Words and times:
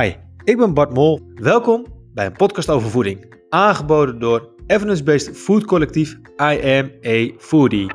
Hi, 0.00 0.12
ik 0.44 0.56
ben 0.56 0.74
Bart 0.74 0.92
Mol. 0.92 1.20
Welkom 1.34 1.86
bij 2.14 2.26
een 2.26 2.32
podcast 2.32 2.68
over 2.68 2.90
voeding. 2.90 3.34
Aangeboden 3.48 4.18
door 4.18 4.48
evidence-based 4.66 5.36
food 5.36 5.64
collectief 5.64 6.16
I 6.40 6.78
Am 6.78 6.90
a 7.06 7.30
Foodie. 7.38 7.90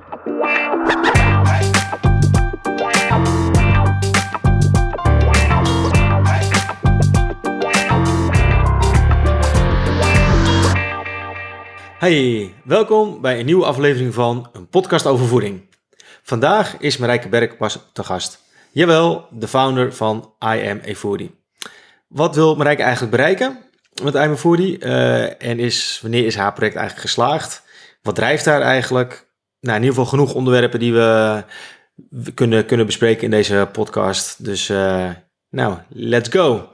Hey, 11.97 12.53
welkom 12.63 13.21
bij 13.21 13.39
een 13.39 13.45
nieuwe 13.45 13.65
aflevering 13.65 14.13
van 14.13 14.49
een 14.53 14.67
podcast 14.67 15.05
over 15.05 15.25
voeding. 15.25 15.61
Vandaag 16.21 16.77
is 16.77 16.97
Marijke 16.97 17.29
Berk 17.29 17.57
pas 17.57 17.89
te 17.93 18.03
gast. 18.03 18.43
Jawel, 18.71 19.27
de 19.31 19.47
founder 19.47 19.93
van 19.93 20.33
I 20.45 20.95
Foodie. 20.95 21.40
Wat 22.11 22.35
wil 22.35 22.55
Marijke 22.55 22.81
eigenlijk 22.81 23.11
bereiken 23.11 23.57
met 24.03 24.15
I 24.15 24.17
Am 24.17 24.31
a 24.31 24.35
Foodie? 24.35 24.79
Eh, 24.79 25.49
en 25.49 25.59
is, 25.59 25.99
wanneer 26.01 26.25
is 26.25 26.35
haar 26.35 26.53
project 26.53 26.75
eigenlijk 26.75 27.07
geslaagd? 27.07 27.63
Wat 28.01 28.15
drijft 28.15 28.45
daar 28.45 28.61
eigenlijk? 28.61 29.29
Nou, 29.59 29.77
in 29.77 29.83
ieder 29.83 29.97
geval 29.97 30.09
genoeg 30.09 30.33
onderwerpen 30.33 30.79
die 30.79 30.93
we 30.93 31.43
kunnen, 32.33 32.65
kunnen 32.65 32.85
bespreken 32.85 33.23
in 33.23 33.29
deze 33.29 33.69
podcast. 33.71 34.45
Dus 34.45 34.69
uh, 34.69 35.09
nou, 35.49 35.77
let's 35.89 36.29
go. 36.29 36.69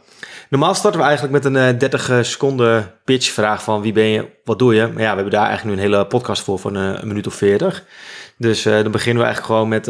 Normaal 0.49 0.75
starten 0.75 0.99
we 0.99 1.05
eigenlijk 1.05 1.43
met 1.43 1.55
een 1.55 1.77
30 1.77 2.09
uh, 2.09 2.23
seconden 2.23 2.93
pitch 3.03 3.29
vraag 3.29 3.63
van 3.63 3.81
wie 3.81 3.93
ben 3.93 4.07
je, 4.07 4.29
wat 4.43 4.59
doe 4.59 4.75
je? 4.75 4.81
Maar 4.81 5.01
ja, 5.01 5.09
we 5.09 5.15
hebben 5.15 5.31
daar 5.31 5.47
eigenlijk 5.47 5.77
nu 5.77 5.83
een 5.83 5.91
hele 5.91 6.07
podcast 6.07 6.43
voor 6.43 6.59
van 6.59 6.75
een 6.75 7.07
minuut 7.07 7.27
of 7.27 7.33
40. 7.33 7.83
Dus 8.37 8.63
dan 8.63 8.91
beginnen 8.91 9.23
we 9.23 9.29
eigenlijk 9.29 9.45
gewoon 9.45 9.67
met 9.67 9.87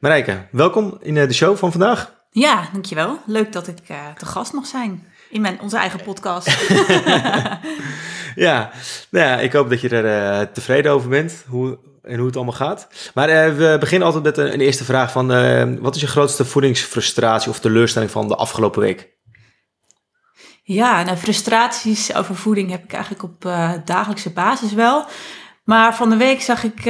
Marijke. 0.00 0.46
Welkom 0.50 0.98
in 1.00 1.14
de 1.14 1.32
show 1.32 1.56
van 1.56 1.70
vandaag. 1.70 2.23
Ja, 2.34 2.68
dankjewel. 2.72 3.18
Leuk 3.26 3.52
dat 3.52 3.68
ik 3.68 3.76
te 4.18 4.26
gast 4.26 4.52
mag 4.52 4.66
zijn 4.66 5.06
in 5.30 5.40
mijn, 5.40 5.60
onze 5.60 5.76
eigen 5.76 6.02
podcast. 6.02 6.46
ja, 8.46 8.70
nou 9.10 9.26
ja, 9.26 9.38
ik 9.38 9.52
hoop 9.52 9.70
dat 9.70 9.80
je 9.80 9.88
er 9.88 10.52
tevreden 10.52 10.92
over 10.92 11.08
bent 11.08 11.44
hoe, 11.48 11.78
en 12.02 12.16
hoe 12.16 12.26
het 12.26 12.36
allemaal 12.36 12.54
gaat. 12.54 12.88
Maar 13.14 13.56
we 13.56 13.76
beginnen 13.80 14.06
altijd 14.06 14.24
met 14.24 14.38
een, 14.38 14.52
een 14.52 14.60
eerste 14.60 14.84
vraag 14.84 15.12
van 15.12 15.80
wat 15.80 15.94
is 15.94 16.00
je 16.00 16.06
grootste 16.06 16.44
voedingsfrustratie 16.44 17.50
of 17.50 17.60
teleurstelling 17.60 18.10
van 18.10 18.28
de 18.28 18.36
afgelopen 18.36 18.80
week? 18.80 19.08
Ja, 20.62 21.02
nou, 21.02 21.16
frustraties 21.16 22.14
over 22.14 22.36
voeding 22.36 22.70
heb 22.70 22.84
ik 22.84 22.92
eigenlijk 22.92 23.22
op 23.22 23.42
dagelijkse 23.84 24.30
basis 24.30 24.72
wel. 24.72 25.06
Maar 25.64 25.94
van 25.94 26.10
de 26.10 26.16
week 26.16 26.40
zag 26.40 26.64
ik 26.64 26.82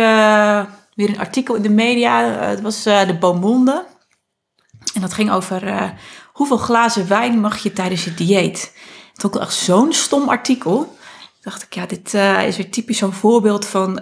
weer 0.94 1.08
een 1.08 1.18
artikel 1.18 1.54
in 1.54 1.62
de 1.62 1.70
media. 1.70 2.24
Het 2.24 2.60
was 2.60 2.82
de 2.82 3.16
Beaumonde. 3.20 3.92
Dat 5.04 5.14
ging 5.14 5.30
over 5.30 5.92
hoeveel 6.32 6.56
glazen 6.56 7.08
wijn 7.08 7.40
mag 7.40 7.58
je 7.58 7.72
tijdens 7.72 8.04
je 8.04 8.14
dieet. 8.14 8.76
Het 9.12 9.22
was 9.22 9.40
echt 9.40 9.54
zo'n 9.54 9.92
stom 9.92 10.28
artikel. 10.28 10.96
Dacht 11.40 11.62
ik, 11.62 11.74
ja, 11.74 11.86
dit 11.86 12.14
is 12.46 12.56
weer 12.56 12.70
typisch 12.70 12.98
zo'n 12.98 13.12
voorbeeld 13.12 13.66
van, 13.66 14.00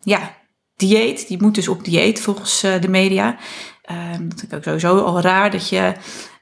ja, 0.00 0.34
dieet. 0.76 1.28
Die 1.28 1.42
moet 1.42 1.54
dus 1.54 1.68
op 1.68 1.84
dieet 1.84 2.20
volgens 2.20 2.60
de 2.60 2.88
media. 2.88 3.36
Ehm, 3.82 4.28
dat 4.28 4.40
vind 4.40 4.52
ik 4.52 4.54
ook 4.54 4.62
sowieso 4.62 4.98
al 4.98 5.20
raar 5.20 5.50
dat 5.50 5.68
je 5.68 5.92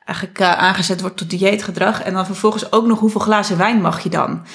eigenlijk 0.05 0.41
aangezet 0.41 1.01
wordt 1.01 1.17
tot 1.17 1.31
dieetgedrag. 1.31 2.03
En 2.03 2.15
dan 2.15 2.27
vervolgens 2.27 2.73
ook 2.73 2.87
nog 2.87 2.99
hoeveel 2.99 3.21
glazen 3.21 3.59
wijn 3.59 3.81
mag 3.81 4.03
je 4.03 4.09
dan? 4.09 4.47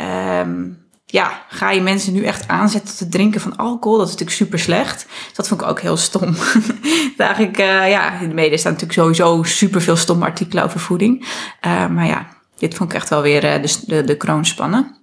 Um, 0.00 0.81
ja, 1.12 1.44
ga 1.48 1.70
je 1.70 1.80
mensen 1.80 2.12
nu 2.12 2.24
echt 2.24 2.48
aanzetten 2.48 2.96
te 2.96 3.08
drinken 3.08 3.40
van 3.40 3.56
alcohol? 3.56 3.98
Dat 3.98 4.06
is 4.06 4.12
natuurlijk 4.12 4.38
super 4.38 4.58
slecht. 4.58 5.06
Dat 5.32 5.48
vond 5.48 5.60
ik 5.60 5.66
ook 5.66 5.80
heel 5.80 5.96
stom. 5.96 6.36
eigenlijk, 7.16 7.58
uh, 7.58 7.90
ja, 7.90 8.20
in 8.20 8.28
de 8.28 8.34
media 8.34 8.56
staan 8.56 8.72
natuurlijk 8.72 8.98
sowieso 8.98 9.42
super 9.42 9.82
veel 9.82 9.96
stomme 9.96 10.24
artikelen 10.24 10.64
over 10.64 10.80
voeding. 10.80 11.20
Uh, 11.66 11.86
maar 11.86 12.06
ja, 12.06 12.26
dit 12.58 12.74
vond 12.74 12.90
ik 12.90 12.96
echt 12.96 13.08
wel 13.08 13.22
weer 13.22 13.40
de, 13.40 13.76
de, 13.86 14.04
de 14.04 14.16
kroon 14.16 14.44
spannen. 14.44 15.01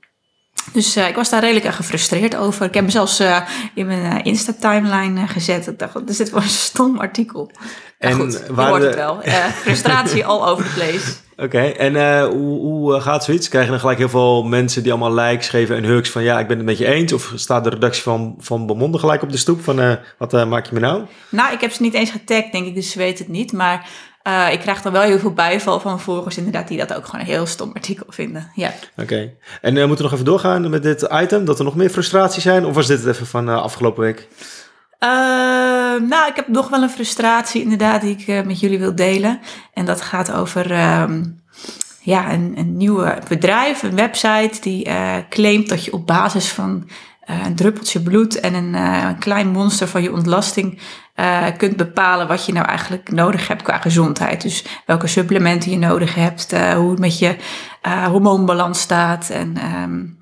Dus 0.74 0.98
uh, 0.98 1.08
ik 1.08 1.16
was 1.16 1.30
daar 1.30 1.42
redelijk 1.42 1.76
gefrustreerd 1.76 2.36
over. 2.36 2.66
Ik 2.66 2.74
heb 2.74 2.84
me 2.84 2.90
zelfs 2.90 3.22
uh, 3.22 3.38
in 3.74 3.86
mijn 3.86 4.18
uh, 4.18 4.20
Insta-timeline 4.24 5.28
gezet. 5.28 5.68
Ik 5.68 5.80
dacht, 5.80 6.10
is 6.10 6.18
dit 6.18 6.30
voor 6.30 6.42
een 6.42 6.48
stom 6.48 7.00
artikel? 7.00 7.52
En 7.98 8.14
goed, 8.14 8.44
je 8.48 8.54
hoort 8.54 8.82
de... 8.82 8.88
het 8.88 8.96
wel. 8.96 9.22
frustratie 9.62 10.26
all 10.32 10.48
over 10.48 10.66
the 10.66 10.72
place. 10.74 11.14
Oké, 11.34 11.44
okay. 11.44 11.72
en 11.72 12.24
hoe, 12.26 12.60
hoe 12.60 13.02
gaat 13.02 13.24
zoiets? 13.24 13.50
Krijg 13.50 13.66
je 13.66 13.72
dan 13.72 13.80
gelijk 13.80 13.98
heel 13.98 14.10
veel 14.10 14.44
mensen 14.44 14.84
die 14.84 14.92
allemaal 14.92 15.14
likes 15.14 15.50
geven 15.50 15.76
en 15.76 15.84
hugs 15.84 16.10
van... 16.10 16.24
ja, 16.24 16.40
ik 16.40 16.48
ben 16.48 16.58
het 16.58 16.66
met 16.66 16.78
je 16.78 16.86
eens? 16.86 17.14
Of 17.14 17.32
staat 17.36 17.64
de 17.64 17.70
redactie 17.70 18.04
van, 18.04 18.36
van 18.40 18.66
Bemonde 18.66 18.98
gelijk 18.98 19.22
op 19.22 19.32
de 19.32 19.38
stoep 19.38 19.64
van... 19.64 19.98
wat 20.18 20.48
maak 20.48 20.66
je 20.66 20.74
me 20.74 20.80
nou? 20.80 21.04
Nou, 21.30 21.54
ik 21.54 21.62
heb 21.62 21.72
ze 21.72 21.82
niet 21.82 21.94
eens 21.94 22.12
getagd, 22.12 22.52
denk 22.52 22.66
ik, 22.66 22.76
dus 22.76 22.92
ze 22.92 22.98
weten 22.98 23.26
het 23.26 23.34
niet. 23.34 23.54
Maar 23.54 23.88
uh, 24.28 24.52
ik 24.52 24.60
krijg 24.60 24.82
dan 24.82 24.92
wel 24.92 25.02
heel 25.02 25.20
veel 25.20 25.34
bijval 25.34 25.80
van 25.80 26.00
volgers 26.00 26.38
inderdaad 26.38 26.68
die 26.68 26.78
dat 26.78 26.94
ook 26.94 27.06
gewoon 27.06 27.22
een 27.22 27.32
heel 27.32 27.46
stom 27.46 27.72
artikel 27.74 28.06
vinden. 28.10 28.52
Ja. 28.56 28.68
Oké. 28.92 29.02
Okay. 29.02 29.36
En 29.62 29.76
uh, 29.76 29.86
moeten 29.86 29.98
we 29.98 30.04
nog 30.04 30.14
even 30.14 30.26
doorgaan 30.26 30.70
met 30.70 30.84
dit 30.84 31.08
item? 31.12 31.46
Dat 31.46 31.60
er 31.60 31.66
nog 31.66 31.76
meer 31.76 31.90
frustraties 31.90 32.44
zijn? 32.44 32.66
Of 32.66 32.76
was 32.76 32.88
dit 32.88 33.04
het 33.04 33.16
even 33.16 33.28
van 33.28 33.50
uh, 33.50 33.62
afgelopen 33.62 34.04
week? 34.04 34.28
nou, 36.10 36.28
ik 36.28 36.36
heb 36.36 36.48
nog 36.48 36.70
wel 36.70 36.82
een 36.82 36.90
frustratie 36.90 37.62
inderdaad 37.62 38.02
die 38.02 38.18
ik 38.18 38.46
met 38.46 38.60
jullie 38.60 38.80
wil 38.80 38.96
delen. 38.96 39.40
En 39.74 39.86
dat 39.86 40.02
gaat 40.02 40.32
over 40.32 40.92
um, 41.02 41.42
ja, 42.02 42.34
een, 42.34 42.54
een 42.58 42.78
nieuw 42.78 43.14
bedrijf, 43.28 43.84
een 43.84 43.96
website 43.96 44.62
die 44.62 44.88
claimt 45.30 45.70
dat 45.70 45.86
je 45.86 45.94
op 45.94 46.08
basis 46.08 46.48
van 46.48 46.90
een 47.46 47.56
druppeltje 47.56 48.02
bloed 48.02 48.40
en 48.40 48.54
een, 48.54 48.74
een 48.74 49.18
klein 49.18 49.48
monster 49.48 49.88
van 49.88 50.02
je 50.02 50.14
ontlasting 50.14 50.80
uh, 51.16 51.46
kunt 51.58 51.78
bepalen 51.78 52.28
wat 52.28 52.46
je 52.46 52.54
nou 52.54 52.66
eigenlijk 52.66 53.12
nodig 53.12 53.48
hebt 53.48 53.62
qua 53.62 53.78
gezondheid. 53.78 54.42
Dus 54.42 54.66
welke 54.86 55.08
supplementen 55.08 55.72
je 55.72 55.78
nodig 55.78 56.16
hebt, 56.16 56.52
hoe 56.76 56.90
het 56.90 57.00
met 57.00 57.20
je 57.20 57.36
hormoonbalans 57.84 58.80
staat 58.80 59.30
en 59.30 59.58
um, 59.76 60.20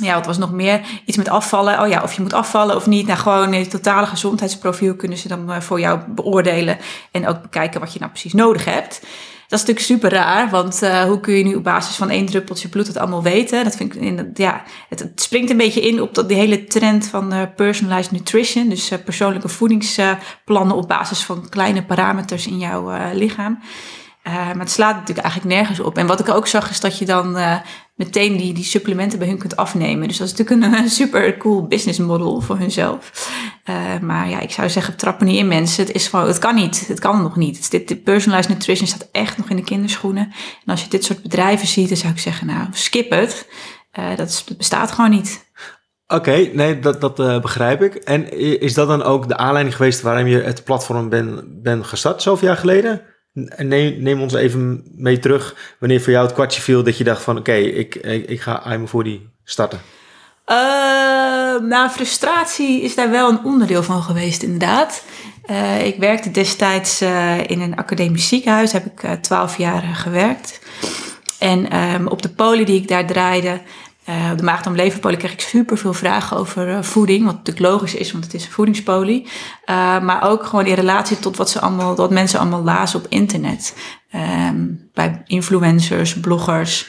ja, 0.00 0.14
wat 0.14 0.26
was 0.26 0.38
nog 0.38 0.52
meer? 0.52 0.80
Iets 1.04 1.16
met 1.16 1.28
afvallen. 1.28 1.80
Oh 1.80 1.88
ja, 1.88 2.02
of 2.02 2.12
je 2.12 2.22
moet 2.22 2.32
afvallen 2.32 2.76
of 2.76 2.86
niet. 2.86 3.06
Nou, 3.06 3.18
gewoon 3.18 3.52
het 3.52 3.70
totale 3.70 4.06
gezondheidsprofiel 4.06 4.94
kunnen 4.94 5.18
ze 5.18 5.28
dan 5.28 5.62
voor 5.62 5.80
jou 5.80 6.00
beoordelen. 6.08 6.78
En 7.10 7.26
ook 7.26 7.42
bekijken 7.42 7.80
wat 7.80 7.92
je 7.92 7.98
nou 7.98 8.10
precies 8.10 8.32
nodig 8.32 8.64
hebt. 8.64 9.02
Dat 9.50 9.60
is 9.60 9.66
natuurlijk 9.66 9.86
super 9.86 10.18
raar, 10.18 10.50
want 10.50 10.82
uh, 10.82 11.02
hoe 11.02 11.20
kun 11.20 11.34
je 11.34 11.44
nu 11.44 11.54
op 11.54 11.64
basis 11.64 11.96
van 11.96 12.10
één 12.10 12.26
druppeltje 12.26 12.68
bloed 12.68 12.86
het 12.86 12.96
allemaal 12.96 13.22
weten? 13.22 13.64
Dat 13.64 13.76
vind 13.76 13.94
ik, 13.94 14.00
in, 14.02 14.30
ja, 14.34 14.62
het, 14.88 15.12
springt 15.14 15.50
een 15.50 15.56
beetje 15.56 15.80
in 15.80 16.00
op 16.00 16.14
dat, 16.14 16.28
die 16.28 16.36
hele 16.36 16.64
trend 16.64 17.06
van 17.06 17.34
uh, 17.34 17.42
personalized 17.56 18.10
nutrition. 18.10 18.68
Dus 18.68 18.92
uh, 18.92 18.98
persoonlijke 19.04 19.48
voedingsplannen 19.48 20.76
op 20.76 20.88
basis 20.88 21.22
van 21.22 21.48
kleine 21.48 21.84
parameters 21.84 22.46
in 22.46 22.58
jouw 22.58 23.12
lichaam. 23.12 23.58
Maar 24.22 24.58
het 24.58 24.70
slaat 24.70 24.94
natuurlijk 24.94 25.26
eigenlijk 25.26 25.54
nergens 25.54 25.80
op. 25.80 25.98
En 25.98 26.06
wat 26.06 26.20
ik 26.20 26.28
ook 26.28 26.46
zag 26.46 26.70
is 26.70 26.80
dat 26.80 26.98
je 26.98 27.04
dan 27.04 27.36
meteen 28.00 28.36
die, 28.36 28.52
die 28.52 28.64
supplementen 28.64 29.18
bij 29.18 29.28
hun 29.28 29.38
kunt 29.38 29.56
afnemen. 29.56 30.08
Dus 30.08 30.16
dat 30.16 30.26
is 30.26 30.36
natuurlijk 30.36 30.74
een, 30.74 30.88
super 31.00 31.36
cool 31.36 31.66
business 31.66 31.98
model 31.98 32.40
voor 32.40 32.58
hunzelf. 32.58 33.30
Uh, 33.70 33.98
maar 34.00 34.28
ja, 34.28 34.40
ik 34.40 34.50
zou 34.50 34.68
zeggen, 34.68 34.96
trappen 34.96 35.26
niet 35.26 35.36
in 35.36 35.48
mensen. 35.48 35.86
Het, 35.86 35.94
is 35.94 36.08
gewoon, 36.08 36.26
het 36.26 36.38
kan 36.38 36.54
niet. 36.54 36.86
Het 36.86 37.00
kan 37.00 37.22
nog 37.22 37.36
niet. 37.36 37.70
Dit, 37.70 37.88
dit 37.88 38.04
personalized 38.04 38.52
nutrition 38.52 38.86
staat 38.86 39.08
echt 39.12 39.36
nog 39.36 39.50
in 39.50 39.56
de 39.56 39.64
kinderschoenen. 39.64 40.22
En 40.64 40.72
als 40.72 40.82
je 40.82 40.88
dit 40.88 41.04
soort 41.04 41.22
bedrijven 41.22 41.66
ziet, 41.66 41.88
dan 41.88 41.96
zou 41.96 42.12
ik 42.12 42.18
zeggen, 42.18 42.46
nou, 42.46 42.66
skip 42.72 43.10
het. 43.10 43.48
dat, 44.16 44.28
is, 44.28 44.44
dat 44.44 44.56
bestaat 44.56 44.92
gewoon 44.92 45.10
niet. 45.10 45.48
Oké, 46.06 46.50
nee, 46.52 46.78
dat, 46.78 47.00
dat 47.00 47.20
uh, 47.20 47.40
begrijp 47.40 47.82
ik. 47.82 47.94
En 47.94 48.38
is 48.60 48.74
dat 48.74 48.88
dan 48.88 49.02
ook 49.02 49.28
de 49.28 49.36
aanleiding 49.36 49.76
geweest 49.76 50.00
waarom 50.00 50.26
je 50.26 50.40
het 50.40 50.64
platform 50.64 51.08
bent 51.08 51.62
ben 51.62 51.84
gestart 51.84 52.22
zoveel 52.22 52.48
jaar 52.48 52.56
geleden? 52.56 53.02
Neem, 53.32 54.02
neem 54.02 54.20
ons 54.20 54.34
even 54.34 54.84
mee 54.96 55.18
terug 55.18 55.74
wanneer 55.78 56.00
voor 56.00 56.12
jou 56.12 56.24
het 56.24 56.34
kwartje 56.34 56.60
viel 56.60 56.82
dat 56.82 56.98
je 56.98 57.04
dacht 57.04 57.22
van 57.22 57.38
oké, 57.38 57.52
ik, 57.54 57.94
ik, 58.26 58.40
ga 58.40 58.72
I'm 58.72 58.88
voor 58.88 59.04
die 59.04 59.28
starten. 59.44 59.80
Uh, 60.46 60.56
nou, 61.68 61.88
frustratie 61.90 62.82
is 62.82 62.94
daar 62.94 63.10
wel 63.10 63.30
een 63.30 63.44
onderdeel 63.44 63.82
van 63.82 64.02
geweest 64.02 64.42
inderdaad. 64.42 65.04
Uh, 65.50 65.86
ik 65.86 65.96
werkte 65.96 66.30
destijds 66.30 67.02
uh, 67.02 67.38
in 67.46 67.60
een 67.60 67.76
academisch 67.76 68.28
ziekenhuis, 68.28 68.72
heb 68.72 68.84
ik 68.86 69.22
twaalf 69.22 69.56
jaar 69.56 69.82
gewerkt. 69.82 70.60
En 71.38 71.76
um, 71.76 72.06
op 72.06 72.22
de 72.22 72.28
poli 72.28 72.64
die 72.64 72.80
ik 72.80 72.88
daar 72.88 73.06
draaide, 73.06 73.60
op 74.30 74.38
de 74.38 74.44
maagd- 74.44 74.66
om 74.66 74.74
leverpolie 74.74 75.16
kreeg 75.16 75.32
ik 75.32 75.40
super 75.40 75.78
veel 75.78 75.92
vragen 75.92 76.36
over 76.36 76.68
uh, 76.68 76.82
voeding. 76.82 77.24
Wat 77.24 77.34
natuurlijk 77.34 77.66
logisch 77.66 77.94
is, 77.94 78.12
want 78.12 78.24
het 78.24 78.34
is 78.34 78.44
een 78.44 78.52
voedingspolie. 78.52 79.22
Uh, 79.22 80.00
maar 80.00 80.28
ook 80.30 80.44
gewoon 80.44 80.66
in 80.66 80.74
relatie 80.74 81.18
tot 81.18 81.36
wat, 81.36 81.50
ze 81.50 81.60
allemaal, 81.60 81.96
wat 81.96 82.10
mensen 82.10 82.38
allemaal 82.38 82.62
lazen 82.62 82.98
op 82.98 83.06
internet. 83.08 83.76
Um, 84.48 84.88
bij 84.94 85.22
influencers, 85.26 86.20
bloggers. 86.20 86.88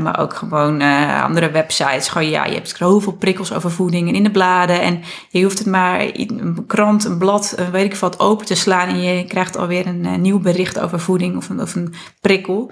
maar 0.00 0.18
ook 0.18 0.34
gewoon 0.34 0.80
andere 1.22 1.50
websites. 1.50 2.08
Gewoon 2.08 2.28
ja, 2.28 2.44
je 2.44 2.54
hebt 2.54 2.78
heel 2.78 3.00
veel 3.00 3.12
prikkels 3.12 3.52
over 3.52 3.70
voeding 3.70 4.08
en 4.08 4.14
in 4.14 4.22
de 4.22 4.30
bladen. 4.30 4.80
En 4.80 5.02
je 5.28 5.42
hoeft 5.42 5.58
het 5.58 5.66
maar 5.66 6.00
een 6.12 6.64
krant, 6.66 7.04
een 7.04 7.18
blad, 7.18 7.56
weet 7.72 7.84
ik 7.84 7.94
wat, 7.94 8.20
open 8.20 8.46
te 8.46 8.54
slaan. 8.54 8.88
En 8.88 9.00
je 9.00 9.24
krijgt 9.24 9.56
alweer 9.56 9.86
een 9.86 10.20
nieuw 10.20 10.38
bericht 10.38 10.80
over 10.80 11.00
voeding 11.00 11.36
of 11.36 11.50
of 11.50 11.74
een 11.74 11.94
prikkel. 12.20 12.70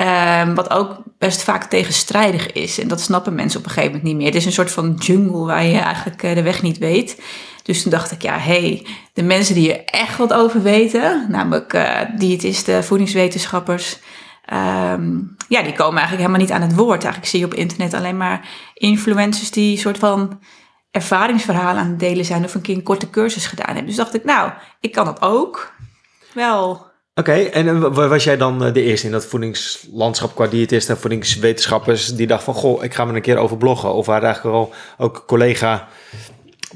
Um, 0.00 0.54
wat 0.54 0.70
ook 0.70 0.96
best 1.18 1.42
vaak 1.42 1.64
tegenstrijdig 1.64 2.52
is. 2.52 2.78
En 2.78 2.88
dat 2.88 3.00
snappen 3.00 3.34
mensen 3.34 3.58
op 3.60 3.66
een 3.66 3.72
gegeven 3.72 3.96
moment 3.96 4.08
niet 4.08 4.16
meer. 4.16 4.26
Het 4.26 4.34
is 4.34 4.44
een 4.44 4.52
soort 4.52 4.70
van 4.70 4.94
jungle 4.98 5.44
waar 5.44 5.64
je 5.64 5.78
eigenlijk 5.78 6.22
eh, 6.22 6.34
de 6.34 6.42
weg 6.42 6.62
niet 6.62 6.78
weet. 6.78 7.20
Dus 7.62 7.82
toen 7.82 7.90
dacht 7.90 8.10
ik, 8.10 8.22
ja, 8.22 8.38
hey, 8.38 8.86
de 9.12 9.22
mensen 9.22 9.54
die 9.54 9.74
er 9.74 9.84
echt 9.84 10.16
wat 10.16 10.32
over 10.32 10.62
weten, 10.62 11.26
namelijk 11.28 11.72
uh, 11.72 12.00
diëtisten, 12.16 12.84
voedingswetenschappers, 12.84 13.98
ehm, 14.44 15.16
ja, 15.48 15.62
die 15.62 15.72
komen 15.72 15.98
eigenlijk 15.98 16.16
helemaal 16.16 16.40
niet 16.40 16.52
aan 16.52 16.62
het 16.62 16.74
woord. 16.74 17.02
Eigenlijk 17.02 17.26
zie 17.26 17.40
je 17.40 17.46
op 17.46 17.54
internet 17.54 17.94
alleen 17.94 18.16
maar 18.16 18.48
influencers 18.74 19.50
die 19.50 19.72
een 19.72 19.78
soort 19.78 19.98
van 19.98 20.40
ervaringsverhalen 20.90 21.82
aan 21.82 21.88
het 21.88 22.00
delen 22.00 22.24
zijn 22.24 22.44
of 22.44 22.54
een 22.54 22.60
keer 22.60 22.76
een 22.76 22.82
korte 22.82 23.10
cursus 23.10 23.46
gedaan 23.46 23.66
hebben. 23.66 23.86
Dus 23.86 23.96
dacht 23.96 24.14
ik, 24.14 24.24
nou, 24.24 24.52
ik 24.80 24.92
kan 24.92 25.04
dat 25.04 25.22
ook. 25.22 25.72
Wel. 26.32 26.87
Oké, 27.18 27.32
en 27.32 27.80
wa- 27.94 28.08
was 28.08 28.24
jij 28.24 28.36
dan 28.36 28.64
eh, 28.64 28.72
de 28.72 28.82
eerste 28.82 29.06
in 29.06 29.12
dat 29.12 29.26
voedingslandschap 29.26 30.34
qua 30.34 30.46
diëtisten 30.46 30.94
en 30.94 31.00
voedingswetenschappers 31.00 32.06
die 32.14 32.26
dacht 32.26 32.44
van, 32.44 32.54
goh, 32.54 32.84
ik 32.84 32.94
ga 32.94 33.04
me 33.04 33.14
een 33.14 33.22
keer 33.22 33.36
over 33.36 33.56
bloggen? 33.56 33.94
Of 33.94 34.06
waren 34.06 34.24
eigenlijk 34.24 34.56
al 34.56 34.72
ook 34.98 35.24
collega 35.26 35.88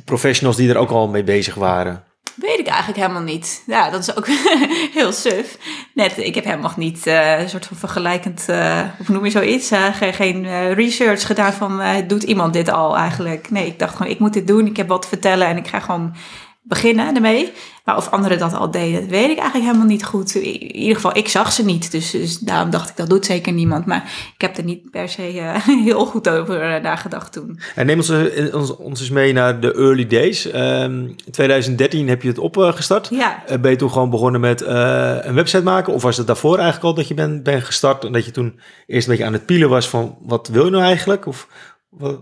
professionals 0.04 0.56
die 0.56 0.70
er 0.70 0.76
ook 0.76 0.90
al 0.90 1.08
mee 1.08 1.24
bezig 1.24 1.54
waren? 1.54 2.04
Weet 2.34 2.58
ik 2.58 2.66
eigenlijk 2.66 2.98
helemaal 2.98 3.22
niet. 3.22 3.62
Ja, 3.66 3.90
dat 3.90 4.00
is 4.00 4.16
ook 4.16 4.26
heel 4.98 5.12
suf. 5.12 5.58
Net, 5.94 6.18
ik 6.18 6.34
heb 6.34 6.44
helemaal 6.44 6.72
niet 6.76 7.06
eh, 7.06 7.40
een 7.40 7.48
soort 7.48 7.66
van 7.66 7.76
vergelijkend, 7.76 8.44
eh 8.48 8.80
hoe 9.06 9.14
noem 9.14 9.24
je 9.24 9.30
zoiets, 9.30 9.70
eh, 9.70 9.94
geen, 9.94 10.14
geen 10.14 10.72
research 10.74 11.26
gedaan 11.26 11.52
van, 11.52 11.82
doet 12.06 12.22
iemand 12.22 12.52
dit 12.52 12.70
al 12.70 12.96
eigenlijk? 12.96 13.50
Nee, 13.50 13.66
ik 13.66 13.78
dacht 13.78 13.96
gewoon, 13.96 14.12
ik 14.12 14.18
moet 14.18 14.32
dit 14.32 14.46
doen, 14.46 14.66
ik 14.66 14.76
heb 14.76 14.88
wat 14.88 15.02
te 15.02 15.08
vertellen 15.08 15.46
en 15.46 15.56
ik 15.56 15.66
ga 15.68 15.80
gewoon 15.80 16.14
beginnen 16.62 17.14
ermee. 17.14 17.52
Maar 17.84 17.96
of 17.96 18.10
anderen 18.10 18.38
dat 18.38 18.54
al 18.54 18.70
deden, 18.70 19.00
dat 19.00 19.10
weet 19.10 19.30
ik 19.30 19.38
eigenlijk 19.38 19.66
helemaal 19.66 19.86
niet 19.86 20.04
goed. 20.04 20.34
In 20.34 20.74
ieder 20.74 20.94
geval, 20.94 21.16
ik 21.16 21.28
zag 21.28 21.52
ze 21.52 21.64
niet, 21.64 21.90
dus, 21.90 22.10
dus 22.10 22.38
daarom 22.38 22.70
dacht 22.70 22.90
ik, 22.90 22.96
dat 22.96 23.08
doet 23.08 23.26
zeker 23.26 23.52
niemand. 23.52 23.86
Maar 23.86 24.12
ik 24.34 24.40
heb 24.40 24.56
er 24.56 24.64
niet 24.64 24.90
per 24.90 25.08
se 25.08 25.22
eh, 25.22 25.66
heel 25.84 26.06
goed 26.06 26.28
over 26.28 26.60
eh, 26.60 26.82
nagedacht 26.82 27.32
toen. 27.32 27.60
En 27.74 27.86
neem 27.86 27.96
ons, 27.96 28.08
eh, 28.08 28.54
ons, 28.54 28.76
ons 28.76 29.00
eens 29.00 29.10
mee 29.10 29.32
naar 29.32 29.60
de 29.60 29.74
early 29.74 30.06
days. 30.06 30.50
Ehm, 30.50 31.06
in 31.06 31.30
2013 31.30 32.08
heb 32.08 32.22
je 32.22 32.28
het 32.28 32.38
opgestart. 32.38 33.08
Ja, 33.10 33.42
ben 33.60 33.70
je 33.70 33.76
toen 33.76 33.90
gewoon 33.90 34.10
begonnen 34.10 34.40
met 34.40 34.60
een 34.60 35.34
website 35.34 35.62
maken? 35.62 35.92
Of 35.92 36.02
was 36.02 36.16
het 36.16 36.26
daarvoor 36.26 36.54
eigenlijk 36.54 36.84
al 36.84 36.94
dat 36.94 37.08
je 37.08 37.14
bent 37.14 37.42
ben 37.42 37.62
gestart 37.62 38.04
en 38.04 38.12
dat 38.12 38.24
je 38.24 38.30
toen 38.30 38.60
eerst 38.86 39.06
een 39.06 39.12
beetje 39.12 39.26
aan 39.26 39.32
het 39.32 39.46
pielen 39.46 39.68
was 39.68 39.88
van 39.88 40.18
wat 40.20 40.48
wil 40.48 40.64
je 40.64 40.70
nou 40.70 40.82
eigenlijk? 40.82 41.26
Of 41.26 41.48
wat? 41.88 42.20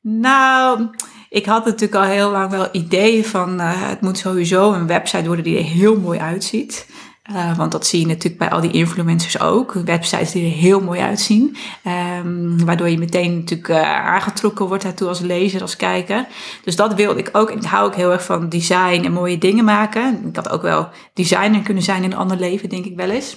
Nou, 0.00 0.88
ik 1.34 1.46
had 1.46 1.64
natuurlijk 1.64 1.94
al 1.94 2.10
heel 2.10 2.30
lang 2.30 2.50
wel 2.50 2.68
ideeën 2.72 3.24
van 3.24 3.60
eh, 3.60 3.88
het 3.88 4.00
moet 4.00 4.18
sowieso 4.18 4.72
een 4.72 4.86
website 4.86 5.26
worden 5.26 5.44
die 5.44 5.58
er 5.58 5.64
heel 5.64 6.00
mooi 6.00 6.18
uitziet. 6.18 6.86
Eh, 7.22 7.56
want 7.56 7.72
dat 7.72 7.86
zie 7.86 8.00
je 8.00 8.06
natuurlijk 8.06 8.38
bij 8.38 8.50
al 8.50 8.60
die 8.60 8.70
influencers 8.70 9.40
ook. 9.40 9.72
Websites 9.72 10.32
die 10.32 10.44
er 10.44 10.58
heel 10.58 10.80
mooi 10.80 11.00
uitzien. 11.00 11.56
Ehm, 11.82 12.64
waardoor 12.64 12.88
je 12.88 12.98
meteen 12.98 13.34
natuurlijk 13.34 13.68
eh, 13.68 14.06
aangetrokken 14.06 14.66
wordt 14.66 14.82
daartoe 14.82 15.08
als 15.08 15.20
lezer, 15.20 15.60
als 15.60 15.76
kijker. 15.76 16.26
Dus 16.64 16.76
dat 16.76 16.94
wilde 16.94 17.20
ik 17.20 17.28
ook. 17.32 17.50
En 17.50 17.56
ik 17.56 17.64
hou 17.64 17.86
ook 17.86 17.94
heel 17.94 18.12
erg 18.12 18.24
van 18.24 18.48
design 18.48 19.02
en 19.04 19.12
mooie 19.12 19.38
dingen 19.38 19.64
maken. 19.64 20.24
Ik 20.28 20.36
had 20.36 20.50
ook 20.50 20.62
wel 20.62 20.88
designer 21.14 21.60
kunnen 21.60 21.82
zijn 21.82 22.02
in 22.02 22.12
een 22.12 22.18
ander 22.18 22.36
leven, 22.36 22.68
denk 22.68 22.84
ik 22.84 22.96
wel 22.96 23.10
eens. 23.10 23.36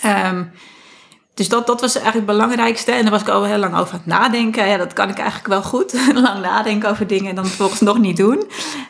Ehm, 0.00 0.42
dus 1.40 1.48
dat, 1.48 1.66
dat 1.66 1.80
was 1.80 1.94
eigenlijk 1.94 2.26
het 2.26 2.36
belangrijkste. 2.36 2.92
En 2.92 3.02
daar 3.02 3.10
was 3.10 3.20
ik 3.20 3.28
al 3.28 3.44
heel 3.44 3.58
lang 3.58 3.76
over 3.78 3.92
aan 3.92 3.98
het 3.98 4.06
nadenken. 4.06 4.68
Ja, 4.68 4.76
dat 4.76 4.92
kan 4.92 5.08
ik 5.08 5.18
eigenlijk 5.18 5.48
wel 5.48 5.62
goed. 5.62 5.92
lang 6.14 6.40
nadenken 6.42 6.90
over 6.90 7.06
dingen 7.06 7.28
en 7.28 7.34
dan 7.34 7.46
vervolgens 7.46 7.80
nog 7.80 7.98
niet 7.98 8.16
doen. 8.16 8.44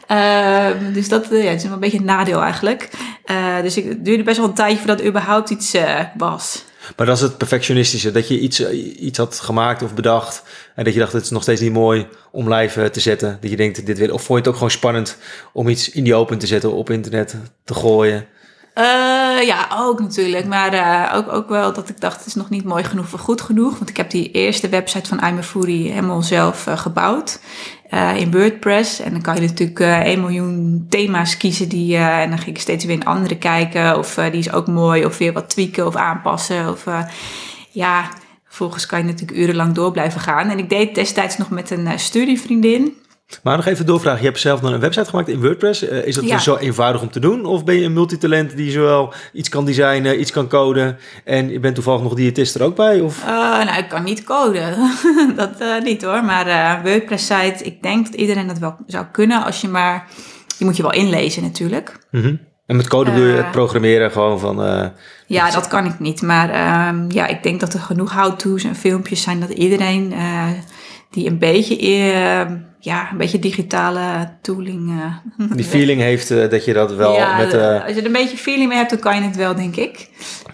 Ehm, 0.07 0.93
dus 0.93 1.09
dat 1.09 1.31
eh, 1.31 1.45
ja, 1.45 1.51
is 1.51 1.65
een 1.65 1.81
beetje 1.81 1.99
een 1.99 2.05
nadeel 2.05 2.41
eigenlijk. 2.41 2.91
Eh, 3.25 3.61
dus 3.63 3.77
ik, 3.77 4.05
duurde 4.05 4.23
best 4.23 4.37
wel 4.37 4.47
een 4.47 4.55
tijdje 4.55 4.79
voordat 4.79 5.01
er 5.01 5.07
überhaupt 5.07 5.51
iets 5.51 5.75
eh, 5.75 6.01
was. 6.17 6.65
Maar 6.97 7.07
dat 7.07 7.17
is 7.17 7.23
het 7.23 7.37
perfectionistische. 7.39 8.11
Dat 8.11 8.29
je 8.29 8.39
iets, 8.39 8.71
iets 8.71 9.19
had 9.19 9.41
gemaakt 9.41 9.83
of 9.83 9.95
bedacht. 9.95 10.43
En 10.75 10.85
dat 10.85 10.93
je 10.93 11.01
dacht, 11.01 11.13
het 11.13 11.23
is 11.23 11.31
nog 11.31 11.43
steeds 11.43 11.61
niet 11.61 11.73
mooi 11.73 12.07
om 12.31 12.55
live 12.55 12.91
te 12.91 13.01
zetten. 13.01 13.39
Dat 13.41 13.51
je 13.51 13.57
denkt, 13.57 13.87
dit 13.87 13.99
wil. 13.99 14.13
Of 14.13 14.23
vond 14.23 14.29
je 14.29 14.35
het 14.35 14.49
ook 14.49 14.55
gewoon 14.55 14.71
spannend 14.71 15.17
om 15.53 15.69
iets 15.69 15.91
in 15.91 16.05
die 16.05 16.15
open 16.15 16.39
te 16.39 16.47
zetten 16.47 16.73
op 16.73 16.91
internet 16.91 17.37
te 17.65 17.75
gooien? 17.75 18.27
Eh, 18.75 19.47
ja, 19.47 19.69
ook 19.75 20.01
natuurlijk. 20.01 20.47
Maar 20.47 20.73
eh, 20.73 21.17
ook, 21.17 21.33
ook 21.33 21.49
wel 21.49 21.73
dat 21.73 21.89
ik 21.89 22.01
dacht, 22.01 22.17
het 22.17 22.27
is 22.27 22.35
nog 22.35 22.51
niet 22.51 22.65
mooi 22.65 22.85
genoeg 22.85 23.09
voor 23.09 23.19
goed 23.19 23.41
genoeg. 23.41 23.79
Want 23.79 23.91
ik 23.91 23.97
heb 23.97 24.11
die 24.11 24.31
eerste 24.31 24.69
website 24.69 25.09
van 25.09 25.29
I'm 25.29 25.39
a 25.39 25.67
helemaal 25.67 26.23
zelf 26.23 26.67
eh, 26.67 26.79
gebouwd. 26.79 27.41
in 28.17 28.31
WordPress. 28.31 29.01
En 29.01 29.13
dan 29.13 29.23
kan 29.23 29.35
je 29.35 29.41
natuurlijk 29.41 29.81
1 29.81 30.21
miljoen 30.21 30.87
thema's 30.89 31.37
kiezen. 31.37 31.69
Die, 31.69 31.97
en 31.97 32.29
dan 32.29 32.39
ging 32.39 32.57
ik 32.57 32.63
steeds 32.63 32.85
weer 32.85 32.97
een 32.97 33.05
andere 33.05 33.39
kijken. 33.39 33.99
Of 33.99 34.15
die 34.15 34.41
is 34.41 34.53
ook 34.53 34.67
mooi. 34.67 35.05
Of 35.05 35.19
weer 35.19 35.33
wat 35.33 35.51
tweaken 35.51 35.87
of 35.87 35.97
aanpassen. 35.97 36.69
Of 36.69 36.85
ja, 37.71 38.09
vervolgens 38.45 38.87
kan 38.87 38.99
je 38.99 39.05
natuurlijk 39.05 39.39
urenlang 39.39 39.75
door 39.75 39.93
blijven 39.93 40.21
gaan. 40.21 40.49
En 40.49 40.59
ik 40.59 40.69
deed 40.69 40.95
destijds 40.95 41.37
nog 41.37 41.51
met 41.51 41.71
een 41.71 41.99
studievriendin. 41.99 42.97
Maar 43.43 43.57
nog 43.57 43.67
even 43.67 43.87
doorvragen. 43.87 44.21
Je 44.21 44.27
hebt 44.27 44.41
zelf 44.41 44.61
dan 44.61 44.73
een 44.73 44.81
website 44.81 45.11
gemaakt 45.11 45.29
in 45.29 45.41
WordPress. 45.41 45.89
Eh, 45.89 46.07
is 46.07 46.15
dat 46.15 46.25
Ja. 46.29 46.39
zo 46.39 46.57
eenvoudig 46.57 47.03
om 47.03 47.11
te 47.11 47.21
doen? 47.21 47.45
Of 47.45 47.65
ben 47.65 47.75
je 47.75 47.85
een 47.85 47.93
multitalent 47.93 48.57
die 48.57 48.71
zowel 48.71 49.13
iets 49.33 49.49
kan 49.49 49.65
designen, 49.65 50.21
iets 50.21 50.31
kan 50.31 50.49
coden... 50.49 50.99
en 51.25 51.51
je 51.51 51.61
bent 51.61 51.75
toevallig 51.75 52.03
nog 52.03 52.15
diëtist 52.15 52.55
er 52.55 52.63
ook 52.63 52.77
bij? 52.77 53.01
Of? 53.01 53.23
Eh, 53.23 53.29
nou, 53.65 53.79
ik 53.79 53.89
kan 53.89 54.05
niet 54.05 54.25
coden. 54.25 54.77
dat 55.37 55.51
eh, 55.59 55.83
niet 55.83 56.03
hoor. 56.03 56.25
Maar 56.25 56.47
eh 56.47 56.83
WordPress 56.83 57.27
site, 57.27 57.65
ik 57.65 57.83
denk 57.83 58.07
dat 58.07 58.15
iedereen 58.15 58.47
dat 58.47 58.59
wel 58.59 58.77
zou 58.87 59.05
kunnen 59.13 59.45
als 59.45 59.61
je 59.61 59.69
maar... 59.69 60.07
Je 60.59 60.65
moet 60.65 60.77
je 60.77 60.83
wel 60.83 60.93
inlezen 60.93 61.43
natuurlijk. 61.43 61.99
Mhm. 62.11 62.35
En 62.67 62.77
met 62.77 62.89
code 62.89 63.11
bedoel 63.11 63.27
je 63.27 63.37
het 63.37 63.51
programmeren 63.51 64.11
gewoon 64.11 64.39
van... 64.41 64.93
Ja, 65.27 65.51
dat 65.51 65.69
kan 65.69 65.87
ik 65.87 65.99
niet. 65.99 66.23
Maar 66.23 66.51
ehm, 66.51 67.11
ja, 67.11 67.27
ik 67.27 67.43
denk 67.43 67.61
dat 67.61 67.75
er 67.75 67.81
genoeg 67.81 68.13
how-to's 68.13 68.65
en 68.65 68.77
filmpjes 68.77 69.23
zijn 69.23 69.41
dat 69.41 69.51
iedereen 69.51 70.13
die 71.11 71.27
een 71.27 71.39
beetje, 71.39 71.77
eh, 71.79 72.51
ja, 72.79 73.11
een 73.11 73.19
beetje 73.19 73.39
digitale 73.39 74.37
tooling. 74.43 75.01
eh, 75.01 75.47
die 75.57 75.65
feeling 75.65 76.01
heeft 76.01 76.31
eh, 76.31 76.51
dat 76.51 76.65
je 76.65 76.73
dat 76.73 76.95
wel 76.95 77.15
ja, 77.15 77.37
met... 77.37 77.53
eh, 77.55 77.85
als 77.85 77.93
je 77.95 78.01
er 78.01 78.07
een 78.07 78.13
beetje 78.13 78.37
feeling 78.37 78.69
mee 78.69 78.79
hebt, 78.79 78.91
dan 78.91 78.99
kan 78.99 79.15
je 79.17 79.23
het 79.23 79.37
wel, 79.37 79.55
denk 79.55 79.77
ik. 79.77 80.09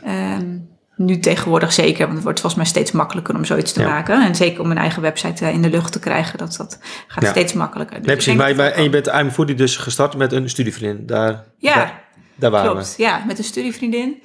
Ehm, 0.05 0.57
nu 0.97 1.19
tegenwoordig 1.19 1.73
zeker, 1.73 2.03
want 2.05 2.13
het 2.15 2.23
wordt 2.23 2.41
volgens 2.41 2.63
mij 2.63 2.71
steeds 2.71 2.93
makkelijker 2.93 3.35
om 3.35 3.45
zoiets 3.45 3.73
te 3.73 3.81
Ja. 3.81 3.89
maken. 3.89 4.23
En 4.27 4.35
zeker 4.35 4.61
om 4.61 4.71
een 4.71 4.79
eigen 4.79 5.03
website 5.03 5.53
in 5.53 5.63
de 5.63 5.71
lucht 5.71 5.93
te 5.93 5.99
krijgen, 5.99 6.39
dat, 6.39 6.55
dat 6.59 6.79
gaat 7.07 7.23
Ja. 7.25 7.31
steeds 7.31 7.53
makkelijker. 7.53 7.97
Dus 7.97 8.07
nee, 8.07 8.37
precies. 8.37 8.57
Maar, 8.57 8.71
en 8.73 8.83
je 8.83 8.91
bent 8.91 9.07
I'm 9.07 9.31
Foodie 9.31 9.57
dus 9.57 9.77
gestart 9.77 10.17
met 10.17 10.33
een 10.33 10.49
studievriendin. 10.49 11.07
Daar, 11.07 11.45
Ja, 11.59 11.75
daar, 11.75 12.03
daar 12.35 12.51
waren 12.51 12.71
Klopt, 12.71 12.95
ja, 12.97 13.23
met 13.27 13.39
een 13.39 13.45
studievriendin. 13.45 14.23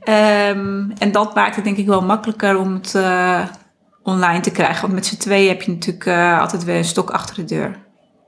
Ehm, 0.00 0.90
en 0.98 1.12
dat 1.12 1.34
maakt 1.34 1.56
het 1.56 1.64
denk 1.64 1.76
ik 1.76 1.86
wel 1.86 2.02
makkelijker 2.02 2.58
om 2.58 2.74
het 2.74 2.94
online 4.06 4.40
te 4.40 4.50
krijgen. 4.50 4.80
Want 4.80 4.92
met 4.92 5.06
z'n 5.06 5.16
tweeën 5.16 5.48
heb 5.48 5.62
je 5.62 5.70
natuurlijk 5.70 6.06
eh, 6.06 6.40
altijd 6.40 6.64
weer 6.64 6.76
een 6.76 6.84
stok 6.84 7.10
achter 7.10 7.34
de 7.36 7.44
deur. 7.44 7.76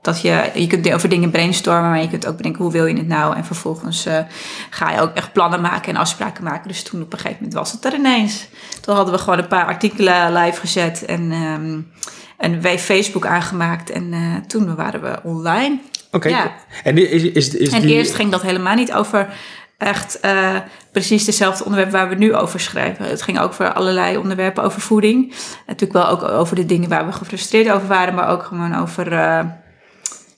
Dat 0.01 0.21
je, 0.21 0.51
je 0.53 0.67
kunt 0.67 0.93
over 0.93 1.09
dingen 1.09 1.31
brainstormen, 1.31 1.89
maar 1.89 2.01
je 2.01 2.09
kunt 2.09 2.27
ook 2.27 2.37
bedenken 2.37 2.63
hoe 2.63 2.71
wil 2.71 2.85
je 2.85 2.97
het 2.97 3.07
nou. 3.07 3.35
En 3.35 3.45
vervolgens 3.45 4.05
eh, 4.05 4.19
ga 4.69 4.91
je 4.91 5.01
ook 5.01 5.13
echt 5.13 5.33
plannen 5.33 5.61
maken 5.61 5.89
en 5.89 5.99
afspraken 5.99 6.43
maken. 6.43 6.67
Dus 6.67 6.83
toen 6.83 7.01
op 7.01 7.13
een 7.13 7.19
gegeven 7.19 7.43
moment 7.43 7.59
was 7.59 7.71
het 7.71 7.85
er 7.85 7.93
ineens. 7.93 8.47
Toen 8.81 8.95
hadden 8.95 9.13
we 9.13 9.19
gewoon 9.19 9.39
een 9.39 9.47
paar 9.47 9.65
artikelen 9.65 10.33
live 10.33 10.59
gezet 10.59 11.05
en 11.05 11.31
ehm 11.31 11.81
een 12.39 12.61
wij 12.61 12.79
Facebook 12.79 13.25
aangemaakt. 13.25 13.89
En 13.89 14.13
eh, 14.13 14.35
toen 14.47 14.75
waren 14.75 15.01
we 15.01 15.19
online. 15.23 15.79
Oké. 16.11 16.29
Ja. 16.29 16.55
En 16.83 17.11
is, 17.11 17.23
is, 17.23 17.55
is 17.55 17.69
En 17.69 17.81
die... 17.81 17.93
eerst 17.93 18.13
ging 18.13 18.31
dat 18.31 18.41
helemaal 18.41 18.75
niet 18.75 18.93
over 18.93 19.27
echt 19.79 20.19
eh, 20.19 20.55
precies 20.91 21.25
dezelfde 21.25 21.63
onderwerp 21.63 21.91
waar 21.91 22.09
we 22.09 22.15
nu 22.15 22.35
over 22.35 22.59
schrijven. 22.59 23.05
Het 23.05 23.21
ging 23.21 23.39
ook 23.39 23.53
voor 23.53 23.73
allerlei 23.73 24.17
onderwerpen 24.17 24.63
over 24.63 24.81
voeding. 24.81 25.33
Natuurlijk 25.67 25.93
wel 26.05 26.07
ook 26.09 26.23
over 26.23 26.55
de 26.55 26.65
dingen 26.65 26.89
waar 26.89 27.05
we 27.05 27.11
gefrustreerd 27.11 27.71
over 27.71 27.87
waren, 27.87 28.13
maar 28.13 28.29
ook 28.29 28.43
gewoon 28.43 28.75
over, 28.75 29.11
eh, 29.13 29.45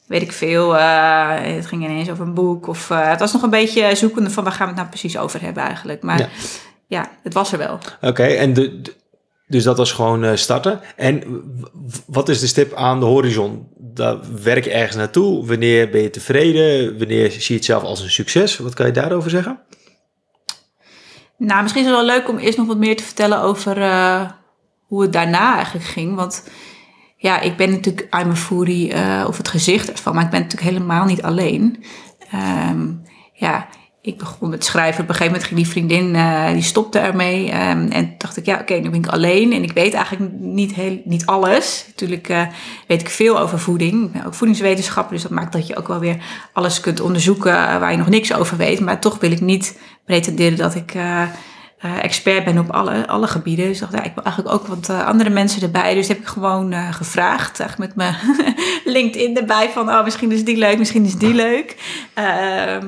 weet 0.08 0.22
ik 0.22 0.32
veel. 0.32 0.78
eh, 0.78 1.30
het 1.56 1.66
ging 1.66 1.84
ineens 1.84 2.10
over 2.10 2.26
een 2.26 2.34
boek. 2.34 2.68
Of, 2.68 2.90
het 2.90 3.20
was 3.20 3.34
nog 3.34 3.42
een 3.42 3.50
beetje 3.50 3.96
zoekende 3.96 4.30
van 4.30 4.44
waar 4.44 4.54
gaan 4.54 4.62
we 4.66 4.72
het 4.72 4.76
nou 4.80 4.90
precies 4.90 5.18
over 5.18 5.42
hebben 5.42 5.64
eigenlijk. 5.64 6.02
Maar 6.04 6.20
Ja. 6.20 6.28
ja, 6.88 7.10
het 7.24 7.34
was 7.34 7.52
er 7.52 7.58
wel. 7.58 7.78
Oké, 8.02 8.24
en 8.24 8.54
de, 8.54 8.82
de- 8.82 8.96
dus 9.48 9.64
dat 9.64 9.78
was 9.78 9.92
gewoon 9.92 10.38
starten. 10.38 10.80
En 10.96 11.24
wat 12.08 12.30
is 12.30 12.40
de 12.40 12.48
stip 12.48 12.74
aan 12.74 13.00
de 13.00 13.06
horizon? 13.06 13.68
Daar 13.94 14.18
werk 14.44 14.64
je 14.64 14.72
ergens 14.72 14.96
naartoe? 14.96 15.46
Wanneer 15.46 15.90
ben 15.90 16.02
je 16.02 16.10
tevreden? 16.10 16.98
Wanneer 16.98 17.32
zie 17.32 17.42
je 17.48 17.54
het 17.54 17.66
zelf 17.66 17.84
als 17.84 18.02
een 18.02 18.12
succes? 18.12 18.58
Wat 18.58 18.74
kan 18.74 18.86
je 18.86 18.92
daarover 18.92 19.30
zeggen? 19.30 19.60
Nou, 21.38 21.62
misschien 21.62 21.84
is 21.84 21.90
het 21.90 21.98
wel 21.98 22.06
leuk 22.06 22.30
om 22.30 22.38
eerst 22.38 22.58
nog 22.58 22.68
wat 22.68 22.78
meer 22.78 22.98
te 22.98 23.04
vertellen 23.04 23.42
over 23.42 23.82
eh, 23.82 24.30
hoe 24.82 25.02
het 25.02 25.14
daarna 25.14 25.56
eigenlijk 25.56 25.86
ging. 25.86 26.16
Want 26.16 26.50
ja, 27.18 27.40
ik 27.40 27.58
ben 27.58 27.72
natuurlijk 27.72 28.16
I'm 28.16 28.30
a 28.30 28.36
foodie 28.36 28.94
eh, 28.94 29.26
of 29.28 29.38
het 29.38 29.48
gezicht 29.48 29.92
ervan, 29.92 30.16
maar 30.16 30.24
ik 30.24 30.30
ben 30.30 30.42
natuurlijk 30.42 30.72
helemaal 30.72 31.06
niet 31.06 31.22
alleen. 31.22 31.84
Ehm, 32.32 32.88
ja, 33.34 33.68
ik 34.02 34.18
begon 34.18 34.50
met 34.50 34.66
schrijven. 34.66 35.04
Op 35.04 35.10
een 35.10 35.16
gegeven 35.16 35.34
moment 35.34 35.44
ging 35.44 35.60
die 35.60 35.70
vriendin, 35.70 36.16
eh, 36.16 36.52
die 36.52 36.62
stopte 36.62 37.00
ermee. 37.00 37.52
Ehm, 37.52 37.88
en 37.88 38.16
dacht 38.18 38.38
ik, 38.38 38.46
ja, 38.46 38.60
oké, 38.60 38.74
nu 38.74 38.90
ben 38.90 39.00
ik 39.00 39.08
alleen. 39.08 39.54
En 39.54 39.64
ik 39.64 39.72
weet 39.72 39.94
eigenlijk 39.94 40.32
niet, 40.40 40.74
heel, 40.74 41.02
niet 41.06 41.26
alles. 41.26 41.86
Natuurlijk 41.88 42.30
eh, 42.30 42.42
weet 42.88 43.02
ik 43.02 43.10
veel 43.10 43.40
over 43.40 43.60
voeding. 43.60 44.06
Ik 44.06 44.12
ben 44.12 44.26
ook 44.26 44.34
voedingswetenschapper, 44.34 45.14
dus 45.14 45.22
dat 45.22 45.32
maakt 45.32 45.54
dat 45.54 45.68
je 45.68 45.78
ook 45.78 45.88
wel 45.88 46.00
weer 46.00 46.18
alles 46.54 46.80
kunt 46.80 47.00
onderzoeken 47.00 47.54
waar 47.54 47.92
je 47.92 47.98
nog 47.98 48.10
niks 48.10 48.34
over 48.34 48.58
weet. 48.58 48.80
Maar 48.80 49.00
toch 49.00 49.20
wil 49.20 49.32
ik 49.32 49.42
niet 49.42 49.80
pretenderen 50.06 50.58
dat 50.58 50.76
ik 50.76 50.94
eh, 50.94 51.28
expert 52.02 52.44
ben 52.44 52.60
op 52.60 52.70
alle, 52.70 53.08
alle 53.08 53.28
gebieden. 53.28 53.68
Dus 53.68 53.76
ik 53.76 53.82
dacht, 53.82 53.94
ja, 53.94 54.10
ik 54.10 54.16
wil 54.16 54.24
eigenlijk 54.24 54.56
ook 54.56 54.68
wat 54.68 54.90
andere 54.90 55.30
mensen 55.30 55.62
erbij. 55.62 55.94
Dus 55.94 56.08
heb 56.08 56.18
ik 56.18 56.28
gewoon 56.28 56.74
gevraagd, 56.94 57.60
eigenlijk 57.60 57.96
met 57.96 57.96
mijn 57.96 58.16
LinkedIn 58.96 59.38
erbij 59.38 59.70
van, 59.70 59.90
oh, 59.90 60.04
misschien 60.04 60.32
is 60.32 60.46
die 60.46 60.58
leuk, 60.58 60.78
misschien 60.78 61.06
is 61.06 61.16
die 61.16 61.34
leuk. 61.34 61.76
Ehm, 62.14 62.88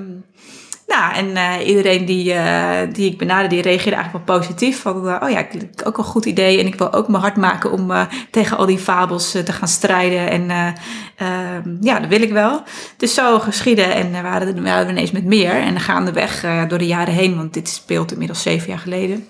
nou, 0.88 1.14
en 1.14 1.28
uh, 1.30 1.68
iedereen 1.68 2.06
die, 2.06 2.34
uh, 2.34 2.78
die 2.92 3.12
ik 3.12 3.18
benaderde, 3.18 3.56
die 3.56 3.64
reageerde 3.64 3.96
eigenlijk 3.96 4.28
wel 4.28 4.38
positief. 4.38 4.82
Van, 4.82 5.08
uh, 5.08 5.16
oh 5.20 5.30
ja, 5.30 5.40
ik, 5.40 5.70
ook 5.84 5.98
een 5.98 6.04
goed 6.04 6.26
idee. 6.26 6.60
En 6.60 6.66
ik 6.66 6.76
wil 6.76 6.94
ook 6.94 7.08
mijn 7.08 7.22
hart 7.22 7.36
maken 7.36 7.72
om 7.72 7.92
tegen 8.32 8.58
al 8.58 8.66
die 8.66 8.78
fabels 8.78 9.32
te 9.32 9.54
gaan 9.54 9.68
strijden. 9.68 10.30
En 10.30 10.76
ehm, 11.16 11.78
ja, 11.82 12.00
dat 12.00 12.10
wil 12.10 12.22
ik 12.22 12.32
wel. 12.32 12.64
Dus 12.98 13.14
zo 13.14 13.40
geschieden. 13.40 13.94
En 13.94 14.12
we 14.12 14.22
waren, 14.22 14.56
we 14.56 14.62
waren 14.62 14.90
ineens 14.90 15.12
met 15.12 15.26
meer. 15.26 15.54
En 15.54 15.80
gaandeweg 15.80 16.46
door 16.68 16.78
de 16.78 16.88
jaren 16.88 17.14
heen, 17.14 17.36
want 17.36 17.54
dit 17.54 17.70
speelt 17.70 18.12
inmiddels 18.12 18.42
zeven 18.42 18.70
jaar 18.70 18.80
geleden. 18.80 19.28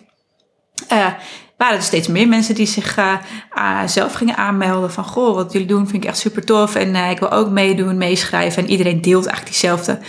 waren 1.57 1.77
er 1.77 1.81
steeds 1.81 2.07
meer 2.07 2.27
mensen 2.27 2.55
die 2.55 2.67
zich 2.67 2.97
zelf 3.85 4.13
gingen 4.13 4.37
aanmelden. 4.37 4.91
Van, 4.91 5.03
goh, 5.03 5.35
wat 5.35 5.51
jullie 5.51 5.67
doen 5.67 5.87
vind 5.87 6.03
ik 6.03 6.09
echt 6.09 6.17
super 6.17 6.45
tof. 6.45 6.75
En 6.75 6.95
ik 6.95 7.19
wil 7.19 7.31
ook 7.31 7.49
meedoen, 7.49 7.97
meeschrijven. 7.97 8.63
En 8.63 8.69
iedereen 8.69 9.01
deelt 9.01 9.25
eigenlijk 9.25 9.59
diezelfde 9.59 9.99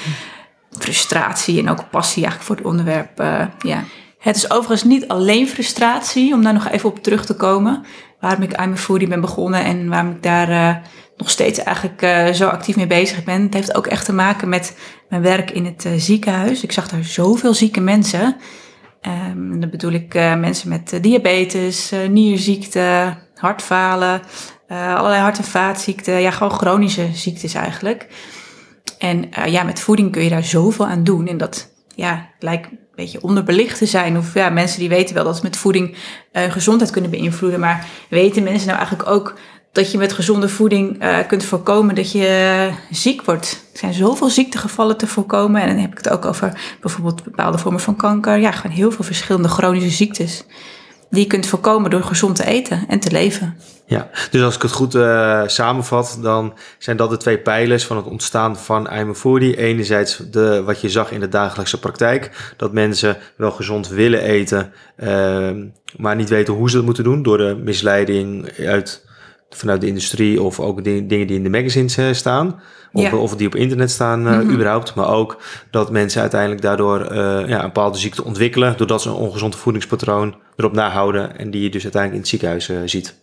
frustratie 0.78 1.58
en 1.58 1.68
ook 1.68 1.90
passie 1.90 2.22
eigenlijk 2.24 2.44
voor 2.44 2.56
het 2.56 2.64
onderwerp. 2.64 3.20
Uh. 3.20 3.78
Het 4.18 4.36
is 4.36 4.50
overigens 4.50 4.84
niet 4.84 5.08
alleen 5.08 5.48
frustratie, 5.48 6.34
om 6.34 6.42
daar 6.42 6.52
nog 6.52 6.68
even 6.68 6.88
op 6.88 7.02
terug 7.02 7.26
te 7.26 7.36
komen. 7.36 7.84
Waarom 8.20 8.42
ik 8.42 8.60
I'm 8.60 8.72
a 8.72 8.76
Foodie 8.76 9.08
ben 9.08 9.20
begonnen 9.20 9.64
en 9.64 9.88
waarom 9.88 10.10
ik 10.10 10.22
daar 10.22 10.50
uh, 10.50 10.76
nog 11.16 11.30
steeds 11.30 11.58
eigenlijk 11.58 12.02
uh, 12.02 12.28
zo 12.28 12.48
actief 12.48 12.76
mee 12.76 12.86
bezig 12.86 13.24
ben. 13.24 13.42
Het 13.42 13.54
heeft 13.54 13.74
ook 13.74 13.86
echt 13.86 14.04
te 14.04 14.12
maken 14.12 14.48
met 14.48 14.76
mijn 15.08 15.22
werk 15.22 15.50
in 15.50 15.64
het 15.64 15.88
ziekenhuis. 15.96 16.62
Ik 16.62 16.72
zag 16.72 16.88
daar 16.88 17.04
zoveel 17.04 17.54
zieke 17.54 17.80
mensen. 17.80 18.36
Um, 19.32 19.60
dan 19.60 19.70
bedoel 19.70 19.92
ik 19.92 20.14
mensen 20.14 20.68
met 20.68 20.98
diabetes, 21.00 21.92
nierziekte, 22.08 23.16
hartfalen, 23.34 24.22
allerlei 24.68 25.20
hart- 25.20 25.38
en 25.38 25.44
vaatziekten. 25.44 26.20
Ja, 26.20 26.30
gewoon 26.30 26.52
chronische 26.52 27.08
ziektes 27.12 27.54
eigenlijk. 27.54 28.06
En 28.98 29.24
uh, 29.38 29.46
ja, 29.46 29.62
met 29.62 29.80
voeding 29.80 30.12
kun 30.12 30.22
je 30.22 30.30
daar 30.30 30.44
zoveel 30.44 30.86
aan 30.86 31.04
doen. 31.04 31.26
En 31.26 31.36
dat 31.36 31.70
ja, 31.94 32.28
lijkt 32.38 32.70
een 32.70 32.78
beetje 32.94 33.22
onderbelicht 33.22 33.78
te 33.78 33.86
zijn. 33.86 34.18
Of 34.18 34.34
ja, 34.34 34.48
mensen 34.48 34.78
die 34.78 34.88
weten 34.88 35.14
wel 35.14 35.24
dat 35.24 35.36
ze 35.36 35.42
met 35.42 35.56
voeding 35.56 35.96
uh, 36.32 36.42
gezondheid 36.42 36.90
kunnen 36.90 37.10
beïnvloeden. 37.10 37.60
Maar 37.60 37.86
weten 38.08 38.42
mensen 38.42 38.66
nou 38.66 38.78
eigenlijk 38.78 39.08
ook 39.08 39.34
dat 39.72 39.92
je 39.92 39.98
met 39.98 40.12
gezonde 40.12 40.48
voeding 40.48 41.02
uh, 41.02 41.18
kunt 41.26 41.44
voorkomen 41.44 41.94
dat 41.94 42.12
je 42.12 42.70
ziek 42.90 43.24
wordt? 43.24 43.64
Er 43.72 43.78
zijn 43.78 43.94
zoveel 43.94 44.30
ziektegevallen 44.30 44.96
te 44.96 45.06
voorkomen. 45.06 45.60
En 45.60 45.68
dan 45.68 45.76
heb 45.76 45.90
ik 45.90 45.96
het 45.96 46.08
ook 46.08 46.24
over 46.24 46.76
bijvoorbeeld 46.80 47.24
bepaalde 47.24 47.58
vormen 47.58 47.80
van 47.80 47.96
kanker. 47.96 48.38
Ja, 48.38 48.50
gewoon 48.50 48.76
heel 48.76 48.90
veel 48.90 49.04
verschillende 49.04 49.48
chronische 49.48 49.90
ziektes 49.90 50.44
die 51.14 51.22
je 51.22 51.28
kunt 51.28 51.46
voorkomen 51.46 51.90
door 51.90 52.02
gezond 52.02 52.36
te 52.36 52.46
eten 52.46 52.84
en 52.88 53.00
te 53.00 53.10
leven. 53.10 53.56
Ja, 53.86 54.10
dus 54.30 54.42
als 54.42 54.54
ik 54.54 54.62
het 54.62 54.72
goed 54.72 54.94
uh, 54.94 55.42
samenvat, 55.46 56.18
dan 56.22 56.54
zijn 56.78 56.96
dat 56.96 57.10
de 57.10 57.16
twee 57.16 57.38
pijlers 57.38 57.84
van 57.84 57.96
het 57.96 58.06
ontstaan 58.06 58.56
van 58.56 58.88
I'm. 58.92 59.14
Enerzijds 59.54 60.16
de, 60.30 60.62
wat 60.62 60.80
je 60.80 60.90
zag 60.90 61.10
in 61.10 61.20
de 61.20 61.28
dagelijkse 61.28 61.78
praktijk, 61.78 62.54
dat 62.56 62.72
mensen 62.72 63.16
wel 63.36 63.50
gezond 63.50 63.88
willen 63.88 64.20
eten, 64.20 64.72
uh, 65.02 65.50
maar 65.96 66.16
niet 66.16 66.28
weten 66.28 66.54
hoe 66.54 66.70
ze 66.70 66.76
dat 66.76 66.84
moeten 66.84 67.04
doen 67.04 67.22
door 67.22 67.38
de 67.38 67.60
misleiding 67.62 68.50
uit, 68.58 69.04
vanuit 69.56 69.80
de 69.80 69.86
industrie 69.86 70.42
of 70.42 70.60
ook 70.60 70.84
de, 70.84 71.06
dingen 71.06 71.26
die 71.26 71.36
in 71.36 71.42
de 71.42 71.50
magazines 71.50 71.98
uh, 71.98 72.12
staan. 72.12 72.60
Of, 72.92 73.02
ja. 73.02 73.16
of 73.16 73.36
die 73.36 73.46
op 73.46 73.54
internet 73.54 73.90
staan 73.90 74.26
uh, 74.26 74.32
mm-hmm. 74.32 74.50
überhaupt. 74.50 74.94
Maar 74.94 75.08
ook 75.08 75.42
dat 75.70 75.90
mensen 75.90 76.20
uiteindelijk 76.20 76.62
daardoor 76.62 77.00
uh, 77.00 77.08
ja, 77.48 77.58
een 77.58 77.64
bepaalde 77.72 77.98
ziekte 77.98 78.24
ontwikkelen. 78.24 78.76
Doordat 78.76 79.02
ze 79.02 79.08
een 79.08 79.14
ongezond 79.14 79.56
voedingspatroon 79.56 80.34
erop 80.56 80.72
nahouden. 80.72 81.38
En 81.38 81.50
die 81.50 81.62
je 81.62 81.70
dus 81.70 81.82
uiteindelijk 81.82 82.12
in 82.12 82.20
het 82.20 82.28
ziekenhuis 82.28 82.90
ziet. 82.92 83.22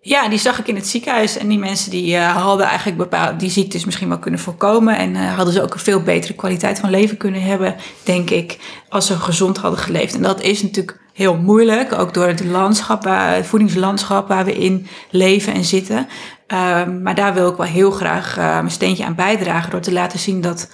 Ja, 0.00 0.28
die 0.28 0.38
zag 0.38 0.58
ik 0.58 0.68
in 0.68 0.74
het 0.74 0.86
ziekenhuis. 0.86 1.38
En 1.38 1.48
die 1.48 1.58
mensen 1.58 1.90
die 1.90 2.16
hadden 2.16 2.66
eigenlijk 2.66 2.98
bepaalde 2.98 3.36
die 3.36 3.50
ziektes 3.50 3.84
misschien 3.84 4.08
wel 4.08 4.18
kunnen 4.18 4.40
voorkomen. 4.40 4.96
En 4.98 5.14
hadden 5.14 5.54
ze 5.54 5.62
ook 5.62 5.74
een 5.74 5.80
veel 5.80 6.02
betere 6.02 6.34
kwaliteit 6.34 6.78
van 6.78 6.90
leven 6.90 7.16
kunnen 7.16 7.42
hebben, 7.42 7.76
denk 8.04 8.30
ik, 8.30 8.58
als 8.88 9.06
ze 9.06 9.16
gezond 9.16 9.58
hadden 9.58 9.80
geleefd. 9.80 10.14
En 10.14 10.22
dat 10.22 10.42
is 10.42 10.62
natuurlijk 10.62 11.00
heel 11.20 11.36
moeilijk, 11.36 11.92
ook 11.92 12.14
door 12.14 12.26
het 12.26 12.44
landschap, 12.44 13.04
het 13.04 13.46
voedingslandschap 13.46 14.28
waar 14.28 14.44
we 14.44 14.54
in 14.54 14.86
leven 15.10 15.52
en 15.52 15.64
zitten. 15.64 15.96
Um, 15.96 17.02
maar 17.02 17.14
daar 17.14 17.34
wil 17.34 17.50
ik 17.50 17.56
wel 17.56 17.66
heel 17.66 17.90
graag 17.90 18.36
mijn 18.36 18.70
steentje 18.70 19.04
aan 19.04 19.14
bijdragen 19.14 19.70
door 19.70 19.80
te 19.80 19.92
laten 19.92 20.18
zien 20.18 20.40
dat 20.40 20.70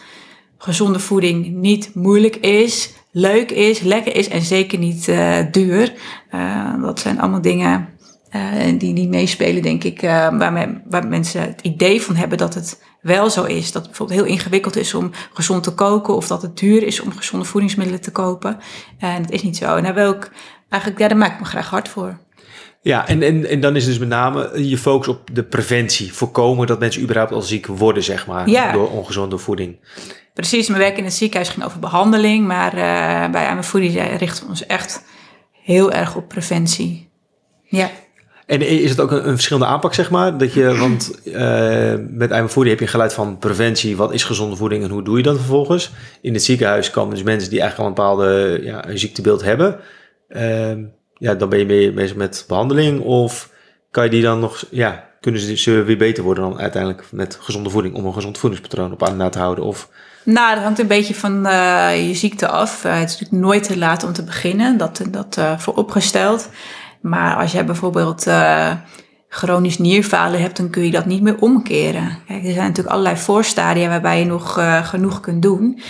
gezonde 0.59 0.99
voeding 0.99 1.47
niet 1.47 1.91
moeilijk 1.95 2.37
is, 2.37 2.93
leuk 3.11 3.51
is, 3.51 3.81
lekker 3.81 4.17
is 4.17 4.29
en 4.29 4.43
zeker 4.43 4.79
niet 4.79 5.09
uh, 5.09 5.39
duur. 5.51 5.93
Uh, 6.35 6.83
dat 6.83 7.01
zijn 7.01 7.21
allemaal 7.21 7.43
dingen 7.43 7.89
die 8.79 8.93
niet 8.93 9.09
meespelen, 9.09 9.63
denk 9.63 9.85
ik, 9.85 10.01
waar, 10.01 10.53
me, 10.53 10.81
waar 10.85 11.07
mensen 11.07 11.41
het 11.41 11.61
idee 11.63 12.03
van 12.03 12.15
hebben 12.15 12.39
dat 12.39 12.55
het 12.55 12.83
wel 13.01 13.31
zo 13.31 13.45
is. 13.45 13.73
Dat 13.73 13.83
het 13.83 13.91
bijvoorbeeld 13.91 14.21
heel 14.21 14.29
ingewikkeld 14.29 14.77
is 14.77 14.95
om 14.95 15.11
gezond 15.33 15.63
te 15.63 15.75
koken 15.75 16.15
of 16.17 16.27
dat 16.27 16.43
het 16.43 16.59
duur 16.59 16.83
is 16.83 17.01
om 17.01 17.13
gezonde 17.13 17.45
voedingsmiddelen 17.45 18.01
te 18.01 18.13
kopen. 18.13 18.59
En 18.99 19.23
dat 19.23 19.31
is 19.31 19.43
niet 19.43 19.57
zo. 19.57 19.77
En 19.77 19.83
daar 19.83 19.95
wil 19.95 20.13
ik 20.13 20.31
eigenlijk, 20.69 21.03
ja, 21.03 21.09
daar 21.09 21.19
maak 21.19 21.33
ik 21.33 21.41
me 21.41 21.45
graag 21.45 21.71
hard 21.71 21.89
voor. 21.89 22.19
Ja, 22.81 23.09
en, 23.09 23.23
en, 23.23 23.49
en 23.49 23.61
dan 23.61 23.77
is 23.77 23.85
dus 23.85 23.99
met 23.99 24.09
name 24.09 24.69
je 24.69 24.79
focus 24.79 25.09
op 25.09 25.29
de 25.33 25.45
preventie. 25.45 26.13
Voorkomen 26.13 26.67
dat 26.67 26.79
mensen 26.79 27.03
überhaupt 27.03 27.33
al 27.33 27.43
ziek 27.43 27.67
worden, 27.67 28.03
zeg 28.03 28.27
maar, 28.27 28.49
ja. 28.49 28.73
door 28.73 28.91
ongezonde 28.91 29.39
voeding. 29.39 29.79
Precies, 30.35 30.69
mijn 30.69 30.81
werk 30.81 30.99
in 30.99 31.05
het 31.05 31.15
ziekenhuis 31.15 31.49
ging 31.49 31.65
over 31.65 31.79
behandeling. 31.79 32.47
Maar 32.47 32.75
uh, 32.75 33.31
bij 33.31 33.63
Voeding 33.63 34.19
richten 34.19 34.45
we 34.45 34.51
ons 34.51 34.67
echt 34.67 35.05
heel 35.53 35.93
erg 35.93 36.17
op 36.17 36.29
preventie. 36.29 37.11
Ja. 37.63 37.91
En 38.47 38.61
is 38.61 38.91
het 38.91 39.01
ook 39.01 39.11
een, 39.11 39.29
een 39.29 39.35
verschillende 39.35 39.69
aanpak, 39.69 39.95
zeg 39.95 40.11
maar? 40.11 40.39
Dat 40.39 40.53
je, 40.53 40.77
want 40.85 41.21
uh, 41.25 41.95
met 42.09 42.31
Eigen 42.31 42.51
Voeding 42.51 42.79
heb 42.79 42.87
je 42.87 42.93
geluid 42.93 43.13
van 43.13 43.39
preventie. 43.39 43.97
Wat 43.97 44.13
is 44.13 44.25
gezonde 44.25 44.57
voeding 44.57 44.85
en 44.85 44.91
hoe 44.91 45.03
doe 45.03 45.17
je 45.17 45.23
dat 45.23 45.37
vervolgens? 45.37 45.91
In 46.21 46.33
het 46.33 46.45
ziekenhuis 46.45 46.91
komen 46.91 47.15
dus 47.15 47.25
mensen 47.25 47.51
die 47.51 47.61
eigenlijk 47.61 47.99
al 47.99 48.05
een 48.05 48.17
bepaalde 48.17 48.61
ja, 48.63 48.89
een 48.89 48.99
ziektebeeld 48.99 49.43
hebben. 49.43 49.81
Uh, 50.29 50.73
ja, 51.15 51.35
dan 51.35 51.49
ben 51.49 51.59
je 51.59 51.67
mee 51.67 51.93
bezig 51.93 52.17
met 52.17 52.45
behandeling. 52.49 53.01
Of 53.01 53.51
kan 53.91 54.05
je 54.05 54.11
die 54.11 54.23
dan 54.23 54.41
nog, 54.41 54.65
ja, 54.71 55.09
kunnen 55.21 55.41
ze, 55.41 55.57
ze 55.57 55.83
weer 55.83 55.97
beter 55.97 56.25
worden 56.25 56.45
dan 56.45 56.61
uiteindelijk 56.61 57.05
met 57.11 57.39
gezonde 57.41 57.71
voeding, 57.71 57.95
om 57.95 58.05
een 58.05 58.13
gezond 58.13 58.39
voedingspatroon 58.39 58.93
op 58.93 59.03
aan 59.03 59.31
te 59.31 59.39
houden? 59.39 59.65
Of... 59.65 59.89
Nou, 60.25 60.55
dat 60.55 60.65
hangt 60.65 60.79
een 60.79 60.87
beetje 60.87 61.15
van 61.15 61.47
uh, 61.47 62.09
je 62.09 62.15
ziekte 62.15 62.49
af. 62.49 62.85
Uh, 62.85 62.99
het 62.99 63.09
is 63.09 63.19
natuurlijk 63.19 63.45
nooit 63.45 63.63
te 63.63 63.79
laat 63.79 64.05
om 64.05 64.13
te 64.13 64.25
beginnen, 64.25 64.77
dat, 64.79 65.03
dat 65.11 65.37
uh, 65.39 65.59
vooropgesteld. 65.59 66.49
Maar 67.09 67.37
als 67.37 67.53
jij 67.53 67.65
bijvoorbeeld 67.65 68.27
chronisch 69.29 69.79
nierfalen 69.79 70.41
hebt, 70.41 70.57
dan 70.57 70.71
kun 70.71 70.85
je 70.85 70.91
dat 70.91 71.07
niet 71.07 71.23
meer 71.23 71.39
omkeren. 71.39 72.19
Kijk, 72.27 72.45
er 72.45 72.53
zijn 72.53 72.67
natuurlijk 72.67 72.95
allerlei 72.95 73.17
voorstadia 73.17 73.89
waarbij 73.89 74.19
je 74.19 74.25
nog 74.25 74.61
genoeg 74.83 75.21
kunt 75.21 75.43
doen. 75.43 75.81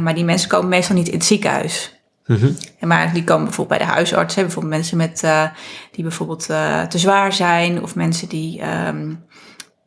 maar 0.00 0.14
die 0.14 0.24
mensen 0.24 0.48
komen 0.48 0.68
meestal 0.68 0.96
niet 0.96 1.08
in 1.08 1.14
het 1.14 1.24
ziekenhuis. 1.24 2.02
Mm 2.26 2.56
Maar 2.80 3.12
die 3.12 3.24
komen 3.24 3.44
bijvoorbeeld 3.44 3.78
bij 3.78 3.86
de 3.86 3.92
huisarts. 3.92 4.34
Hè, 4.34 4.42
bijvoorbeeld 4.42 4.74
mensen 4.74 4.96
met, 4.96 5.24
die 5.92 6.02
bijvoorbeeld 6.02 6.46
te 6.88 6.98
zwaar 6.98 7.32
zijn. 7.32 7.82
Of 7.82 7.94
mensen 7.94 8.28
die 8.28 8.62
um, 8.86 9.24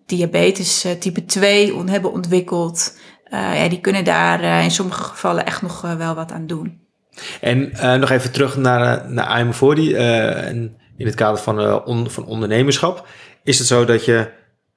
diabetes 0.05 0.85
type 0.99 1.25
2 1.25 1.75
on 1.75 1.87
hebben 1.87 2.11
ontwikkeld. 2.11 2.97
ja, 3.31 3.69
die 3.69 3.81
kunnen 3.81 4.03
daar 4.03 4.63
in 4.63 4.71
sommige 4.71 5.03
gevallen 5.03 5.45
echt 5.45 5.61
nog 5.61 5.81
wel 5.81 6.15
wat 6.15 6.31
aan 6.31 6.47
doen. 6.47 6.86
En 7.41 7.71
nog 7.99 8.09
even 8.09 8.31
terug 8.31 8.57
naar, 8.57 9.11
naar 9.11 9.39
I'm 9.39 9.53
40 9.53 9.91
en 9.91 10.77
in 10.97 11.05
het 11.05 11.15
kader 11.15 11.41
van, 11.41 11.85
on, 11.85 12.09
van 12.09 12.25
ondernemerschap. 12.25 13.07
Is 13.43 13.57
het 13.57 13.67
zo 13.67 13.85
dat 13.85 14.05
je 14.05 14.29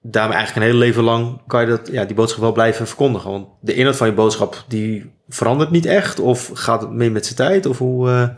daarmee 0.03 0.37
eigenlijk 0.37 0.67
een 0.67 0.73
hele 0.73 0.85
leven 0.85 1.03
lang 1.03 1.41
kan 1.47 1.61
je 1.61 1.67
dat, 1.67 1.89
ja, 1.93 2.05
die 2.05 2.17
boodschap 2.17 2.41
wel 2.41 2.53
blijven 2.53 2.87
verkondigen? 2.87 3.31
Want 3.31 3.47
de 3.61 3.75
inhoud 3.75 3.97
van 3.97 4.07
je 4.07 4.13
boodschap 4.13 4.65
die 4.69 5.11
verandert 5.29 5.71
niet 5.71 5.87
echt? 5.87 6.21
Of 6.21 6.51
gaat 6.55 6.81
het 6.81 6.91
mee 6.91 7.11
met 7.11 7.25
zijn 7.25 7.37
tijd? 7.37 7.67
Of 7.67 7.79
hoe, 7.79 8.37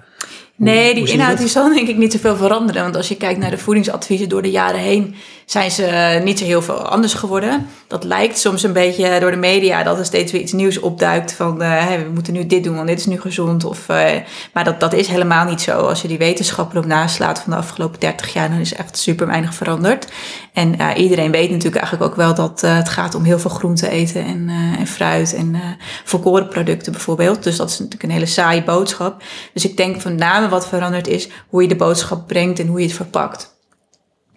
nee, 0.56 0.94
die 0.94 1.08
inhoud 1.08 1.38
die 1.38 1.48
zal 1.48 1.74
denk 1.74 1.88
ik 1.88 1.96
niet 1.96 2.12
zoveel 2.12 2.36
veranderen. 2.36 2.82
Want 2.82 2.96
als 2.96 3.08
je 3.08 3.16
kijkt 3.16 3.40
naar 3.40 3.50
de 3.50 3.58
voedingsadviezen 3.58 4.28
door 4.28 4.42
de 4.42 4.50
jaren 4.50 4.80
heen, 4.80 5.14
zijn 5.46 5.70
ze 5.70 6.20
niet 6.24 6.38
zo 6.38 6.44
heel 6.44 6.62
veel 6.62 6.88
anders 6.88 7.14
geworden. 7.14 7.66
Dat 7.86 8.04
lijkt 8.04 8.38
soms 8.38 8.62
een 8.62 8.72
beetje 8.72 9.20
door 9.20 9.30
de 9.30 9.36
media 9.36 9.82
dat 9.82 9.98
er 9.98 10.04
steeds 10.04 10.32
weer 10.32 10.40
iets 10.40 10.52
nieuws 10.52 10.80
opduikt 10.80 11.32
van 11.32 11.62
uh, 11.62 11.86
we 11.86 12.10
moeten 12.14 12.32
nu 12.32 12.46
dit 12.46 12.64
doen, 12.64 12.74
want 12.74 12.86
dit 12.86 12.98
is 12.98 13.06
nu 13.06 13.20
gezond. 13.20 13.64
Of, 13.64 13.88
uh, 13.88 14.10
maar 14.52 14.64
dat, 14.64 14.80
dat 14.80 14.92
is 14.92 15.06
helemaal 15.06 15.44
niet 15.44 15.60
zo. 15.60 15.78
Als 15.78 16.02
je 16.02 16.08
die 16.08 16.18
wetenschap 16.18 16.72
erop 16.72 16.86
naslaat 16.86 17.40
van 17.40 17.52
de 17.52 17.58
afgelopen 17.58 18.00
30 18.00 18.32
jaar, 18.32 18.50
dan 18.50 18.58
is 18.58 18.74
echt 18.74 18.98
super 18.98 19.26
weinig 19.26 19.54
veranderd. 19.54 20.06
En 20.52 20.74
uh, 20.80 20.88
iedereen 20.96 21.30
weet 21.30 21.50
natuurlijk 21.50 21.82
eigenlijk 21.82 22.10
ook 22.10 22.16
wel 22.16 22.34
dat 22.34 22.60
het 22.60 22.88
gaat 22.88 23.14
om 23.14 23.24
heel 23.24 23.38
veel 23.38 23.50
groente 23.50 23.88
eten 23.88 24.24
en, 24.24 24.48
en 24.78 24.86
fruit 24.86 25.34
en 25.34 25.56
volkoren 26.04 26.48
producten 26.48 26.92
bijvoorbeeld. 26.92 27.42
Dus 27.42 27.56
dat 27.56 27.70
is 27.70 27.78
natuurlijk 27.78 28.02
een 28.02 28.10
hele 28.10 28.26
saaie 28.26 28.64
boodschap. 28.64 29.22
Dus 29.52 29.64
ik 29.64 29.76
denk 29.76 30.00
van 30.00 30.14
name 30.14 30.48
wat 30.48 30.68
veranderd 30.68 31.06
is 31.06 31.28
hoe 31.48 31.62
je 31.62 31.68
de 31.68 31.76
boodschap 31.76 32.26
brengt 32.26 32.58
en 32.58 32.66
hoe 32.66 32.80
je 32.80 32.86
het 32.86 32.96
verpakt. 32.96 33.51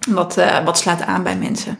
Wat, 0.05 0.38
uh, 0.38 0.63
wat 0.63 0.77
slaat 0.77 1.01
aan 1.01 1.24
bij 1.24 1.38
mensen. 1.38 1.77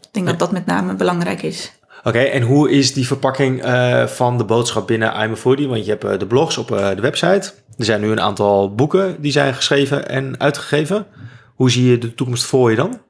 Ik 0.00 0.08
denk 0.12 0.26
dat 0.26 0.38
dat 0.38 0.52
met 0.52 0.66
name 0.66 0.94
belangrijk 0.94 1.42
is. 1.42 1.72
Oké, 2.04 2.18
en 2.18 2.42
hoe 2.42 2.70
is 2.70 2.92
die 2.92 3.06
verpakking 3.06 3.64
uh, 3.64 4.06
van 4.06 4.38
de 4.38 4.44
boodschap 4.44 4.86
binnen 4.86 5.22
I'm 5.22 5.32
a 5.32 5.36
Foodie? 5.36 5.68
Want 5.68 5.84
je 5.84 5.90
hebt 5.90 6.04
uh, 6.04 6.18
de 6.18 6.26
blogs 6.26 6.58
op 6.58 6.68
de 6.68 7.00
website. 7.00 7.52
Er 7.76 7.84
zijn 7.84 8.00
nu 8.00 8.10
een 8.10 8.20
aantal 8.20 8.74
boeken 8.74 9.20
die 9.22 9.32
zijn 9.32 9.54
geschreven 9.54 10.08
en 10.08 10.40
uitgegeven. 10.40 11.06
Hoe 11.54 11.70
zie 11.70 11.90
je 11.90 11.98
de 11.98 12.14
toekomst 12.14 12.44
voor 12.44 12.70
je 12.70 12.76
dan? 12.76 13.00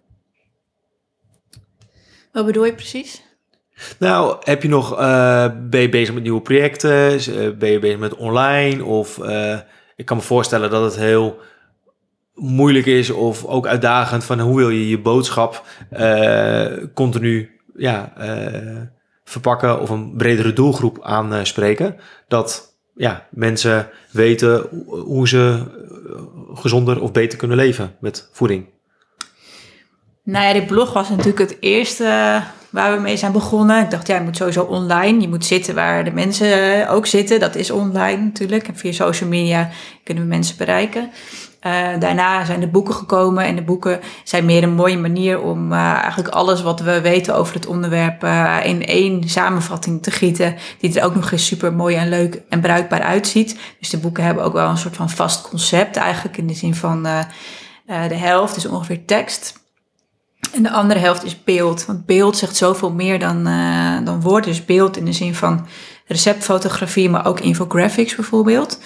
Wat 2.33 2.47
bedoel 2.47 2.65
je 2.65 2.75
precies? 2.75 3.23
Nou, 3.99 4.37
heb 4.41 4.63
je 4.63 4.69
nog, 4.69 4.97
ben 5.71 5.81
je 5.81 5.89
bezig 5.89 6.15
met 6.15 6.23
nieuwe 6.23 6.41
projecten? 6.41 7.21
Ben 7.59 7.71
je 7.71 7.79
bezig 7.79 7.99
met 7.99 8.15
online? 8.15 8.85
Of 8.85 9.19
ik 9.97 10.05
kan 10.05 10.17
me 10.17 10.23
voorstellen 10.23 10.71
dat 10.71 10.85
het 10.85 10.97
heel 10.97 11.39
moeilijk 12.39 12.87
is 12.87 13.11
of 13.11 13.45
ook 13.45 13.67
uitdagend 13.67 14.25
van 14.25 14.41
hoe 14.41 14.57
wil 14.57 14.71
je 14.71 14.89
je 14.89 14.99
boodschap 14.99 15.65
continu 16.95 17.51
ja, 17.77 18.13
verpakken 19.25 19.81
of 19.81 19.91
een 19.91 20.17
bredere 20.17 20.53
doelgroep 20.53 21.03
aanspreken. 21.03 21.97
Dat 22.29 22.77
ja, 22.95 23.27
mensen 23.31 23.89
weten 24.11 24.69
hoe 24.87 25.29
ze 25.29 25.63
gezonder 26.55 27.03
of 27.03 27.13
beter 27.13 27.39
kunnen 27.39 27.57
leven 27.57 27.95
met 28.01 28.29
voeding. 28.33 28.67
Nou 30.25 30.47
ja, 30.47 30.53
die 30.53 30.65
blog 30.65 30.93
was 30.93 31.09
natuurlijk 31.09 31.39
het 31.39 31.57
eerste 31.61 32.43
waar 32.71 32.97
we 32.97 33.03
mee 33.03 33.17
zijn 33.17 33.33
begonnen. 33.33 33.83
Ik 33.83 33.91
dacht, 33.91 34.07
ja, 34.07 34.15
je 34.17 34.25
moet 34.25 34.37
sowieso 34.37 34.63
online. 34.63 35.21
Je 35.21 35.29
moet 35.29 35.45
zitten 35.45 35.75
waar 35.75 36.05
de 36.05 36.11
mensen 36.11 36.89
ook 36.89 37.07
zitten. 37.07 37.41
Dat 37.41 37.55
is 37.55 37.71
online 37.71 38.23
natuurlijk. 38.23 38.69
En 38.69 38.77
via 38.77 38.93
social 38.93 39.29
media 39.29 39.71
kunnen 40.05 40.23
we 40.23 40.29
mensen 40.29 40.57
bereiken. 40.57 41.11
Uh, 41.67 41.89
daarna 41.99 42.45
zijn 42.45 42.61
de 42.61 42.69
boeken 42.69 42.95
gekomen 42.95 43.45
en 43.45 43.57
de 43.57 43.63
boeken 43.63 44.01
zijn 44.25 44.45
meer 44.45 44.63
een 44.63 44.75
mooie 44.75 44.99
manier 44.99 45.41
om 45.41 45.73
uh, 45.73 45.79
eigenlijk 45.79 46.29
alles 46.29 46.63
wat 46.63 46.81
we 46.81 47.01
weten 47.01 47.35
over 47.35 47.55
het 47.55 47.67
onderwerp 47.67 48.25
uh, 48.25 48.57
in 48.63 48.87
één 48.87 49.29
samenvatting 49.29 50.03
te 50.03 50.11
gieten, 50.11 50.57
die 50.79 50.99
er 51.01 51.05
ook 51.05 51.15
nog 51.15 51.31
eens 51.31 51.47
super 51.47 51.73
mooi 51.73 51.97
en 51.97 52.09
leuk 52.09 52.43
en 52.49 52.61
bruikbaar 52.61 53.03
uitziet. 53.03 53.59
Dus 53.79 53.91
de 53.91 53.99
boeken 53.99 54.25
hebben 54.25 54.45
ook 54.45 54.53
wel 54.53 54.69
een 54.69 54.79
soort 54.79 54.97
van 54.97 55.11
vast 55.11 55.49
concept 55.49 55.97
eigenlijk 55.97 56.37
in 56.37 56.47
de 56.47 56.55
zin 56.55 56.75
van 56.75 57.03
de 57.87 58.15
helft 58.15 58.57
is 58.57 58.67
ongeveer 58.67 59.05
tekst 59.05 59.61
en 60.53 60.63
de 60.63 60.71
andere 60.71 61.01
helft 61.01 61.25
is 61.25 61.45
beeld. 61.45 61.87
Want 61.87 62.07
beeld 62.07 62.37
zegt 62.37 62.57
zoveel 62.57 62.93
meer 62.93 63.19
dan, 63.19 63.45
dan 64.05 64.21
woord. 64.21 64.45
Dus 64.45 64.65
beeld 64.65 64.97
in 64.97 65.05
de 65.05 65.13
zin 65.13 65.35
van 65.35 65.67
receptfotografie, 66.07 67.11
maar 67.11 67.27
ook 67.27 67.41
infographics 67.41 68.15
bijvoorbeeld. 68.15 68.79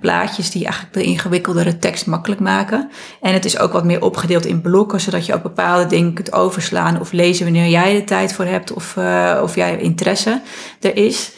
Plaatjes 0.00 0.50
die 0.50 0.64
eigenlijk 0.64 0.94
de 0.94 1.02
ingewikkeldere 1.02 1.78
tekst 1.78 2.06
makkelijk 2.06 2.40
maken. 2.40 2.90
En 3.20 3.32
het 3.32 3.44
is 3.44 3.58
ook 3.58 3.72
wat 3.72 3.84
meer 3.84 4.02
opgedeeld 4.02 4.46
in 4.46 4.60
blokken, 4.60 5.00
zodat 5.00 5.26
je 5.26 5.34
ook 5.34 5.42
bepaalde 5.42 5.86
dingen 5.86 6.12
kunt 6.12 6.32
overslaan 6.32 7.00
of 7.00 7.12
lezen 7.12 7.44
wanneer 7.44 7.68
jij 7.68 7.96
er 7.96 8.04
tijd 8.04 8.32
voor 8.32 8.44
hebt 8.44 8.72
of, 8.72 8.96
uh, 8.96 9.40
of 9.42 9.54
jij 9.54 9.78
interesse 9.78 10.40
er 10.80 10.96
is. 10.96 11.32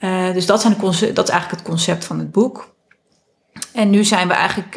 Uh, 0.00 0.32
dus 0.32 0.46
dat, 0.46 0.60
zijn 0.60 0.76
de 0.78 1.12
dat 1.12 1.28
is 1.28 1.32
eigenlijk 1.34 1.50
het 1.50 1.62
concept 1.62 2.04
van 2.04 2.18
het 2.18 2.32
boek. 2.32 2.74
En 3.72 3.90
nu 3.90 4.04
zijn 4.04 4.28
we 4.28 4.34
eigenlijk 4.34 4.74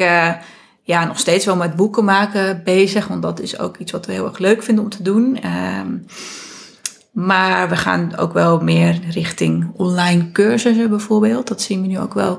ja, 0.82 1.04
nog 1.04 1.18
steeds 1.18 1.44
wel 1.44 1.56
met 1.56 1.76
boeken 1.76 2.04
maken 2.04 2.60
bezig. 2.64 3.08
Want 3.08 3.22
dat 3.22 3.40
is 3.40 3.58
ook 3.58 3.76
iets 3.76 3.92
wat 3.92 4.06
we 4.06 4.12
heel 4.12 4.26
erg 4.26 4.38
leuk 4.38 4.62
vinden 4.62 4.84
om 4.84 4.90
te 4.90 5.02
doen. 5.02 5.38
Um, 5.78 6.06
maar 7.16 7.68
we 7.68 7.76
gaan 7.76 8.16
ook 8.16 8.32
wel 8.32 8.60
meer 8.60 9.00
richting 9.10 9.70
online 9.76 10.32
cursussen 10.32 10.88
bijvoorbeeld. 10.88 11.48
Dat 11.48 11.62
zien 11.62 11.80
we 11.80 11.86
nu 11.86 11.98
ook 11.98 12.14
wel. 12.14 12.38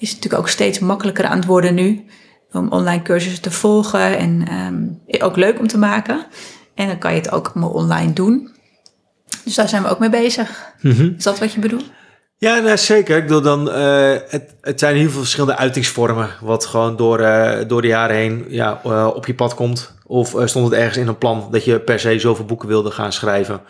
Is 0.00 0.14
natuurlijk 0.14 0.42
ook 0.42 0.48
steeds 0.48 0.78
makkelijker 0.78 1.24
aan 1.24 1.36
het 1.36 1.46
worden 1.46 1.74
nu. 1.74 2.04
Om 2.52 2.72
online 2.72 3.02
cursussen 3.02 3.42
te 3.42 3.50
volgen 3.50 4.18
en 4.18 4.52
um, 4.52 5.00
ook 5.22 5.36
leuk 5.36 5.58
om 5.58 5.66
te 5.66 5.78
maken. 5.78 6.26
En 6.74 6.86
dan 6.86 6.98
kan 6.98 7.12
je 7.12 7.18
het 7.18 7.30
ook 7.30 7.48
allemaal 7.48 7.70
online 7.70 8.12
doen. 8.12 8.50
Dus 9.44 9.54
daar 9.54 9.68
zijn 9.68 9.82
we 9.82 9.88
ook 9.88 9.98
mee 9.98 10.10
bezig. 10.10 10.72
Mm 10.80 10.92
-hmm. 10.92 11.14
Is 11.16 11.24
dat 11.24 11.38
wat 11.38 11.52
je 11.52 11.60
bedoelt? 11.60 11.84
Ja, 12.36 12.58
nou, 12.58 12.76
zeker. 12.76 13.16
Ik 13.16 13.22
bedoel 13.22 13.40
dan, 13.40 13.68
uh, 13.68 14.16
het, 14.28 14.54
het 14.60 14.78
zijn 14.78 14.96
heel 14.96 15.10
veel 15.10 15.20
verschillende 15.20 15.56
uitingsvormen, 15.56 16.30
wat 16.40 16.66
gewoon 16.66 16.96
door, 16.96 17.20
uh, 17.20 17.58
door 17.66 17.82
de 17.82 17.88
jaren 17.88 18.16
heen 18.16 18.44
ja, 18.48 18.80
uh, 18.86 19.10
op 19.14 19.26
je 19.26 19.34
pad 19.34 19.54
komt. 19.54 19.94
Of 20.06 20.34
stond 20.44 20.70
het 20.70 20.78
ergens 20.78 20.96
in 20.96 21.08
een 21.08 21.18
plan 21.18 21.48
dat 21.50 21.64
je 21.64 21.80
per 21.80 22.00
se 22.00 22.18
zoveel 22.18 22.44
boeken 22.44 22.68
wilde 22.68 22.90
gaan 22.90 23.12
schrijven? 23.12 23.60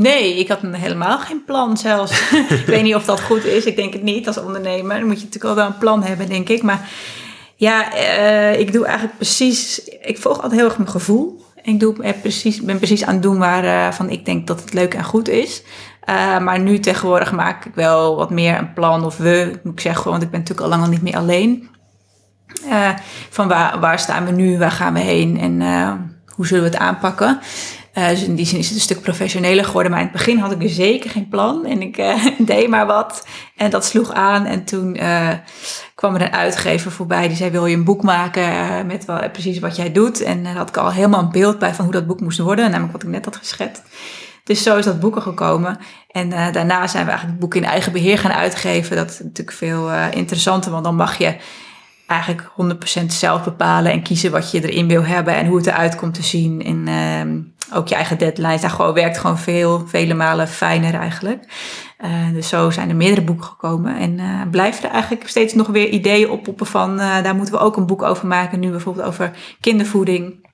Nee, 0.00 0.38
ik 0.38 0.48
had 0.48 0.60
helemaal 0.70 1.18
geen 1.18 1.44
plan 1.44 1.76
zelfs. 1.76 2.30
ik 2.60 2.66
weet 2.66 2.82
niet 2.82 2.94
of 2.94 3.04
dat 3.04 3.20
goed 3.20 3.44
is. 3.44 3.64
Ik 3.64 3.76
denk 3.76 3.92
het 3.92 4.02
niet 4.02 4.26
als 4.26 4.38
ondernemer. 4.38 4.98
Dan 4.98 5.06
moet 5.06 5.20
je 5.20 5.24
natuurlijk 5.24 5.54
wel 5.54 5.66
een 5.66 5.78
plan 5.78 6.02
hebben, 6.02 6.28
denk 6.28 6.48
ik. 6.48 6.62
Maar 6.62 6.88
ja, 7.56 7.92
ik 8.52 8.72
doe 8.72 8.84
eigenlijk 8.84 9.16
precies... 9.16 9.84
Ik 9.84 10.18
volg 10.18 10.36
altijd 10.42 10.60
heel 10.60 10.68
erg 10.68 10.78
mijn 10.78 10.90
gevoel. 10.90 11.44
Ik 11.62 11.80
doe, 11.80 12.14
precies, 12.20 12.60
ben 12.60 12.76
precies 12.76 13.04
aan 13.04 13.14
het 13.14 13.22
doen 13.22 13.38
waarvan 13.38 14.10
ik 14.10 14.24
denk 14.24 14.46
dat 14.46 14.60
het 14.60 14.72
leuk 14.72 14.94
en 14.94 15.04
goed 15.04 15.28
is. 15.28 15.62
Uh, 16.10 16.38
maar 16.38 16.60
nu 16.60 16.78
tegenwoordig 16.78 17.32
maak 17.32 17.64
ik 17.64 17.74
wel 17.74 18.16
wat 18.16 18.30
meer 18.30 18.58
een 18.58 18.72
plan, 18.72 19.04
of 19.04 19.16
we, 19.16 19.60
moet 19.62 19.72
ik 19.72 19.80
zeggen, 19.80 20.10
want 20.10 20.22
ik 20.22 20.30
ben 20.30 20.40
natuurlijk 20.40 20.66
al 20.66 20.72
lang 20.72 20.82
al 20.82 20.90
niet 20.90 21.02
meer 21.02 21.16
alleen. 21.16 21.68
Uh, 22.66 22.90
van 23.30 23.48
waar, 23.48 23.80
waar 23.80 23.98
staan 23.98 24.24
we 24.24 24.32
nu, 24.32 24.58
waar 24.58 24.70
gaan 24.70 24.92
we 24.92 25.00
heen 25.00 25.38
en 25.38 25.60
uh, 25.60 25.92
hoe 26.26 26.46
zullen 26.46 26.64
we 26.64 26.70
het 26.70 26.78
aanpakken? 26.78 27.40
Dus 27.92 28.22
in 28.22 28.34
die 28.34 28.46
zin 28.46 28.58
is 28.58 28.66
het 28.66 28.74
een 28.74 28.82
stuk 28.82 29.00
professioneler 29.00 29.64
geworden. 29.64 29.90
Maar 29.92 30.00
in 30.00 30.06
het 30.06 30.16
begin 30.16 30.38
had 30.38 30.52
ik 30.52 30.60
dus 30.60 30.74
zeker 30.74 31.10
geen 31.10 31.28
plan. 31.28 31.66
En 31.66 31.82
ik 31.82 31.96
deed 32.38 32.68
maar 32.68 32.86
wat. 32.86 33.26
En 33.56 33.70
dat 33.70 33.84
sloeg 33.84 34.12
aan. 34.12 34.46
En 34.46 34.64
toen 34.64 34.98
kwam 35.94 36.14
er 36.14 36.22
een 36.22 36.32
uitgever 36.32 36.90
voorbij. 36.90 37.28
Die 37.28 37.36
zei, 37.36 37.50
wil 37.50 37.66
je 37.66 37.76
een 37.76 37.84
boek 37.84 38.02
maken 38.02 38.86
met 38.86 39.04
wel, 39.04 39.30
precies 39.30 39.58
wat 39.58 39.76
jij 39.76 39.92
doet? 39.92 40.22
En 40.22 40.44
daar 40.44 40.56
had 40.56 40.68
ik 40.68 40.76
al 40.76 40.92
helemaal 40.92 41.20
een 41.20 41.30
beeld 41.30 41.58
bij 41.58 41.74
van 41.74 41.84
hoe 41.84 41.94
dat 41.94 42.06
boek 42.06 42.20
moest 42.20 42.38
worden. 42.38 42.70
Namelijk 42.70 42.92
wat 42.92 43.02
ik 43.02 43.08
net 43.08 43.24
had 43.24 43.36
geschetst. 43.36 43.82
Dus 44.44 44.62
zo 44.62 44.76
is 44.76 44.84
dat 44.84 45.00
boeken 45.00 45.22
gekomen. 45.22 45.78
En 46.10 46.28
daarna 46.28 46.86
zijn 46.86 47.04
we 47.04 47.10
eigenlijk 47.10 47.22
het 47.22 47.38
boek 47.38 47.54
in 47.54 47.64
eigen 47.64 47.92
beheer 47.92 48.18
gaan 48.18 48.32
uitgeven. 48.32 48.96
Dat 48.96 49.10
is 49.10 49.18
natuurlijk 49.18 49.56
veel 49.56 49.90
interessanter, 50.10 50.70
want 50.70 50.84
dan 50.84 50.96
mag 50.96 51.18
je 51.18 51.36
eigenlijk 52.10 52.50
100% 53.02 53.06
zelf 53.06 53.44
bepalen 53.44 53.92
en 53.92 54.02
kiezen 54.02 54.30
wat 54.30 54.50
je 54.50 54.70
erin 54.70 54.88
wil 54.88 55.04
hebben 55.04 55.34
en 55.34 55.46
hoe 55.46 55.56
het 55.56 55.66
eruit 55.66 55.96
komt 55.96 56.14
te 56.14 56.22
zien. 56.22 56.62
En 56.62 56.86
uh, 56.86 57.76
ook 57.78 57.88
je 57.88 57.94
eigen 57.94 58.18
deadlines. 58.18 58.60
Daar 58.60 58.70
gewoon, 58.70 58.94
werkt 58.94 59.18
gewoon 59.18 59.38
veel, 59.38 59.86
vele 59.86 60.14
malen 60.14 60.48
fijner 60.48 60.94
eigenlijk. 60.94 61.44
Uh, 62.04 62.32
dus 62.32 62.48
zo 62.48 62.70
zijn 62.70 62.88
er 62.88 62.96
meerdere 62.96 63.26
boeken 63.26 63.44
gekomen. 63.44 63.96
En 63.96 64.18
uh, 64.18 64.42
blijven 64.50 64.84
er 64.84 64.90
eigenlijk 64.90 65.28
steeds 65.28 65.54
nog 65.54 65.66
weer 65.66 65.88
ideeën 65.88 66.30
oppoppen 66.30 66.66
van... 66.66 67.00
Uh, 67.00 67.22
daar 67.22 67.34
moeten 67.34 67.54
we 67.54 67.60
ook 67.60 67.76
een 67.76 67.86
boek 67.86 68.02
over 68.02 68.26
maken. 68.26 68.60
Nu 68.60 68.70
bijvoorbeeld 68.70 69.06
over 69.06 69.30
kindervoeding. 69.60 70.48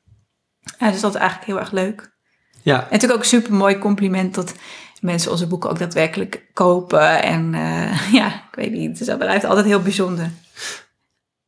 dus 0.79 1.01
dat 1.01 1.15
is 1.15 1.21
eigenlijk 1.21 1.47
heel 1.47 1.59
erg 1.59 1.73
leuk. 1.73 2.15
Ja. 2.63 2.75
En 2.75 2.87
natuurlijk 2.91 3.13
ook 3.13 3.19
een 3.19 3.39
super 3.39 3.55
mooi 3.55 3.79
compliment 3.79 4.35
dat 4.35 4.55
mensen 5.01 5.31
onze 5.31 5.47
boeken 5.47 5.71
ook 5.71 5.79
daadwerkelijk 5.79 6.47
kopen. 6.53 7.23
En 7.23 7.53
ja, 8.19 8.27
ik 8.27 8.55
weet 8.55 8.73
niet, 8.73 8.99
dus 8.99 9.07
dat 9.07 9.19
blijft 9.19 9.45
altijd 9.45 9.67
heel 9.67 9.83
bijzonder. 9.83 10.31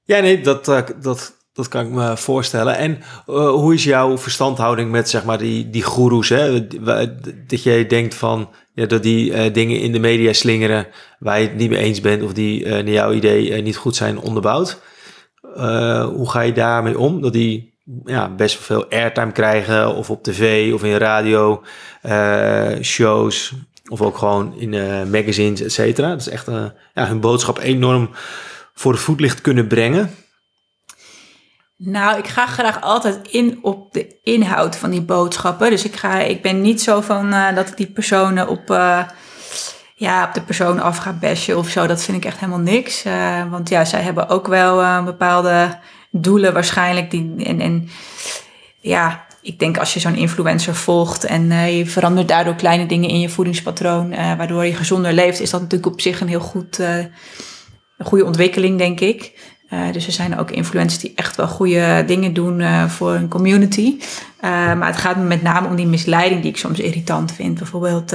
Ja, 0.08 0.20
nee, 0.20 0.40
dat, 0.40 0.68
uh, 0.68 0.80
dat, 1.00 1.36
dat 1.52 1.68
kan 1.68 1.86
ik 1.86 1.90
me 1.90 2.16
voorstellen. 2.16 2.76
En 2.76 2.98
uh, 3.26 3.50
hoe 3.50 3.74
is 3.74 3.84
jouw 3.84 4.18
verstandhouding 4.18 4.90
met 4.90 5.08
zeg 5.08 5.24
maar 5.24 5.38
die, 5.38 5.70
die 5.70 5.82
goeroes? 5.82 6.28
Hè? 6.28 6.66
Dat 7.46 7.62
jij 7.62 7.86
denkt 7.86 8.14
van 8.14 8.50
ja, 8.74 8.86
dat 8.86 9.02
die 9.02 9.50
dingen 9.50 9.80
in 9.80 9.92
de 9.92 9.98
media 9.98 10.32
slingeren 10.32 10.86
waar 11.18 11.40
je 11.40 11.46
het 11.46 11.56
niet 11.56 11.70
mee 11.70 11.82
eens 11.82 12.00
bent 12.00 12.22
of 12.22 12.32
die 12.32 12.66
naar 12.66 12.88
jouw 12.88 13.12
idee 13.12 13.62
niet 13.62 13.76
goed 13.76 13.96
zijn 13.96 14.18
onderbouwd. 14.18 14.80
hoe 16.14 16.30
ga 16.30 16.40
je 16.40 16.52
daarmee 16.52 16.98
om? 16.98 17.20
Dat 17.22 17.32
die 17.32 17.74
ja, 18.04 18.28
best 18.28 18.54
wel 18.54 18.80
veel 18.80 18.98
airtime 18.98 19.32
krijgen. 19.32 19.94
Of 19.94 20.10
op 20.10 20.22
tv 20.22 20.72
of 20.72 20.84
in 20.84 20.96
radio 20.96 21.62
shows. 22.82 23.52
Of 23.88 24.02
ook 24.02 24.18
gewoon 24.18 24.54
in 24.58 24.70
magazines, 25.10 25.60
et 25.60 25.72
cetera. 25.72 26.08
Dat 26.08 26.20
is 26.20 26.28
echt 26.28 26.46
ja, 26.94 27.06
hun 27.06 27.20
boodschap 27.20 27.58
enorm 27.58 28.10
voor 28.78 28.98
voetlicht 28.98 29.40
kunnen 29.40 29.66
brengen. 29.66 30.14
Nou, 31.76 32.18
ik 32.18 32.26
ga 32.26 32.46
graag 32.46 32.80
altijd 32.80 33.28
in 33.30 33.58
op 33.62 33.92
de 33.92 34.20
inhoud 34.22 34.76
van 34.76 34.90
die 34.90 35.02
boodschappen. 35.02 35.70
Dus 35.70 35.84
ik, 35.84 35.96
ga, 35.96 36.18
ik 36.18 36.42
ben 36.42 36.60
niet 36.60 36.82
zo 36.82 37.00
van 37.00 37.30
dat 37.54 37.68
ik 37.68 37.76
die 37.76 37.86
personen 37.86 38.48
op, 38.48 38.68
ja, 39.94 40.24
op 40.24 40.34
de 40.34 40.42
persoon 40.42 40.80
af 40.80 40.96
ga 40.96 41.12
bashen 41.12 41.58
of 41.58 41.68
zo. 41.68 41.86
Dat 41.86 42.02
vind 42.02 42.16
ik 42.16 42.24
echt 42.24 42.38
helemaal 42.38 42.60
niks. 42.60 43.04
want 43.50 43.68
ja, 43.68 43.84
zij 43.84 44.00
hebben 44.00 44.28
ook 44.28 44.46
wel 44.46 45.04
bepaalde 45.04 45.78
doelen 46.10 46.52
waarschijnlijk. 46.52 47.10
Die, 47.10 47.34
en, 47.44 47.60
en 47.60 47.88
ja, 48.80 49.26
ik 49.42 49.58
denk 49.58 49.78
als 49.78 49.94
je 49.94 50.00
zo'n 50.00 50.16
influencer 50.16 50.74
volgt 50.74 51.24
en 51.24 51.50
je 51.76 51.86
verandert 51.86 52.28
daardoor 52.28 52.54
kleine 52.54 52.86
dingen 52.86 53.10
in 53.10 53.20
je 53.20 53.28
voedingspatroon, 53.28 54.10
waardoor 54.10 54.64
je 54.64 54.74
gezonder 54.74 55.12
leeft, 55.12 55.40
is 55.40 55.50
dat 55.50 55.60
natuurlijk 55.60 55.92
op 55.92 56.00
zich 56.00 56.20
een 56.20 56.28
heel 56.28 56.40
goed, 56.40 56.80
een 57.98 58.06
goede 58.06 58.24
ontwikkeling, 58.24 58.78
denk 58.78 59.00
ik. 59.00 59.32
dus 59.92 60.06
er 60.06 60.12
zijn 60.12 60.38
ook 60.38 60.50
influencers 60.50 61.02
die 61.02 61.12
echt 61.14 61.36
wel 61.36 61.48
goede 61.48 62.04
dingen 62.06 62.32
doen 62.32 62.88
voor 62.88 63.12
een 63.12 63.28
community. 63.28 63.98
maar 64.40 64.86
het 64.86 64.96
gaat 64.96 65.16
me 65.16 65.22
met 65.22 65.42
name 65.42 65.68
om 65.68 65.76
die 65.76 65.86
misleiding 65.86 66.42
die 66.42 66.50
ik 66.50 66.56
soms 66.56 66.78
irritant 66.78 67.32
vind. 67.32 67.58
Bijvoorbeeld 67.58 68.14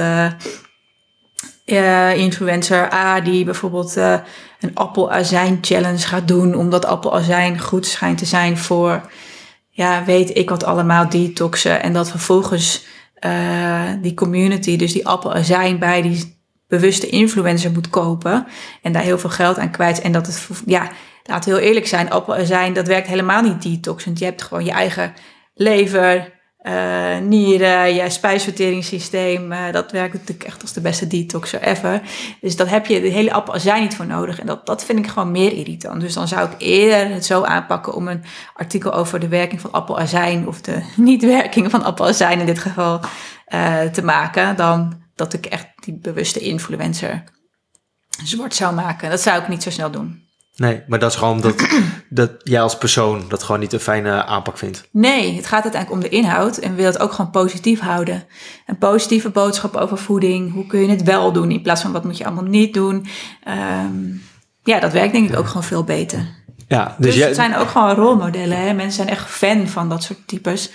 influencer 2.16 2.92
A 2.92 3.20
die 3.20 3.44
bijvoorbeeld 3.44 3.96
een 3.96 4.74
appelazijn 4.74 5.58
challenge 5.60 5.98
gaat 5.98 6.28
doen, 6.28 6.54
omdat 6.54 6.84
appelazijn 6.84 7.60
goed 7.60 7.86
schijnt 7.86 8.18
te 8.18 8.24
zijn 8.24 8.58
voor, 8.58 9.10
ja, 9.70 10.04
weet 10.04 10.36
ik 10.36 10.48
wat 10.50 10.64
allemaal, 10.64 11.08
detoxen. 11.08 11.82
En 11.82 11.92
dat 11.92 12.10
vervolgens 12.10 12.84
die 14.00 14.14
community, 14.14 14.76
dus 14.76 14.92
die 14.92 15.06
appelazijn 15.06 15.78
bij 15.78 16.02
die 16.02 16.33
bewuste 16.74 17.06
influencer 17.06 17.72
moet 17.72 17.90
kopen 17.90 18.46
en 18.82 18.92
daar 18.92 19.02
heel 19.02 19.18
veel 19.18 19.30
geld 19.30 19.58
aan 19.58 19.70
kwijt. 19.70 20.00
En 20.00 20.12
dat 20.12 20.26
het, 20.26 20.48
ja, 20.66 20.90
laten 21.24 21.50
we 21.50 21.56
heel 21.56 21.68
eerlijk 21.68 21.86
zijn, 21.86 22.10
appelazijn, 22.10 22.72
dat 22.72 22.86
werkt 22.86 23.06
helemaal 23.06 23.42
niet 23.42 23.62
detoxend. 23.62 24.18
Je 24.18 24.24
hebt 24.24 24.42
gewoon 24.42 24.64
je 24.64 24.70
eigen 24.70 25.12
lever, 25.54 26.32
uh, 26.66 27.18
nieren, 27.18 27.94
je 27.94 28.10
spijsverteringssysteem. 28.10 29.52
Uh, 29.52 29.72
dat 29.72 29.92
werkt 29.92 30.12
natuurlijk 30.12 30.44
echt 30.44 30.62
als 30.62 30.72
de 30.72 30.80
beste 30.80 31.06
detoxer 31.06 31.62
ever. 31.62 32.00
Dus 32.40 32.56
dat 32.56 32.68
heb 32.68 32.86
je 32.86 33.00
de 33.00 33.08
hele 33.08 33.32
appelazijn 33.32 33.82
niet 33.82 33.96
voor 33.96 34.06
nodig. 34.06 34.40
En 34.40 34.46
dat, 34.46 34.66
dat 34.66 34.84
vind 34.84 34.98
ik 34.98 35.06
gewoon 35.06 35.30
meer 35.30 35.52
irritant. 35.52 36.00
Dus 36.00 36.14
dan 36.14 36.28
zou 36.28 36.48
ik 36.48 36.54
eerder 36.58 37.14
het 37.14 37.24
zo 37.24 37.42
aanpakken 37.42 37.94
om 37.94 38.08
een 38.08 38.24
artikel 38.54 38.92
over 38.92 39.20
de 39.20 39.28
werking 39.28 39.60
van 39.60 39.72
appelazijn... 39.72 40.48
of 40.48 40.60
de 40.60 40.82
niet-werking 40.96 41.70
van 41.70 41.82
appelazijn 41.82 42.40
in 42.40 42.46
dit 42.46 42.58
geval 42.58 43.00
uh, 43.48 43.80
te 43.82 44.04
maken... 44.04 44.56
dan 44.56 45.02
dat 45.14 45.32
ik 45.32 45.46
echt 45.46 45.73
die 45.84 45.98
bewuste 45.98 46.40
influencer 46.40 47.24
zwart 48.24 48.54
zou 48.54 48.74
maken. 48.74 49.10
Dat 49.10 49.20
zou 49.20 49.42
ik 49.42 49.48
niet 49.48 49.62
zo 49.62 49.70
snel 49.70 49.90
doen. 49.90 50.22
Nee, 50.56 50.82
maar 50.86 50.98
dat 50.98 51.10
is 51.10 51.16
gewoon 51.16 51.40
dat, 51.40 51.66
dat 52.08 52.30
jij 52.42 52.60
als 52.60 52.78
persoon 52.78 53.24
dat 53.28 53.42
gewoon 53.42 53.60
niet 53.60 53.72
een 53.72 53.80
fijne 53.80 54.24
aanpak 54.24 54.58
vindt. 54.58 54.88
Nee, 54.92 55.36
het 55.36 55.46
gaat 55.46 55.62
uiteindelijk 55.62 56.02
om 56.02 56.10
de 56.10 56.16
inhoud 56.16 56.56
en 56.56 56.74
wil 56.74 56.86
het 56.86 56.98
ook 56.98 57.12
gewoon 57.12 57.30
positief 57.30 57.80
houden. 57.80 58.24
Een 58.66 58.78
positieve 58.78 59.30
boodschap 59.30 59.76
over 59.76 59.98
voeding. 59.98 60.52
Hoe 60.52 60.66
kun 60.66 60.80
je 60.80 60.88
het 60.88 61.02
wel 61.02 61.32
doen 61.32 61.50
in 61.50 61.62
plaats 61.62 61.82
van 61.82 61.92
wat 61.92 62.04
moet 62.04 62.16
je 62.16 62.24
allemaal 62.24 62.44
niet 62.44 62.74
doen. 62.74 63.06
Um, 63.84 64.22
ja, 64.62 64.80
dat 64.80 64.92
werkt 64.92 65.12
denk 65.12 65.28
ik 65.28 65.38
ook 65.38 65.46
gewoon 65.46 65.64
veel 65.64 65.84
beter. 65.84 66.42
Ja, 66.68 66.94
dus, 66.98 67.06
dus 67.06 67.14
jij... 67.14 67.26
het 67.26 67.36
zijn 67.36 67.56
ook 67.56 67.68
gewoon 67.68 67.94
rolmodellen. 67.94 68.58
Hè? 68.58 68.72
Mensen 68.72 69.04
zijn 69.04 69.08
echt 69.08 69.30
fan 69.30 69.68
van 69.68 69.88
dat 69.88 70.02
soort 70.02 70.26
types. 70.26 70.70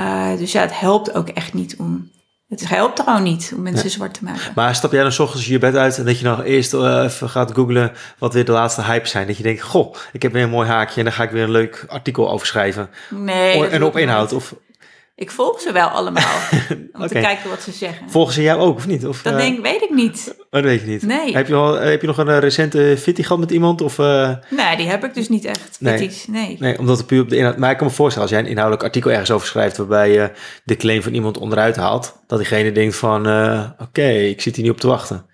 Uh, 0.00 0.36
dus 0.36 0.52
ja, 0.52 0.60
het 0.60 0.78
helpt 0.78 1.14
ook 1.14 1.28
echt 1.28 1.54
niet 1.54 1.76
om 1.76 2.10
het 2.52 2.68
helpt 2.68 2.98
er 2.98 3.04
gewoon 3.04 3.22
niet 3.22 3.52
om 3.56 3.62
mensen 3.62 3.90
zwart 3.90 4.14
te 4.14 4.24
maken. 4.24 4.52
Maar 4.54 4.74
stap 4.74 4.92
jij 4.92 5.02
dan 5.02 5.12
s 5.12 5.18
ochtends 5.18 5.46
je 5.46 5.58
bed 5.58 5.76
uit 5.76 5.98
en 5.98 6.04
dat 6.04 6.18
je 6.18 6.24
nog 6.24 6.44
eerst 6.44 6.74
uh, 6.74 7.02
even 7.04 7.28
gaat 7.28 7.52
googlen 7.52 7.92
wat 8.18 8.34
weer 8.34 8.44
de 8.44 8.52
laatste 8.52 8.82
hype 8.82 9.08
zijn? 9.08 9.26
Dat 9.26 9.36
je 9.36 9.42
denkt, 9.42 9.62
goh, 9.62 9.94
ik 10.12 10.22
heb 10.22 10.32
weer 10.32 10.42
een 10.42 10.50
mooi 10.50 10.68
haakje 10.68 10.98
en 10.98 11.04
dan 11.04 11.12
ga 11.12 11.22
ik 11.22 11.30
weer 11.30 11.42
een 11.42 11.50
leuk 11.50 11.84
artikel 11.88 12.30
over 12.30 12.46
schrijven. 12.46 12.88
Nee. 13.08 13.68
en 13.68 13.84
op 13.84 13.96
inhoud? 13.96 14.32
Of... 14.32 14.54
Ik 15.22 15.30
volg 15.30 15.60
ze 15.60 15.72
wel 15.72 15.88
allemaal. 15.88 16.38
Om 16.92 17.06
te 17.06 17.14
kijken 17.14 17.50
wat 17.50 17.62
ze 17.62 17.72
zeggen. 17.72 18.10
Volgen 18.10 18.34
ze 18.34 18.42
jou 18.42 18.60
ook 18.60 18.76
of 18.76 18.86
niet? 18.86 19.06
Of, 19.06 19.22
dat 19.22 19.32
uh, 19.32 19.38
denk, 19.38 19.62
weet 19.62 19.82
ik 19.82 19.90
niet. 19.90 20.34
Oh, 20.36 20.44
dat 20.50 20.62
weet 20.62 20.80
je 20.80 20.86
niet. 20.86 21.02
Nee. 21.02 21.34
Heb 21.34 21.46
je, 21.48 21.54
al, 21.54 21.74
heb 21.74 22.00
je 22.00 22.06
nog 22.06 22.18
een 22.18 22.40
recente 22.40 22.96
fitty 22.98 23.22
gehad 23.22 23.38
met 23.38 23.50
iemand? 23.50 23.80
Of, 23.80 23.98
uh... 23.98 24.30
Nee, 24.50 24.76
die 24.76 24.86
heb 24.86 25.04
ik 25.04 25.14
dus 25.14 25.28
niet 25.28 25.44
echt. 25.44 25.78
Fitties, 25.80 26.26
nee. 26.26 26.46
nee. 26.46 26.56
Nee, 26.58 26.78
omdat 26.78 26.98
het 26.98 27.06
puur 27.06 27.22
op 27.22 27.28
de 27.28 27.36
inhoud... 27.36 27.56
Maar 27.56 27.70
ik 27.70 27.76
kan 27.76 27.86
me 27.86 27.92
voorstellen, 27.92 28.28
als 28.28 28.36
jij 28.36 28.44
een 28.44 28.50
inhoudelijk 28.50 28.84
artikel 28.84 29.10
ergens 29.10 29.30
over 29.30 29.46
schrijft... 29.46 29.76
waarbij 29.76 30.12
je 30.12 30.30
de 30.64 30.76
claim 30.76 31.02
van 31.02 31.14
iemand 31.14 31.38
onderuit 31.38 31.76
haalt... 31.76 32.18
dat 32.26 32.38
diegene 32.38 32.72
denkt 32.72 32.96
van... 32.96 33.28
Uh, 33.28 33.68
Oké, 33.72 33.82
okay, 33.82 34.28
ik 34.28 34.40
zit 34.40 34.54
hier 34.56 34.64
niet 34.64 34.74
op 34.74 34.80
te 34.80 34.86
wachten. 34.86 35.26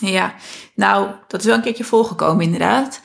Ja, 0.00 0.34
nou, 0.74 1.08
dat 1.28 1.40
is 1.40 1.46
wel 1.46 1.56
een 1.56 1.62
keertje 1.62 1.84
voorgekomen 1.84 2.44
inderdaad. 2.44 3.00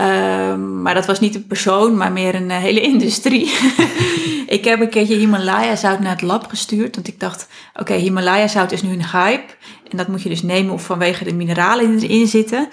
Um, 0.00 0.82
maar 0.82 0.94
dat 0.94 1.06
was 1.06 1.20
niet 1.20 1.34
een 1.34 1.46
persoon, 1.46 1.96
maar 1.96 2.12
meer 2.12 2.34
een 2.34 2.50
uh, 2.50 2.56
hele 2.56 2.80
industrie. 2.92 3.52
ik 4.46 4.64
heb 4.64 4.80
een 4.80 4.88
keertje 4.88 5.16
Himalaya 5.16 5.76
zout 5.76 6.00
naar 6.00 6.12
het 6.12 6.22
lab 6.22 6.46
gestuurd. 6.46 6.94
Want 6.94 7.08
ik 7.08 7.20
dacht, 7.20 7.48
oké, 7.72 7.80
okay, 7.80 7.98
Himalaya 7.98 8.48
zout 8.48 8.72
is 8.72 8.82
nu 8.82 8.92
een 8.92 9.06
hype. 9.06 9.52
En 9.90 9.96
dat 9.96 10.08
moet 10.08 10.22
je 10.22 10.28
dus 10.28 10.42
nemen 10.42 10.72
of 10.72 10.84
vanwege 10.84 11.24
de 11.24 11.34
mineralen 11.34 11.96
die 11.96 12.08
erin 12.08 12.26
zitten. 12.26 12.68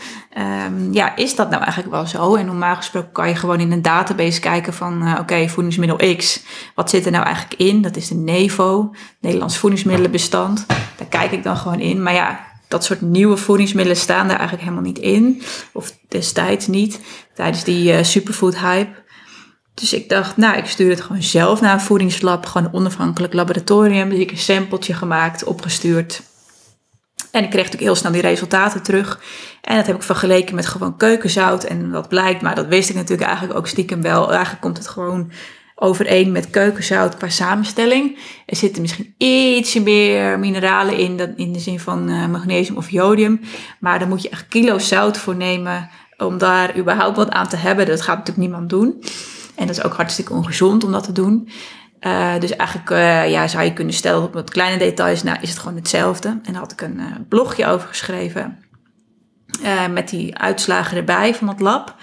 Um, 0.65 0.93
ja, 0.93 1.15
is 1.15 1.35
dat 1.35 1.49
nou 1.49 1.61
eigenlijk 1.63 1.93
wel 1.93 2.05
zo? 2.05 2.35
En 2.35 2.45
normaal 2.45 2.75
gesproken 2.75 3.11
kan 3.11 3.27
je 3.27 3.35
gewoon 3.35 3.59
in 3.59 3.71
een 3.71 3.81
database 3.81 4.39
kijken 4.39 4.73
van... 4.73 5.03
Uh, 5.03 5.11
oké, 5.11 5.21
okay, 5.21 5.49
voedingsmiddel 5.49 6.15
X, 6.15 6.43
wat 6.75 6.89
zit 6.89 7.05
er 7.05 7.11
nou 7.11 7.25
eigenlijk 7.25 7.61
in? 7.61 7.81
Dat 7.81 7.95
is 7.95 8.07
de 8.07 8.15
NEVO, 8.15 8.93
Nederlands 9.19 9.57
Voedingsmiddelenbestand. 9.57 10.65
Daar 10.67 11.07
kijk 11.09 11.31
ik 11.31 11.43
dan 11.43 11.57
gewoon 11.57 11.79
in. 11.79 12.03
Maar 12.03 12.13
ja, 12.13 12.48
dat 12.69 12.83
soort 12.83 13.01
nieuwe 13.01 13.37
voedingsmiddelen 13.37 14.01
staan 14.01 14.27
daar 14.27 14.37
eigenlijk 14.37 14.61
helemaal 14.61 14.85
niet 14.91 14.99
in. 14.99 15.41
Of 15.71 15.97
destijds 16.07 16.67
niet, 16.67 16.99
tijdens 17.33 17.63
die 17.63 17.93
uh, 17.93 18.03
superfood 18.03 18.57
hype. 18.57 19.07
Dus 19.73 19.93
ik 19.93 20.09
dacht, 20.09 20.37
nou, 20.37 20.57
ik 20.57 20.65
stuur 20.65 20.89
het 20.89 21.01
gewoon 21.01 21.23
zelf 21.23 21.61
naar 21.61 21.73
een 21.73 21.81
voedingslab. 21.81 22.45
Gewoon 22.45 22.67
een 22.67 22.73
onafhankelijk 22.73 23.33
laboratorium. 23.33 24.09
Dus 24.09 24.19
ik 24.19 24.31
een 24.31 24.37
sampletje 24.37 24.93
gemaakt, 24.93 25.43
opgestuurd. 25.43 26.21
En 27.31 27.43
ik 27.43 27.49
kreeg 27.49 27.63
natuurlijk 27.63 27.91
heel 27.91 27.95
snel 27.95 28.11
die 28.11 28.21
resultaten 28.21 28.83
terug. 28.83 29.19
En 29.61 29.75
dat 29.75 29.85
heb 29.85 29.95
ik 29.95 30.03
vergeleken 30.03 30.55
met 30.55 30.65
gewoon 30.65 30.97
keukenzout. 30.97 31.63
En 31.63 31.91
wat 31.91 32.09
blijkt, 32.09 32.41
maar 32.41 32.55
dat 32.55 32.67
wist 32.67 32.89
ik 32.89 32.95
natuurlijk 32.95 33.27
eigenlijk 33.29 33.59
ook 33.59 33.67
stiekem 33.67 34.01
wel. 34.01 34.31
Eigenlijk 34.31 34.61
komt 34.61 34.77
het 34.77 34.87
gewoon 34.87 35.31
overeen 35.79 36.31
met 36.31 36.49
keukenzout 36.49 37.17
qua 37.17 37.29
samenstelling. 37.29 38.17
Er 38.45 38.55
zitten 38.55 38.81
misschien 38.81 39.13
ietsje 39.17 39.81
meer 39.81 40.39
mineralen 40.39 40.97
in, 40.97 41.17
dan 41.17 41.33
in 41.35 41.53
de 41.53 41.59
zin 41.59 41.79
van 41.79 42.09
uh, 42.09 42.27
magnesium 42.27 42.77
of 42.77 42.89
jodium. 42.89 43.39
Maar 43.79 43.99
daar 43.99 44.07
moet 44.07 44.21
je 44.21 44.29
echt 44.29 44.47
kilo's 44.47 44.87
zout 44.87 45.17
voor 45.17 45.35
nemen 45.35 45.89
om 46.17 46.37
daar 46.37 46.77
überhaupt 46.77 47.17
wat 47.17 47.29
aan 47.29 47.47
te 47.47 47.55
hebben. 47.55 47.85
Dat 47.85 48.01
gaat 48.01 48.17
natuurlijk 48.17 48.47
niemand 48.47 48.69
doen. 48.69 49.03
En 49.55 49.67
dat 49.67 49.77
is 49.77 49.83
ook 49.83 49.93
hartstikke 49.93 50.33
ongezond 50.33 50.83
om 50.83 50.91
dat 50.91 51.03
te 51.03 51.11
doen. 51.11 51.49
Uh, 52.01 52.39
dus 52.39 52.55
eigenlijk 52.55 52.89
uh, 52.89 53.29
ja, 53.31 53.47
zou 53.47 53.63
je 53.63 53.73
kunnen 53.73 53.93
stellen 53.93 54.23
op 54.23 54.33
wat 54.33 54.49
kleine 54.49 54.77
details, 54.77 55.23
nou 55.23 55.37
is 55.41 55.49
het 55.49 55.59
gewoon 55.59 55.75
hetzelfde. 55.75 56.27
En 56.27 56.51
daar 56.51 56.61
had 56.61 56.71
ik 56.71 56.81
een 56.81 57.25
blogje 57.29 57.65
over 57.67 57.87
geschreven 57.87 58.57
met 59.91 60.09
die 60.09 60.37
uitslagen 60.37 60.97
erbij 60.97 61.35
van 61.35 61.47
het 61.47 61.59
lab. 61.59 61.95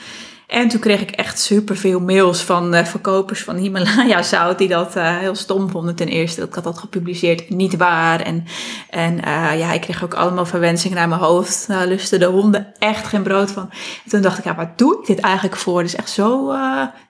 En 0.47 0.69
toen 0.69 0.81
kreeg 0.81 1.01
ik 1.01 1.11
echt 1.11 1.41
superveel 1.41 2.01
mails 2.01 2.43
van 2.43 2.75
uh, 2.75 2.85
verkopers 2.85 3.43
van 3.43 3.57
Himalaya 3.57 4.23
zout 4.23 4.59
die 4.59 4.69
dat 4.69 4.97
uh, 4.97 5.17
heel 5.17 5.35
stom 5.35 5.71
vonden 5.71 5.95
ten 5.95 6.09
eerste. 6.09 6.41
Dat 6.41 6.49
ik 6.49 6.55
had 6.55 6.65
dat 6.65 6.79
gepubliceerd, 6.79 7.51
niet 7.51 7.77
waar. 7.77 8.21
En, 8.21 8.45
en 8.91 9.13
uh, 9.15 9.59
ja, 9.59 9.73
ik 9.73 9.81
kreeg 9.81 10.05
ook 10.05 10.15
allemaal 10.15 10.47
verwensingen 10.47 10.97
naar 10.97 11.09
mijn 11.09 11.21
hoofd. 11.21 11.67
Daar 11.67 11.87
lusten 11.87 12.21
de 12.21 12.27
honden 12.27 12.73
echt 12.79 13.07
geen 13.07 13.23
brood 13.23 13.51
van. 13.51 13.71
En 14.05 14.11
toen 14.11 14.21
dacht 14.21 14.39
ik, 14.39 14.45
ja, 14.45 14.55
waar 14.55 14.73
doe 14.77 14.99
ik 15.01 15.07
dit 15.07 15.21
eigenlijk 15.21 15.57
voor? 15.57 15.79
Het 15.79 15.87
is 15.87 15.97
echt 15.97 16.11
zo 16.11 16.55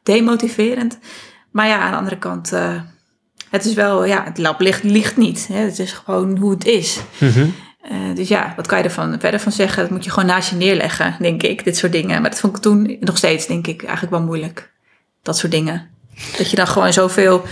demotiverend. 0.03 0.99
Maar 1.51 1.66
ja, 1.66 1.79
aan 1.79 1.90
de 1.90 1.96
andere 1.96 2.18
kant, 2.18 2.51
het 3.51 3.64
is 3.64 3.75
wel, 3.75 4.05
ja, 4.05 4.25
het 4.25 4.38
lab 4.38 4.61
ligt, 4.61 5.16
niet. 5.16 5.46
Hè? 5.53 5.59
Het 5.59 5.79
is 5.79 5.92
gewoon 5.92 6.37
hoe 6.37 6.51
het 6.51 6.64
is. 6.64 7.01
-hmm. 7.18 7.55
Uh, 7.92 8.14
dus 8.14 8.29
ja, 8.29 8.53
wat 8.57 8.66
kan 8.66 8.79
je 8.79 8.85
er 8.85 9.18
verder 9.20 9.40
van 9.40 9.53
zeggen? 9.53 9.83
Dat 9.83 9.90
moet 9.90 10.05
je 10.05 10.11
gewoon 10.11 10.29
naast 10.29 10.51
je 10.51 10.57
neerleggen, 10.57 11.16
denk 11.18 11.42
ik, 11.42 11.64
dit 11.64 11.77
soort 11.77 11.92
dingen. 11.92 12.20
Maar 12.20 12.31
dat 12.31 12.40
vond 12.40 12.57
ik 12.57 12.62
toen 12.62 12.96
nog 13.01 13.16
steeds, 13.16 13.46
denk 13.46 13.66
ik, 13.66 13.83
eigenlijk 13.83 14.12
wel 14.12 14.22
moeilijk. 14.22 14.72
Dat 15.22 15.38
soort 15.38 15.53
dingen. 15.53 15.90
Dat 16.37 16.51
je 16.51 16.57
dan 16.57 16.66
gewoon 16.66 16.92
zoveel 16.92 17.42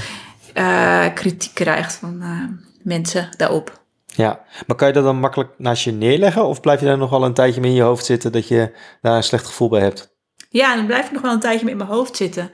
uh, 0.54 1.04
kritiek 1.14 1.54
krijgt 1.54 1.94
van 1.94 2.18
uh, 2.22 2.44
mensen 2.82 3.28
daarop. 3.36 3.82
Ja, 4.06 4.40
maar 4.66 4.76
kan 4.76 4.88
je 4.88 4.94
dat 4.94 5.04
dan 5.04 5.20
makkelijk 5.20 5.50
naast 5.58 5.84
je 5.84 5.92
neerleggen? 5.92 6.44
Of 6.46 6.60
blijf 6.60 6.80
je 6.80 6.86
daar 6.86 6.98
nog 6.98 7.10
wel 7.10 7.24
een 7.24 7.34
tijdje 7.34 7.60
mee 7.60 7.70
in 7.70 7.76
je 7.76 7.82
hoofd 7.82 8.04
zitten 8.04 8.32
dat 8.32 8.48
je 8.48 8.76
daar 9.00 9.16
een 9.16 9.22
slecht 9.22 9.46
gevoel 9.46 9.68
bij 9.68 9.80
hebt? 9.80 10.16
Ja, 10.48 10.76
dan 10.76 10.86
blijf 10.86 11.06
ik 11.06 11.12
nog 11.12 11.22
wel 11.22 11.32
een 11.32 11.40
tijdje 11.40 11.64
mee 11.64 11.72
in 11.72 11.78
mijn 11.78 11.90
hoofd 11.90 12.16
zitten. 12.16 12.50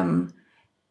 Um, 0.00 0.30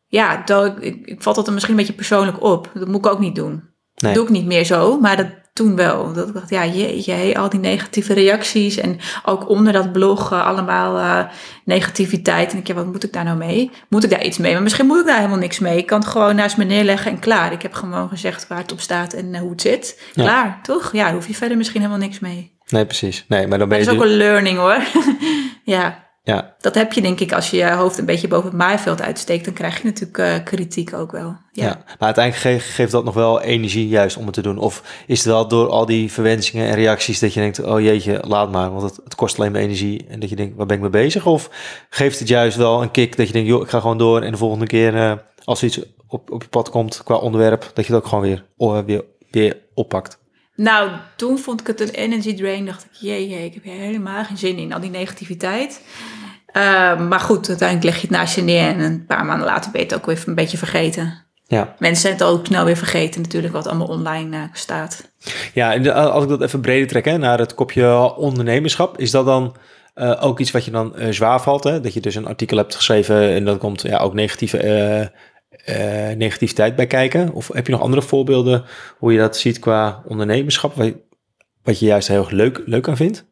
ja, 0.07 0.41
dat, 0.45 0.75
ik, 0.79 1.05
ik 1.07 1.21
vat 1.21 1.35
dat 1.35 1.47
er 1.47 1.53
misschien 1.53 1.73
een 1.73 1.79
beetje 1.79 1.95
persoonlijk 1.95 2.43
op. 2.43 2.71
Dat 2.73 2.87
moet 2.87 3.05
ik 3.05 3.11
ook 3.11 3.19
niet 3.19 3.35
doen. 3.35 3.51
Nee. 3.51 3.63
Dat 3.95 4.13
doe 4.13 4.23
ik 4.23 4.29
niet 4.29 4.45
meer 4.45 4.63
zo, 4.63 4.99
maar 4.99 5.17
dat 5.17 5.27
toen 5.57 5.75
wel. 5.75 6.13
Dat 6.13 6.27
ik 6.27 6.33
dacht, 6.33 6.49
ja, 6.49 6.65
jeetje, 6.65 7.37
al 7.37 7.49
die 7.49 7.59
negatieve 7.59 8.13
reacties. 8.13 8.77
En 8.77 8.99
ook 9.25 9.49
onder 9.49 9.73
dat 9.73 9.91
blog 9.91 10.31
uh, 10.33 10.45
allemaal 10.45 10.97
uh, 10.97 11.23
negativiteit. 11.65 12.51
En 12.51 12.57
ik, 12.57 12.67
ja, 12.67 12.73
wat 12.73 12.85
moet 12.85 13.03
ik 13.03 13.13
daar 13.13 13.23
nou 13.23 13.37
mee? 13.37 13.71
Moet 13.89 14.03
ik 14.03 14.09
daar 14.09 14.23
iets 14.23 14.37
mee? 14.37 14.53
Maar 14.53 14.61
misschien 14.61 14.85
moet 14.85 14.99
ik 14.99 15.05
daar 15.05 15.15
helemaal 15.15 15.37
niks 15.37 15.59
mee. 15.59 15.77
Ik 15.77 15.85
kan 15.85 15.99
het 15.99 16.09
gewoon 16.09 16.35
naast 16.35 16.57
me 16.57 16.63
neerleggen 16.63 17.11
en 17.11 17.19
klaar. 17.19 17.51
Ik 17.51 17.61
heb 17.61 17.73
gewoon 17.73 18.09
gezegd 18.09 18.47
waar 18.47 18.57
het 18.57 18.71
op 18.71 18.79
staat 18.79 19.13
en 19.13 19.33
uh, 19.33 19.39
hoe 19.39 19.51
het 19.51 19.61
zit. 19.61 20.01
Klaar, 20.13 20.45
ja. 20.45 20.59
toch? 20.61 20.91
Ja, 20.93 21.13
hoef 21.13 21.27
je 21.27 21.33
verder 21.33 21.57
misschien 21.57 21.81
helemaal 21.81 22.01
niks 22.01 22.19
mee. 22.19 22.55
Nee, 22.67 22.85
precies. 22.85 23.25
Nee, 23.27 23.47
maar 23.47 23.57
dan 23.57 23.69
ben 23.69 23.79
je... 23.79 23.85
Dat 23.85 23.93
is 23.93 23.99
ook 23.99 24.05
een 24.05 24.17
learning 24.17 24.57
hoor. 24.57 24.81
ja. 25.75 26.06
Ja. 26.27 26.55
Dat 26.59 26.75
heb 26.75 26.93
je 26.93 27.01
denk 27.01 27.19
ik 27.19 27.33
als 27.33 27.49
je 27.49 27.57
je 27.57 27.71
hoofd 27.71 27.97
een 27.97 28.05
beetje 28.05 28.27
boven 28.27 28.49
het 28.49 28.57
maaiveld 28.57 29.01
uitsteekt, 29.01 29.45
dan 29.45 29.53
krijg 29.53 29.77
je 29.77 29.85
natuurlijk 29.85 30.17
uh, 30.17 30.43
kritiek 30.43 30.93
ook 30.93 31.11
wel. 31.11 31.35
Ja. 31.51 31.65
ja. 31.65 31.81
maar 31.85 32.15
uiteindelijk 32.15 32.63
geeft 32.63 32.91
dat 32.91 33.03
nog 33.03 33.13
wel 33.13 33.41
energie 33.41 33.87
juist 33.87 34.17
om 34.17 34.25
het 34.25 34.33
te 34.33 34.41
doen. 34.41 34.57
Of 34.57 35.03
is 35.05 35.17
het 35.17 35.27
wel 35.27 35.47
door 35.47 35.69
al 35.69 35.85
die 35.85 36.11
verwensingen 36.11 36.67
en 36.67 36.75
reacties 36.75 37.19
dat 37.19 37.33
je 37.33 37.39
denkt, 37.39 37.63
oh 37.63 37.81
jeetje, 37.81 38.23
laat 38.27 38.51
maar, 38.51 38.71
want 38.71 38.83
het, 38.83 38.99
het 39.03 39.15
kost 39.15 39.39
alleen 39.39 39.51
maar 39.51 39.61
energie. 39.61 40.05
En 40.09 40.19
dat 40.19 40.29
je 40.29 40.35
denkt, 40.35 40.55
waar 40.55 40.65
ben 40.65 40.75
ik 40.75 40.81
mee 40.81 40.91
bezig? 40.91 41.25
Of 41.25 41.49
geeft 41.89 42.19
het 42.19 42.27
juist 42.27 42.57
wel 42.57 42.81
een 42.81 42.91
kick 42.91 43.17
dat 43.17 43.27
je 43.27 43.33
denkt, 43.33 43.49
joh, 43.49 43.61
ik 43.61 43.69
ga 43.69 43.79
gewoon 43.79 43.97
door 43.97 44.21
en 44.21 44.31
de 44.31 44.37
volgende 44.37 44.67
keer 44.67 44.93
uh, 44.93 45.13
als 45.43 45.61
er 45.61 45.67
iets 45.67 45.79
op, 46.07 46.31
op 46.31 46.41
je 46.41 46.49
pad 46.49 46.69
komt 46.69 47.03
qua 47.03 47.15
onderwerp, 47.15 47.71
dat 47.73 47.85
je 47.85 47.93
het 47.93 48.01
ook 48.01 48.07
gewoon 48.07 48.23
weer, 48.23 48.45
weer, 48.85 49.03
weer 49.31 49.57
oppakt. 49.73 50.19
Nou, 50.57 50.91
toen 51.15 51.37
vond 51.37 51.61
ik 51.61 51.67
het 51.67 51.81
een 51.81 51.89
energy 51.89 52.35
drain. 52.35 52.65
Dacht 52.65 52.83
ik, 52.83 52.89
jee, 52.91 53.29
jee 53.29 53.45
ik 53.45 53.53
heb 53.53 53.63
helemaal 53.63 54.23
geen 54.23 54.37
zin 54.37 54.57
in 54.57 54.73
al 54.73 54.79
die 54.79 54.89
negativiteit. 54.89 55.81
Uh, 56.53 56.99
maar 57.07 57.19
goed, 57.19 57.49
uiteindelijk 57.49 57.87
leg 57.87 57.95
je 57.95 58.07
het 58.07 58.17
naast 58.17 58.35
je 58.35 58.41
neer 58.41 58.67
en 58.67 58.79
een 58.79 59.05
paar 59.05 59.25
maanden 59.25 59.47
later 59.47 59.71
ben 59.71 59.81
je 59.81 59.87
het 59.87 59.95
ook 59.95 60.05
weer 60.05 60.23
een 60.25 60.35
beetje 60.35 60.57
vergeten. 60.57 61.23
Ja. 61.47 61.75
Mensen 61.79 62.01
zijn 62.01 62.13
het 62.13 62.23
ook 62.23 62.45
snel 62.45 62.65
weer 62.65 62.77
vergeten 62.77 63.21
natuurlijk 63.21 63.53
wat 63.53 63.67
allemaal 63.67 63.87
online 63.87 64.37
uh, 64.37 64.43
staat. 64.53 65.11
Ja, 65.53 65.73
en 65.73 65.93
als 65.93 66.23
ik 66.23 66.29
dat 66.29 66.41
even 66.41 66.61
breder 66.61 66.87
trek 66.87 67.05
hè, 67.05 67.17
naar 67.17 67.39
het 67.39 67.55
kopje 67.55 68.15
ondernemerschap, 68.15 68.99
is 68.99 69.11
dat 69.11 69.25
dan 69.25 69.55
uh, 69.95 70.17
ook 70.19 70.39
iets 70.39 70.51
wat 70.51 70.65
je 70.65 70.71
dan 70.71 70.93
uh, 70.95 71.07
zwaar 71.09 71.41
valt? 71.41 71.63
Hè? 71.63 71.81
Dat 71.81 71.93
je 71.93 71.99
dus 71.99 72.15
een 72.15 72.27
artikel 72.27 72.57
hebt 72.57 72.75
geschreven 72.75 73.29
en 73.29 73.45
dan 73.45 73.57
komt 73.57 73.81
ja, 73.81 73.97
ook 73.97 74.13
negatieve, 74.13 75.11
negativiteit 76.17 76.75
bij 76.75 76.87
kijken? 76.87 77.33
Of 77.33 77.49
heb 77.53 77.65
je 77.65 77.71
nog 77.71 77.81
andere 77.81 78.01
voorbeelden 78.01 78.65
hoe 78.97 79.13
je 79.13 79.19
dat 79.19 79.37
ziet 79.37 79.59
qua 79.59 80.03
ondernemerschap, 80.07 80.75
wat 80.75 80.85
je, 80.85 81.03
wat 81.63 81.79
je 81.79 81.85
juist 81.85 82.07
heel 82.07 82.19
erg 82.19 82.29
leuk, 82.29 82.61
leuk 82.65 82.87
aan 82.87 82.97
vindt? 82.97 83.25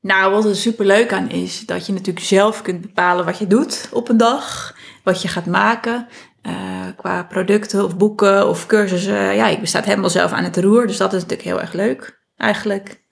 Nou, 0.00 0.32
wat 0.32 0.44
er 0.44 0.56
super 0.56 0.86
leuk 0.86 1.12
aan 1.12 1.30
is, 1.30 1.66
dat 1.66 1.86
je 1.86 1.92
natuurlijk 1.92 2.26
zelf 2.26 2.62
kunt 2.62 2.80
bepalen 2.80 3.24
wat 3.24 3.38
je 3.38 3.46
doet 3.46 3.88
op 3.92 4.08
een 4.08 4.16
dag, 4.16 4.74
wat 5.04 5.22
je 5.22 5.28
gaat 5.28 5.46
maken. 5.46 6.06
eh, 6.42 6.52
qua 6.96 7.22
producten 7.24 7.84
of 7.84 7.96
boeken 7.96 8.48
of 8.48 8.66
cursussen. 8.66 9.34
Ja, 9.34 9.46
ik 9.48 9.60
bestaat 9.60 9.84
helemaal 9.84 10.10
zelf 10.10 10.32
aan 10.32 10.44
het 10.44 10.56
roer, 10.56 10.86
dus 10.86 10.96
dat 10.96 11.12
is 11.12 11.20
natuurlijk 11.22 11.48
heel 11.48 11.60
erg 11.60 11.72
leuk, 11.72 12.20
eigenlijk. 12.36 13.02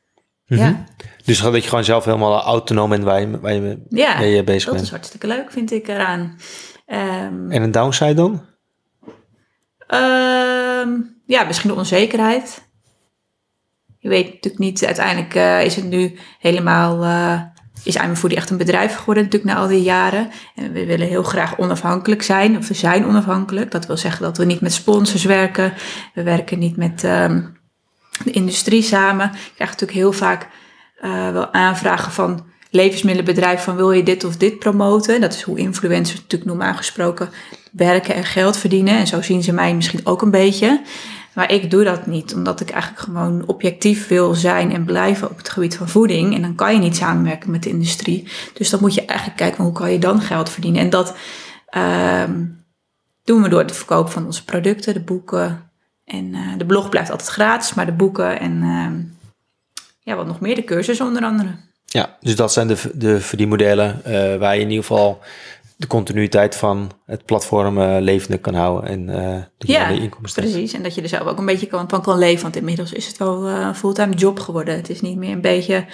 Mhm. 0.46 0.60
Ja, 0.60 0.84
Dus 1.24 1.40
dat 1.40 1.62
je 1.62 1.68
gewoon 1.68 1.84
zelf 1.84 2.04
helemaal 2.04 2.42
autonoom 2.42 2.88
bent 2.90 3.04
waar 3.04 3.20
je, 3.20 3.40
waar 3.40 3.52
je 3.52 3.80
ja 3.88 4.18
mee 4.18 4.44
bezig 4.44 4.64
dat 4.64 4.72
bent. 4.72 4.84
is 4.84 4.90
hartstikke 4.90 5.26
leuk, 5.26 5.52
vind 5.52 5.72
ik 5.72 5.88
eraan. 5.88 6.36
Ehm, 6.90 7.50
En 7.50 7.62
een 7.62 7.70
downside 7.70 8.14
dan? 8.14 8.44
Ehm, 9.86 10.90
ja, 11.26 11.44
misschien 11.44 11.70
de 11.70 11.76
onzekerheid. 11.76 12.68
Je 13.98 14.08
weet 14.08 14.24
natuurlijk 14.24 14.58
niet, 14.62 14.84
uiteindelijk 14.84 15.34
eh, 15.34 15.64
is 15.64 15.76
het 15.76 15.84
nu 15.84 16.18
helemaal, 16.38 17.02
eh 17.04 17.40
is 17.84 17.96
Foodie 18.14 18.36
echt 18.36 18.50
een 18.50 18.56
bedrijf 18.56 18.96
geworden 18.96 19.24
natuurlijk 19.24 19.52
na 19.52 19.60
al 19.60 19.68
die 19.68 19.82
jaren. 19.82 20.30
En 20.54 20.72
we 20.72 20.86
willen 20.86 21.06
heel 21.06 21.22
graag 21.22 21.58
onafhankelijk 21.58 22.22
zijn, 22.22 22.56
of 22.56 22.68
we 22.68 22.74
zijn 22.74 23.06
onafhankelijk. 23.06 23.70
Dat 23.70 23.86
wil 23.86 23.96
zeggen 23.96 24.22
dat 24.22 24.36
we 24.36 24.44
niet 24.44 24.60
met 24.60 24.72
sponsors 24.72 25.24
werken. 25.24 25.72
We 26.14 26.22
werken 26.22 26.58
niet 26.58 26.76
met 26.76 27.04
ehm, 27.04 27.42
de 28.24 28.30
industrie 28.30 28.82
samen. 28.82 29.26
Ik 29.26 29.52
krijg 29.54 29.70
natuurlijk 29.70 29.98
heel 29.98 30.12
vaak 30.12 30.48
eh, 31.00 31.32
wel 31.32 31.52
aanvragen 31.52 32.12
van 32.12 32.46
levensmiddelenbedrijven 32.70 33.64
van 33.64 33.76
wil 33.76 33.92
je 33.92 34.02
dit 34.02 34.24
of 34.24 34.36
dit 34.36 34.58
promoten. 34.58 35.20
Dat 35.20 35.34
is 35.34 35.42
hoe 35.42 35.58
influencers 35.58 36.20
natuurlijk 36.20 36.50
normaal 36.50 36.74
gesproken 36.74 37.30
werken 37.72 38.14
en 38.14 38.24
geld 38.24 38.56
verdienen. 38.56 38.94
En 38.98 39.06
zo 39.06 39.22
zien 39.22 39.42
ze 39.42 39.52
mij 39.52 39.74
misschien 39.74 40.06
ook 40.06 40.22
een 40.22 40.30
beetje. 40.30 40.82
Maar 41.34 41.52
ik 41.52 41.70
doe 41.70 41.84
dat 41.84 42.06
niet, 42.06 42.34
omdat 42.34 42.60
ik 42.60 42.70
eigenlijk 42.70 43.02
gewoon 43.02 43.46
objectief 43.46 44.08
wil 44.08 44.34
zijn 44.34 44.72
en 44.72 44.84
blijven 44.84 45.30
op 45.30 45.36
het 45.36 45.48
gebied 45.48 45.76
van 45.76 45.88
voeding. 45.88 46.34
En 46.34 46.42
dan 46.42 46.54
kan 46.54 46.72
je 46.72 46.78
niet 46.78 46.96
samenwerken 46.96 47.50
met 47.50 47.62
de 47.62 47.68
industrie. 47.68 48.28
Dus 48.54 48.70
dan 48.70 48.80
moet 48.80 48.94
je 48.94 49.04
eigenlijk 49.04 49.38
kijken 49.38 49.64
hoe 49.64 49.72
kan 49.72 49.92
je 49.92 49.98
dan 49.98 50.20
geld 50.20 50.50
verdienen. 50.50 50.80
En 50.80 50.90
dat 50.90 51.16
ehm, 51.66 52.44
doen 53.24 53.42
we 53.42 53.48
door 53.48 53.66
de 53.66 53.74
verkoop 53.74 54.10
van 54.10 54.26
onze 54.26 54.44
producten, 54.44 54.94
de 54.94 55.00
boeken. 55.00 55.70
En 56.04 56.34
eh, 56.34 56.58
de 56.58 56.66
blog 56.66 56.88
blijft 56.88 57.10
altijd 57.10 57.28
gratis, 57.28 57.74
maar 57.74 57.86
de 57.86 57.92
boeken 57.92 58.40
en 58.40 58.62
ehm, 58.62 59.00
ja, 60.00 60.16
wat 60.16 60.26
nog 60.26 60.40
meer, 60.40 60.54
de 60.54 60.64
cursus 60.64 61.00
onder 61.00 61.22
andere. 61.22 61.56
Ja, 61.92 62.16
dus 62.20 62.36
dat 62.36 62.52
zijn 62.52 62.68
de, 62.68 62.76
de 62.94 63.20
verdienmodellen 63.20 64.04
eh, 64.04 64.36
waar 64.36 64.54
je 64.54 64.60
in 64.60 64.68
ieder 64.68 64.84
geval 64.84 65.18
de 65.76 65.86
continuïteit 65.86 66.56
van 66.56 66.90
het 67.06 67.24
platform 67.24 67.80
eh, 67.80 67.96
levende 68.00 68.38
kan 68.38 68.54
houden 68.54 68.90
en 68.90 69.08
eh 69.08 69.32
dat 69.58 69.68
je 69.68 69.72
Ja, 69.72 69.88
de 69.88 70.00
inkomsten. 70.00 70.42
Precies, 70.42 70.72
en 70.72 70.82
dat 70.82 70.94
je 70.94 71.02
er 71.02 71.08
zelf 71.08 71.26
ook 71.26 71.38
een 71.38 71.46
beetje 71.46 71.66
kan, 71.66 71.88
van 71.88 72.02
kan 72.02 72.18
leven. 72.18 72.42
Want 72.42 72.56
inmiddels 72.56 72.92
is 72.92 73.06
het 73.06 73.16
wel 73.16 73.46
eh, 73.46 73.60
een 73.60 73.74
fulltime 73.74 74.14
job 74.14 74.38
geworden. 74.38 74.76
Het 74.76 74.90
is 74.90 75.00
niet 75.00 75.16
meer 75.16 75.32
een 75.32 75.40
beetje 75.40 75.84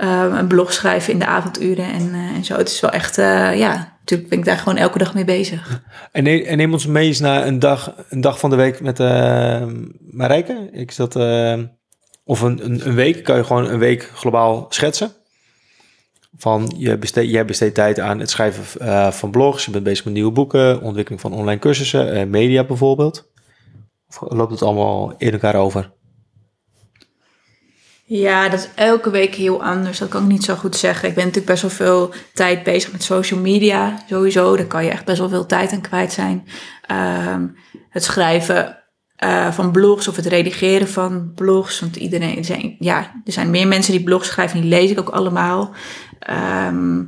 een 0.00 0.46
blog 0.46 0.72
schrijven 0.72 1.12
in 1.12 1.18
de 1.18 1.26
avonduren 1.26 1.92
en, 1.92 2.14
eh, 2.14 2.36
en 2.36 2.44
zo. 2.44 2.56
Het 2.56 2.68
is 2.68 2.80
wel 2.80 2.90
echt, 2.90 3.18
eh, 3.18 3.58
ja, 3.58 3.96
natuurlijk 3.98 4.28
ben 4.28 4.38
ik 4.38 4.44
daar 4.44 4.56
gewoon 4.56 4.76
elke 4.76 4.98
dag 4.98 5.14
mee 5.14 5.24
bezig. 5.24 5.82
En, 6.12 6.22
neem, 6.22 6.44
en 6.44 6.56
neem 6.56 6.72
ons 6.72 6.86
mee 6.86 7.06
eens 7.06 7.20
naar 7.20 7.46
een 7.46 7.58
dag, 7.58 7.94
een 8.08 8.20
dag 8.20 8.38
van 8.38 8.50
de 8.50 8.56
week 8.56 8.80
met 8.80 9.00
eh 9.00 9.62
Marijke. 10.10 10.86
Dat, 10.96 11.16
eh, 11.16 11.58
of 12.24 12.40
een, 12.40 12.64
een, 12.64 12.86
een 12.86 12.94
week, 12.94 13.24
kan 13.24 13.36
je 13.36 13.44
gewoon 13.44 13.68
een 13.68 13.78
week 13.78 14.10
globaal 14.14 14.66
schetsen? 14.68 15.12
Van 16.36 16.72
je 16.76 16.98
besteed, 16.98 17.30
jij 17.30 17.44
besteedt 17.44 17.74
tijd 17.74 18.00
aan 18.00 18.18
het 18.18 18.30
schrijven 18.30 18.80
eh, 18.80 19.10
van 19.10 19.30
blogs, 19.30 19.64
je 19.64 19.70
bent 19.70 19.84
bezig 19.84 20.04
met 20.04 20.14
nieuwe 20.14 20.32
boeken, 20.32 20.82
ontwikkeling 20.82 21.20
van 21.22 21.32
online 21.32 21.60
cursussen, 21.60 22.12
eh, 22.12 22.26
media 22.26 22.64
bijvoorbeeld. 22.64 23.30
Of 24.08 24.20
loopt 24.30 24.50
het 24.50 24.62
allemaal 24.62 25.14
in 25.16 25.32
elkaar 25.32 25.54
over? 25.54 25.92
Ja, 28.12 28.48
dat 28.48 28.58
is 28.58 28.68
elke 28.74 29.10
week 29.10 29.34
heel 29.34 29.62
anders. 29.62 29.98
Dat 29.98 30.08
kan 30.08 30.22
ik 30.22 30.28
niet 30.28 30.44
zo 30.44 30.54
goed 30.54 30.76
zeggen. 30.76 31.08
Ik 31.08 31.14
ben 31.14 31.24
natuurlijk 31.24 31.52
best 31.52 31.62
wel 31.62 31.70
veel 31.70 32.12
tijd 32.34 32.62
bezig 32.62 32.92
met 32.92 33.02
social 33.02 33.40
media. 33.40 34.02
Sowieso, 34.08 34.56
daar 34.56 34.66
kan 34.66 34.84
je 34.84 34.90
echt 34.90 35.04
best 35.04 35.18
wel 35.18 35.28
veel 35.28 35.46
tijd 35.46 35.72
aan 35.72 35.80
kwijt 35.80 36.12
zijn. 36.12 36.46
Ehm, 36.86 37.46
het 37.90 38.04
schrijven 38.04 38.79
eh, 39.20 39.52
van 39.52 39.70
blogs 39.70 40.08
of 40.08 40.16
het 40.16 40.26
redigeren 40.26 40.88
van 40.88 41.32
blogs. 41.34 41.80
Want 41.80 41.96
iedereen, 41.96 42.36
er 42.36 42.44
zijn, 42.44 42.76
ja, 42.78 42.98
er 43.24 43.32
zijn 43.32 43.50
meer 43.50 43.68
mensen 43.68 43.92
die 43.92 44.02
blogs 44.02 44.28
schrijven 44.28 44.56
en 44.56 44.62
die 44.62 44.70
lees 44.70 44.90
ik 44.90 45.00
ook 45.00 45.08
allemaal. 45.08 45.74
Ehm, 46.18 47.02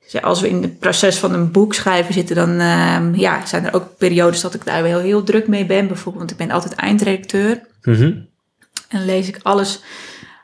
dus 0.00 0.22
als 0.22 0.40
we 0.40 0.48
in 0.48 0.62
het 0.62 0.78
proces 0.78 1.18
van 1.18 1.32
een 1.32 1.50
boek 1.50 1.74
schrijven 1.74 2.14
zitten, 2.14 2.36
dan 2.36 2.58
ehm, 2.58 3.14
ja, 3.14 3.46
zijn 3.46 3.64
er 3.64 3.74
ook 3.74 3.96
periodes 3.98 4.40
dat 4.40 4.54
ik 4.54 4.64
daar 4.64 4.82
wel 4.82 4.98
heel 4.98 5.22
druk 5.22 5.48
mee 5.48 5.66
ben. 5.66 5.86
Bijvoorbeeld, 5.86 6.16
want 6.16 6.30
ik 6.30 6.46
ben 6.46 6.50
altijd 6.50 6.74
eindredacteur. 6.74 7.60
Mhm. 7.82 8.12
En 8.88 9.04
lees 9.04 9.28
ik 9.28 9.38
alles 9.42 9.82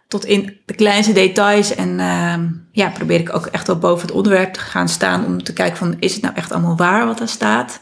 tot 0.09 0.25
in 0.25 0.59
de 0.67 0.75
kleinste 0.75 1.13
details. 1.13 1.75
En 1.75 2.01
ehm, 2.01 2.47
ja, 2.73 2.89
probeer 2.89 3.21
ik 3.21 3.35
ook 3.35 3.47
echt 3.47 3.67
wel 3.67 3.79
boven 3.79 4.07
het 4.07 4.17
onderwerp 4.17 4.53
te 4.53 4.61
gaan 4.61 4.89
staan 4.89 5.27
om 5.27 5.43
te 5.43 5.53
kijken 5.53 5.77
van, 5.77 5.97
is 5.99 6.13
het 6.13 6.23
nou 6.23 6.35
echt 6.35 6.53
allemaal 6.53 6.77
waar 6.77 7.07
wat 7.07 7.19
daar 7.19 7.29
staat? 7.29 7.81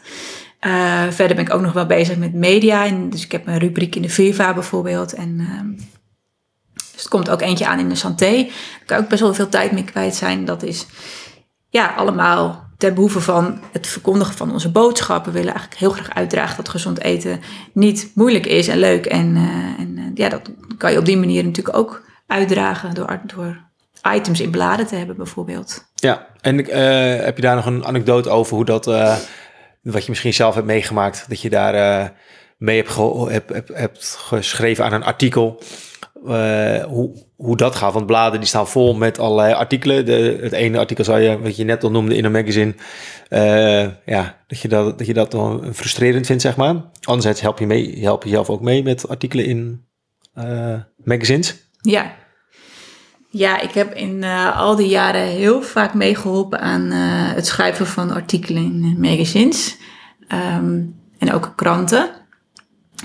Eh, 0.59 1.03
verder 1.09 1.35
ben 1.35 1.45
ik 1.45 1.53
ook 1.53 1.61
nog 1.61 1.73
wel 1.73 1.85
bezig 1.85 2.17
met 2.17 2.33
media. 2.33 2.87
Dus 3.09 3.23
ik 3.23 3.31
heb 3.31 3.47
een 3.47 3.57
rubriek 3.57 3.95
in 3.95 4.01
de 4.01 4.09
Viva 4.09 4.53
bijvoorbeeld. 4.53 5.13
En 5.13 5.39
ehm, 5.39 5.67
dus 6.93 7.03
er 7.03 7.09
komt 7.09 7.29
ook 7.29 7.41
eentje 7.41 7.67
aan 7.67 7.79
in 7.79 7.89
de 7.89 7.95
Santé. 7.95 8.31
Daar 8.43 8.85
kan 8.85 8.97
ook 8.97 9.09
best 9.09 9.21
wel 9.21 9.33
veel 9.33 9.49
tijd 9.49 9.71
mee 9.71 9.83
kwijt 9.83 10.15
zijn. 10.15 10.45
Dat 10.45 10.63
is 10.63 10.85
ja, 11.69 11.93
allemaal 11.95 12.67
ten 12.77 12.93
behoeve 12.93 13.21
van 13.21 13.59
het 13.71 13.87
verkondigen 13.87 14.35
van 14.35 14.51
onze 14.51 14.71
boodschappen. 14.71 15.31
We 15.31 15.37
willen 15.37 15.53
eigenlijk 15.53 15.81
heel 15.81 15.91
graag 15.91 16.15
uitdragen 16.15 16.57
dat 16.57 16.69
gezond 16.69 17.01
eten 17.01 17.39
niet 17.73 18.11
moeilijk 18.15 18.45
is 18.45 18.67
en 18.67 18.77
leuk. 18.77 19.05
En, 19.05 19.35
eh, 19.35 19.83
en 19.83 19.97
eh, 19.97 20.03
ja, 20.13 20.29
dat 20.29 20.51
kan 20.77 20.91
je 20.91 20.97
op 20.97 21.05
die 21.05 21.17
manier 21.17 21.43
natuurlijk 21.43 21.77
ook 21.77 22.05
uitdragen 22.27 22.93
door, 22.93 23.19
door 23.25 23.57
items 24.13 24.39
in 24.39 24.51
bladen 24.51 24.87
te 24.87 24.95
hebben 24.95 25.15
bijvoorbeeld. 25.15 25.85
Ja, 25.95 26.27
en 26.41 26.57
heb 27.23 27.35
je 27.35 27.41
daar 27.41 27.55
nog 27.55 27.65
een 27.65 27.85
anekdote 27.85 28.29
over 28.29 28.55
hoe 28.55 28.65
dat, 28.65 28.85
wat 29.81 30.03
je 30.03 30.09
misschien 30.09 30.33
zelf 30.33 30.55
hebt 30.55 30.67
meegemaakt, 30.67 31.25
dat 31.27 31.41
je 31.41 31.49
daar 31.49 31.73
eh, 31.73 32.09
mee 32.57 32.83
hebt, 32.83 33.49
hebt, 33.49 33.69
hebt, 33.73 34.15
geschreven 34.19 34.85
aan 34.85 34.93
een 34.93 35.03
artikel, 35.03 35.61
eh, 36.27 36.83
hoe, 36.83 37.25
hoe 37.35 37.57
dat 37.57 37.75
gaat? 37.75 37.93
Want 37.93 38.05
bladen 38.05 38.39
die 38.39 38.49
staan 38.49 38.67
vol 38.67 38.93
met 38.93 39.19
allerlei 39.19 39.53
artikelen. 39.53 40.05
De, 40.05 40.37
het 40.41 40.51
ene 40.51 40.77
artikel 40.77 41.03
zou 41.03 41.19
je, 41.19 41.39
wat 41.39 41.55
je 41.55 41.63
net 41.63 41.83
al 41.83 41.91
noemde 41.91 42.15
in 42.15 42.25
een 42.25 42.31
magazine, 42.31 42.73
eh, 43.29 43.87
ja, 44.05 44.37
dat 44.47 44.59
je 44.59 44.67
dat, 44.67 44.97
dat 44.97 45.07
je 45.07 45.13
dat 45.13 45.33
wel 45.33 45.63
frustrerend 45.73 46.25
vindt, 46.25 46.41
zeg 46.41 46.55
maar. 46.55 46.75
Anderzijds 47.01 47.41
help 47.41 47.59
je, 47.59 47.67
mee, 47.67 47.99
help 48.01 48.23
je 48.23 48.29
zelf 48.29 48.49
ook 48.49 48.61
mee 48.61 48.83
met 48.83 49.07
artikelen 49.07 49.45
in 49.45 49.87
magazines. 51.03 51.67
Ja. 51.81 52.15
Ja, 53.31 53.61
ik 53.61 53.71
heb 53.71 53.93
in 53.93 54.23
eh, 54.23 54.57
al 54.57 54.75
die 54.75 54.87
jaren 54.87 55.21
heel 55.21 55.61
vaak 55.61 55.93
meegeholpen 55.93 56.59
aan 56.59 56.91
eh, 56.91 56.99
het 57.35 57.47
schrijven 57.47 57.87
van 57.87 58.11
artikelen 58.11 58.63
in 58.63 58.83
eh, 58.83 59.09
magazines. 59.09 59.77
Ehm, 60.27 60.81
en 61.17 61.33
ook 61.33 61.53
kranten. 61.55 62.09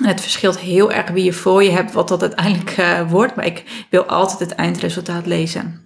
En 0.03 0.09
het 0.09 0.21
verschilt 0.21 0.59
heel 0.59 0.93
erg 0.93 1.11
wie 1.11 1.25
je 1.25 1.33
voor 1.33 1.63
je 1.63 1.71
hebt, 1.71 1.93
wat 1.93 2.09
dat 2.09 2.21
uiteindelijk 2.21 3.09
wordt. 3.09 3.35
Maar 3.35 3.47
ik 3.47 3.87
wil 3.91 4.05
altijd 4.05 4.39
het 4.39 4.51
eindresultaat 4.51 5.27
lezen. 5.27 5.83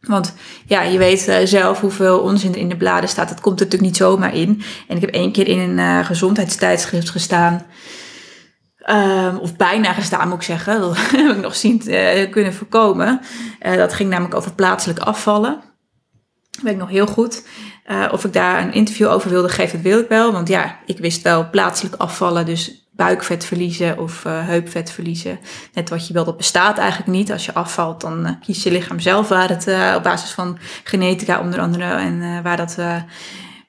Want 0.00 0.34
ja, 0.66 0.82
je 0.82 0.98
weet 0.98 1.40
zelf 1.44 1.80
hoeveel 1.80 2.18
onzin 2.18 2.52
er 2.52 2.58
in 2.58 2.68
de 2.68 2.76
bladen 2.76 3.08
staat. 3.08 3.28
Dat 3.28 3.40
komt 3.40 3.60
er 3.60 3.64
natuurlijk 3.64 3.92
niet 3.92 4.00
zomaar 4.00 4.34
in. 4.34 4.62
En 4.88 4.96
ik 4.96 5.00
heb 5.00 5.10
één 5.10 5.32
keer 5.32 5.48
in 5.48 5.78
een 5.78 6.04
gezondheidstijdschrift 6.04 7.10
gestaan. 7.10 7.66
Ehm, 8.90 9.36
of 9.36 9.56
bijna 9.56 9.92
gestaan 9.92 10.28
moet 10.28 10.36
ik 10.36 10.42
zeggen. 10.42 10.80
Dat 10.80 10.96
heb 11.16 11.36
ik 11.36 11.42
nog 11.42 11.56
zien 11.56 11.82
eh, 11.82 12.30
kunnen 12.30 12.54
voorkomen. 12.54 13.20
Eh, 13.58 13.74
dat 13.74 13.92
ging 13.92 14.10
namelijk 14.10 14.34
over 14.34 14.52
plaatselijk 14.52 14.98
afvallen. 14.98 15.60
Dat 16.50 16.62
weet 16.62 16.72
ik 16.72 16.78
nog 16.78 16.88
heel 16.88 17.06
goed. 17.06 17.46
Eh, 17.84 18.08
of 18.12 18.24
ik 18.24 18.32
daar 18.32 18.62
een 18.62 18.72
interview 18.72 19.08
over 19.08 19.30
wilde 19.30 19.48
geven, 19.48 19.82
dat 19.82 19.92
wil 19.92 20.00
ik 20.00 20.08
wel. 20.08 20.32
Want 20.32 20.48
ja, 20.48 20.78
ik 20.86 20.98
wist 20.98 21.22
wel 21.22 21.50
plaatselijk 21.50 21.94
afvallen. 21.94 22.46
Dus 22.46 22.88
buikvet 22.92 23.44
verliezen 23.44 23.98
of 23.98 24.22
heupvet 24.22 24.90
verliezen. 24.90 25.38
Net 25.74 25.88
wat 25.88 26.06
je 26.06 26.12
wil, 26.12 26.24
dat 26.24 26.36
bestaat 26.36 26.78
eigenlijk 26.78 27.10
niet. 27.10 27.32
Als 27.32 27.44
je 27.44 27.54
afvalt, 27.54 28.00
dan 28.00 28.38
kiest 28.40 28.64
je 28.64 28.70
lichaam 28.70 29.00
zelf 29.00 29.28
waar 29.28 29.48
het 29.48 29.96
op 29.96 30.02
basis 30.02 30.30
van 30.30 30.58
genetica 30.84 31.40
onder 31.40 31.60
andere 31.60 31.84
en 31.84 32.42
waar, 32.42 32.56
dat, 32.56 32.76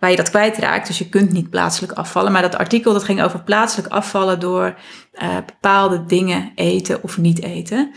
waar 0.02 0.10
je 0.10 0.16
dat 0.16 0.30
kwijtraakt. 0.30 0.88
Dus 0.88 0.98
je 0.98 1.10
kunt 1.10 1.32
niet 1.32 1.50
plaatselijk 1.50 1.94
afvallen. 1.94 2.32
Maar 2.32 2.42
dat 2.42 2.56
artikel 2.56 2.94
dat 2.94 3.04
ging 3.04 3.22
over 3.24 3.44
plaatselijk 3.44 3.94
afvallen 3.94 4.40
door 4.40 4.76
uh, 5.14 5.36
bepaalde 5.46 6.06
dingen 6.06 6.52
eten 6.56 7.04
of 7.04 7.18
niet 7.18 7.42
eten. 7.42 7.92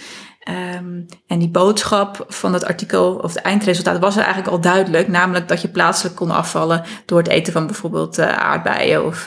Um, 0.74 1.06
en 1.26 1.38
die 1.38 1.48
boodschap 1.48 2.24
van 2.28 2.52
dat 2.52 2.64
artikel, 2.64 3.14
of 3.14 3.34
het 3.34 3.42
eindresultaat, 3.42 3.98
was 3.98 4.16
er 4.16 4.22
eigenlijk 4.22 4.52
al 4.52 4.60
duidelijk. 4.60 5.08
Namelijk 5.08 5.48
dat 5.48 5.62
je 5.62 5.68
plaatselijk 5.68 6.16
kon 6.16 6.30
afvallen 6.30 6.84
door 7.06 7.18
het 7.18 7.28
eten 7.28 7.52
van 7.52 7.66
bijvoorbeeld 7.66 8.18
uh, 8.18 8.28
aardbeien 8.28 9.04
of 9.04 9.26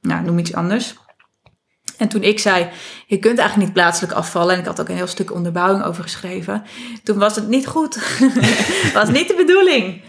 nou, 0.00 0.24
noem 0.24 0.38
iets 0.38 0.54
anders. 0.54 0.94
En 1.98 2.08
toen 2.08 2.22
ik 2.22 2.38
zei, 2.38 2.68
je 3.06 3.18
kunt 3.18 3.38
eigenlijk 3.38 3.68
niet 3.68 3.72
plaatselijk 3.72 4.12
afvallen, 4.12 4.54
en 4.54 4.60
ik 4.60 4.66
had 4.66 4.80
ook 4.80 4.88
een 4.88 4.96
heel 4.96 5.06
stuk 5.06 5.32
onderbouwing 5.32 5.84
over 5.84 6.02
geschreven, 6.02 6.62
toen 7.02 7.18
was 7.18 7.36
het 7.36 7.48
niet 7.48 7.66
goed. 7.66 8.18
was 8.94 9.08
niet 9.08 9.28
de 9.28 9.34
bedoeling. 9.36 10.02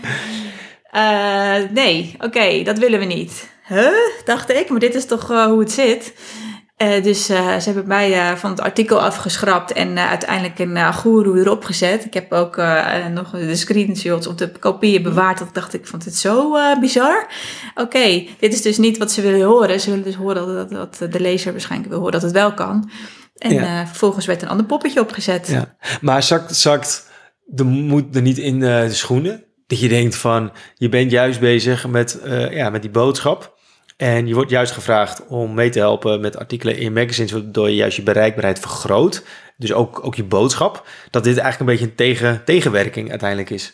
Uh, 0.95 1.69
nee, 1.73 2.13
oké, 2.15 2.25
okay, 2.25 2.63
dat 2.63 2.79
willen 2.79 2.99
we 2.99 3.05
niet. 3.05 3.49
Huh? 3.67 3.91
Dacht 4.25 4.49
ik, 4.51 4.69
maar 4.69 4.79
dit 4.79 4.95
is 4.95 5.05
toch 5.05 5.31
uh, 5.31 5.45
hoe 5.45 5.59
het 5.59 5.71
zit. 5.71 6.13
Eh, 6.81 7.03
dus 7.03 7.29
eh, 7.29 7.57
ze 7.57 7.65
hebben 7.65 7.87
mij 7.87 8.13
eh, 8.13 8.35
van 8.35 8.49
het 8.49 8.61
artikel 8.61 9.01
afgeschrapt 9.01 9.73
en 9.73 9.97
uiteindelijk 9.97 10.59
een 10.59 10.75
uh, 10.75 10.95
goeroe 10.95 11.39
erop 11.39 11.63
gezet. 11.63 12.05
Ik 12.05 12.13
heb 12.13 12.31
ook 12.31 12.61
nog 13.13 13.29
de 13.31 13.55
screenshots 13.55 14.27
of 14.27 14.35
de 14.35 14.51
kopieën 14.51 15.03
bewaard. 15.03 15.39
Dat 15.39 15.53
dacht 15.53 15.73
ik, 15.73 15.87
vond 15.87 16.05
het 16.05 16.15
zo 16.15 16.57
bizar. 16.79 17.27
Oké, 17.75 18.25
dit 18.39 18.53
is 18.53 18.61
dus 18.61 18.77
niet 18.77 18.97
wat 18.97 19.11
ze 19.11 19.21
willen 19.21 19.47
horen. 19.47 19.79
Ze 19.79 19.89
willen 19.89 20.05
dus 20.05 20.15
horen 20.15 20.55
dat, 20.55 20.69
dat, 20.69 20.97
dat 20.97 21.11
de 21.11 21.19
lezer 21.19 21.51
waarschijnlijk 21.51 21.89
wil 21.89 21.99
horen 21.99 22.13
dat 22.13 22.21
het 22.21 22.31
wel 22.31 22.53
kan. 22.53 22.89
En 23.37 23.87
vervolgens 23.87 24.25
werd 24.25 24.41
een 24.41 24.49
ander 24.49 24.65
poppetje 24.65 25.01
opgezet. 25.01 25.47
Ja. 25.47 25.75
Maar 26.01 26.23
zakt, 26.23 26.55
zakt 26.55 27.09
de 27.45 27.63
moed 27.63 28.15
er 28.15 28.21
niet 28.21 28.37
in 28.37 28.59
de 28.59 28.93
schoenen? 28.93 29.43
Dat 29.71 29.79
je 29.79 29.87
denkt 29.87 30.15
van, 30.15 30.51
je 30.75 30.89
bent 30.89 31.11
juist 31.11 31.39
bezig 31.39 31.87
met, 31.87 32.21
ja, 32.51 32.69
met 32.69 32.81
die 32.81 32.91
boodschap. 32.91 33.59
En 33.97 34.27
je 34.27 34.33
wordt 34.33 34.49
juist 34.49 34.71
gevraagd 34.71 35.27
om 35.27 35.53
mee 35.53 35.69
te 35.69 35.79
helpen 35.79 36.21
met 36.21 36.37
artikelen 36.37 36.77
in 36.77 36.93
magazines, 36.93 37.31
waardoor 37.31 37.69
je 37.69 37.75
juist 37.75 37.95
je 37.95 38.03
bereikbaarheid 38.03 38.59
vergroot. 38.59 39.23
Dus 39.57 39.73
ook, 39.73 40.05
ook 40.05 40.15
je 40.15 40.23
boodschap. 40.23 40.87
Dat 41.09 41.23
dit 41.23 41.37
eigenlijk 41.37 41.59
een 41.59 41.77
beetje 41.77 41.91
een 41.91 41.95
tegen, 41.95 42.43
tegenwerking 42.45 43.09
uiteindelijk 43.09 43.49
is. 43.49 43.73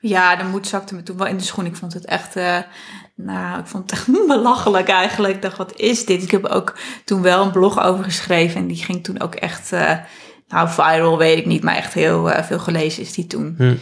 Ja, 0.00 0.36
de 0.36 0.44
moed 0.44 0.66
zakte 0.66 0.94
me 0.94 1.02
toen 1.02 1.16
wel 1.16 1.26
in 1.26 1.36
de 1.36 1.42
schoen. 1.42 1.66
Ik 1.66 1.76
vond 1.76 1.92
het 1.94 2.04
echt, 2.04 2.36
uh, 2.36 2.58
nou, 3.14 3.60
ik 3.60 3.66
vond 3.66 3.90
het 3.90 3.92
echt 3.92 4.06
belachelijk 4.26 4.88
eigenlijk. 4.88 5.34
Ik 5.34 5.42
dacht, 5.42 5.56
wat 5.56 5.76
is 5.76 6.04
dit? 6.04 6.22
Ik 6.22 6.30
heb 6.30 6.44
ook 6.44 6.74
toen 7.04 7.22
wel 7.22 7.44
een 7.44 7.52
blog 7.52 7.80
over 7.80 8.04
geschreven 8.04 8.60
en 8.60 8.66
die 8.66 8.84
ging 8.84 9.04
toen 9.04 9.20
ook 9.20 9.34
echt, 9.34 9.72
uh, 9.72 9.96
nou, 10.48 10.68
viral 10.68 11.18
weet 11.18 11.38
ik 11.38 11.46
niet, 11.46 11.62
maar 11.62 11.76
echt 11.76 11.94
heel 11.94 12.30
uh, 12.30 12.42
veel 12.42 12.58
gelezen 12.58 13.02
is 13.02 13.12
die 13.12 13.26
toen. 13.26 13.54
Hm. 13.56 13.74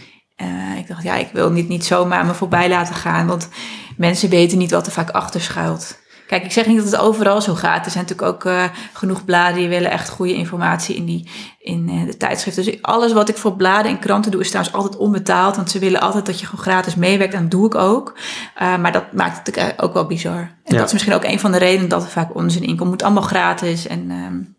Ik 0.76 0.86
dacht, 0.88 1.02
ja, 1.02 1.14
ik 1.14 1.28
wil 1.32 1.50
niet, 1.50 1.68
niet 1.68 1.84
zomaar 1.84 2.26
me 2.26 2.34
voorbij 2.34 2.68
laten 2.68 2.94
gaan, 2.94 3.26
want 3.26 3.48
mensen 3.96 4.28
weten 4.28 4.58
niet 4.58 4.70
wat 4.70 4.86
er 4.86 4.92
vaak 4.92 5.10
achter 5.10 5.40
schuilt. 5.40 5.98
Kijk, 6.26 6.44
ik 6.44 6.52
zeg 6.52 6.66
niet 6.66 6.76
dat 6.76 6.84
het 6.84 6.96
overal 6.96 7.40
zo 7.40 7.54
gaat. 7.54 7.84
Er 7.84 7.90
zijn 7.90 8.04
natuurlijk 8.04 8.34
ook 8.34 8.44
uh, 8.44 8.64
genoeg 8.92 9.24
bladen 9.24 9.56
die 9.56 9.68
willen 9.68 9.90
echt 9.90 10.08
goede 10.08 10.34
informatie 10.34 10.96
in, 10.96 11.04
die, 11.04 11.28
in 11.58 11.88
uh, 11.88 12.06
de 12.06 12.16
tijdschriften. 12.16 12.64
Dus 12.64 12.82
alles 12.82 13.12
wat 13.12 13.28
ik 13.28 13.36
voor 13.36 13.56
bladen 13.56 13.90
en 13.90 13.98
kranten 13.98 14.30
doe 14.30 14.40
is 14.40 14.48
trouwens 14.48 14.76
altijd 14.76 14.96
onbetaald. 14.96 15.56
Want 15.56 15.70
ze 15.70 15.78
willen 15.78 16.00
altijd 16.00 16.26
dat 16.26 16.40
je 16.40 16.46
gewoon 16.46 16.64
gratis 16.64 16.94
meewerkt. 16.94 17.34
En 17.34 17.42
dat 17.42 17.50
doe 17.50 17.66
ik 17.66 17.74
ook. 17.74 18.18
Uh, 18.62 18.78
maar 18.78 18.92
dat 18.92 19.12
maakt 19.12 19.46
het 19.46 19.74
ook 19.82 19.94
wel 19.94 20.06
bizar. 20.06 20.38
En 20.38 20.50
ja. 20.64 20.76
dat 20.76 20.86
is 20.86 20.92
misschien 20.92 21.14
ook 21.14 21.24
een 21.24 21.40
van 21.40 21.52
de 21.52 21.58
redenen 21.58 21.88
dat 21.88 22.02
er 22.02 22.10
vaak 22.10 22.34
onzin 22.34 22.62
in 22.62 22.76
komt. 22.76 22.90
Moet 22.90 23.02
allemaal 23.02 23.22
gratis. 23.22 23.86
En, 23.86 24.10
um, 24.10 24.55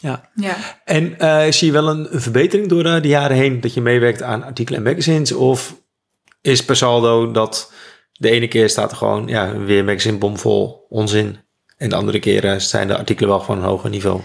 ja. 0.00 0.30
ja. 0.34 0.56
En 0.84 1.16
zie 1.52 1.66
je 1.66 1.72
wel 1.72 1.88
een, 1.88 2.14
een 2.14 2.20
verbetering 2.20 2.68
door 2.68 2.82
de 2.82 3.08
jaren 3.08 3.36
heen 3.36 3.60
dat 3.60 3.74
je 3.74 3.80
meewerkt 3.80 4.22
aan 4.22 4.44
artikelen 4.44 4.78
en 4.78 4.92
magazines? 4.92 5.32
Of 5.32 5.76
is 6.40 6.64
per 6.64 6.76
saldo 6.76 7.30
dat 7.30 7.72
de 8.12 8.30
ene 8.30 8.48
keer 8.48 8.68
staat 8.68 8.90
er 8.90 8.96
gewoon 8.96 9.26
ja, 9.26 9.58
weer 9.58 9.84
magazine 9.84 10.18
bomvol 10.18 10.86
onzin. 10.88 11.38
En 11.76 11.88
de 11.88 11.94
andere 11.94 12.18
keren 12.18 12.60
zijn 12.60 12.88
de 12.88 12.96
artikelen 12.96 13.30
wel 13.30 13.40
van 13.40 13.58
een 13.58 13.64
hoger 13.64 13.90
niveau. 13.90 14.20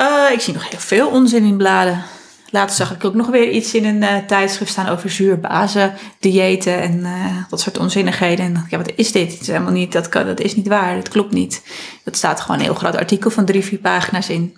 Uh, 0.00 0.30
ik 0.32 0.40
zie 0.40 0.54
nog 0.54 0.70
heel 0.70 0.78
veel 0.78 1.08
onzin 1.08 1.44
in 1.44 1.56
bladen. 1.56 2.02
Later 2.50 2.76
zag 2.76 2.92
ik 2.92 3.04
ook 3.04 3.14
nog 3.14 3.26
weer 3.26 3.50
iets 3.50 3.74
in 3.74 3.84
een 3.84 4.02
uh, 4.02 4.16
tijdschrift 4.26 4.70
staan 4.70 4.88
over 4.88 5.10
zuurbazen, 5.10 5.94
diëten 6.20 6.80
en 6.80 6.98
uh, 6.98 7.36
dat 7.48 7.60
soort 7.60 7.78
onzinnigheden. 7.78 8.44
En 8.44 8.66
ja, 8.68 8.76
wat 8.76 8.92
is 8.94 9.12
dit? 9.12 9.32
Het 9.32 9.40
is 9.40 9.46
helemaal 9.46 9.72
niet, 9.72 9.92
dat, 9.92 10.08
kan, 10.08 10.26
dat 10.26 10.40
is 10.40 10.56
niet 10.56 10.68
waar, 10.68 10.94
dat 10.94 11.08
klopt 11.08 11.32
niet. 11.32 11.62
Dat 12.04 12.16
staat 12.16 12.40
gewoon 12.40 12.56
een 12.56 12.64
heel 12.64 12.74
groot 12.74 12.96
artikel 12.96 13.30
van 13.30 13.44
drie, 13.44 13.64
vier 13.64 13.78
pagina's 13.78 14.28
in. 14.28 14.56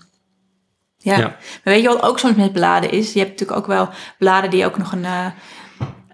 Ja. 1.06 1.18
ja. 1.18 1.36
Maar 1.64 1.74
weet 1.74 1.82
je 1.82 1.88
wat 1.88 2.02
ook 2.02 2.18
soms 2.18 2.36
met 2.36 2.52
bladen 2.52 2.90
is? 2.90 3.12
Je 3.12 3.18
hebt 3.18 3.30
natuurlijk 3.30 3.58
ook 3.58 3.66
wel 3.66 3.88
bladen 4.18 4.50
die 4.50 4.64
ook 4.64 4.78
nog 4.78 4.92
een 4.92 5.06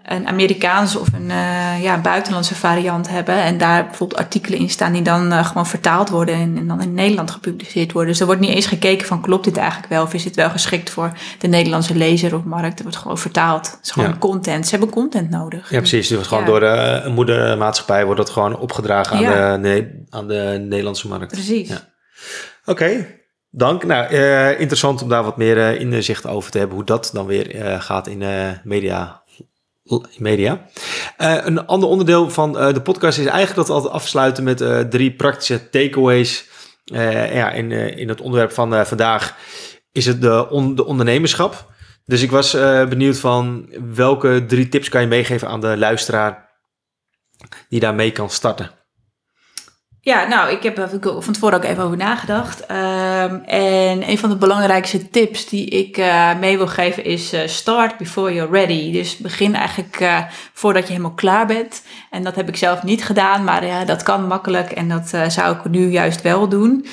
een 0.03 0.27
Amerikaanse 0.27 0.99
of 0.99 1.07
een 1.13 1.29
uh, 1.29 1.83
ja, 1.83 2.01
buitenlandse 2.01 2.55
variant 2.55 3.09
hebben. 3.09 3.35
En 3.35 3.57
daar 3.57 3.85
bijvoorbeeld 3.85 4.19
artikelen 4.19 4.59
in 4.59 4.69
staan 4.69 4.93
die 4.93 5.01
dan 5.01 5.33
uh, 5.33 5.45
gewoon 5.45 5.67
vertaald 5.67 6.09
worden 6.09 6.35
en, 6.35 6.57
en, 6.57 6.67
dan 6.67 6.81
in 6.81 6.93
Nederland 6.93 7.31
gepubliceerd 7.31 7.91
worden. 7.91 8.11
Dus 8.11 8.19
er 8.19 8.25
wordt 8.25 8.41
niet 8.41 8.55
eens 8.55 8.65
gekeken 8.65 9.07
van 9.07 9.21
klopt 9.21 9.43
dit 9.43 9.57
eigenlijk 9.57 9.89
wel 9.89 10.03
of 10.03 10.13
is 10.13 10.23
dit 10.23 10.35
wel 10.35 10.49
geschikt 10.49 10.89
voor 10.89 11.11
de 11.39 11.47
Nederlandse 11.47 11.95
lezer 11.95 12.35
of 12.35 12.43
markt. 12.43 12.77
Er 12.77 12.83
wordt 12.83 12.97
gewoon 12.97 13.17
vertaald. 13.17 13.71
Het 13.71 13.79
is 13.81 13.91
gewoon 13.91 14.17
content. 14.17 14.65
Ze 14.65 14.71
hebben 14.71 14.89
content 14.89 15.29
nodig. 15.29 15.69
Ja, 15.69 15.77
precies. 15.77 16.07
Dus 16.07 16.27
gewoon 16.27 16.45
door 16.45 16.59
de 16.59 17.01
een 17.03 17.13
moedermaatschappij 17.13 18.05
wordt 18.05 18.19
dat 18.19 18.29
gewoon 18.29 18.57
opgedragen 18.57 19.27
aan, 19.27 19.61
de, 19.61 20.05
aan 20.09 20.27
de 20.27 20.57
Nederlandse 20.61 21.07
markt. 21.07 21.31
Precies. 21.31 21.71
Oké. 22.65 23.21
Dank. 23.55 23.83
Nou, 23.83 24.13
uh, 24.13 24.59
interessant 24.59 25.01
om 25.01 25.09
daar 25.09 25.23
wat 25.23 25.37
meer 25.37 25.79
inzicht 25.79 26.27
over 26.27 26.51
te 26.51 26.57
hebben 26.57 26.75
hoe 26.75 26.85
dat 26.85 27.09
dan 27.13 27.25
weer 27.25 27.81
gaat 27.81 28.07
in 28.07 28.23
media 28.63 29.23
media. 30.17 30.65
Een 31.17 31.65
ander 31.65 31.89
onderdeel 31.89 32.29
van 32.29 32.53
de 32.53 32.81
podcast 32.81 33.17
is 33.17 33.25
eigenlijk 33.25 33.55
dat 33.55 33.67
we 33.67 33.73
altijd 33.73 33.93
afsluiten 33.93 34.43
met 34.43 34.91
drie 34.91 35.15
praktische 35.15 35.69
takeaways. 35.69 36.49
ja, 36.83 37.51
in, 37.51 37.71
in 37.71 38.09
het 38.09 38.21
onderwerp 38.21 38.51
van 38.51 38.85
vandaag 38.85 39.35
is 39.91 40.05
het 40.05 40.21
de, 40.21 40.49
on, 40.49 40.75
de 40.75 40.85
ondernemerschap. 40.85 41.71
Dus 42.05 42.21
ik 42.21 42.31
was 42.31 42.51
benieuwd 42.89 43.17
van 43.17 43.69
welke 43.93 44.45
drie 44.47 44.69
tips 44.69 44.89
kan 44.89 45.01
je 45.01 45.07
meegeven 45.07 45.47
aan 45.47 45.61
de 45.61 45.77
luisteraar 45.77 46.49
die 47.69 47.79
daarmee 47.79 48.11
kan 48.11 48.29
starten. 48.29 48.82
Ja, 50.05 50.27
nou, 50.27 50.51
ik 50.51 50.63
heb 50.63 50.77
er 50.77 50.89
van 51.01 51.33
tevoren 51.33 51.57
ook 51.57 51.63
even 51.63 51.83
over 51.83 51.97
nagedacht. 51.97 52.61
Um, 52.61 53.43
en 53.45 54.09
een 54.09 54.17
van 54.17 54.29
de 54.29 54.35
belangrijkste 54.35 55.09
tips 55.09 55.45
die 55.45 55.65
ik 55.65 55.97
uh, 55.97 56.39
mee 56.39 56.57
wil 56.57 56.67
geven 56.67 57.05
is 57.05 57.33
uh, 57.33 57.41
start 57.45 57.97
before 57.97 58.33
you're 58.33 58.51
ready. 58.51 58.91
Dus 58.91 59.17
begin 59.17 59.55
eigenlijk 59.55 59.99
uh, 59.99 60.19
voordat 60.53 60.83
je 60.83 60.89
helemaal 60.89 61.13
klaar 61.13 61.45
bent. 61.45 61.83
En 62.09 62.23
dat 62.23 62.35
heb 62.35 62.47
ik 62.47 62.55
zelf 62.55 62.83
niet 62.83 63.05
gedaan, 63.05 63.43
maar 63.43 63.65
ja, 63.65 63.85
dat 63.85 64.03
kan 64.03 64.27
makkelijk 64.27 64.71
en 64.71 64.89
dat 64.89 65.11
zou 65.27 65.55
ik 65.55 65.69
nu 65.69 65.89
juist 65.89 66.21
wel 66.21 66.49
doen. 66.49 66.85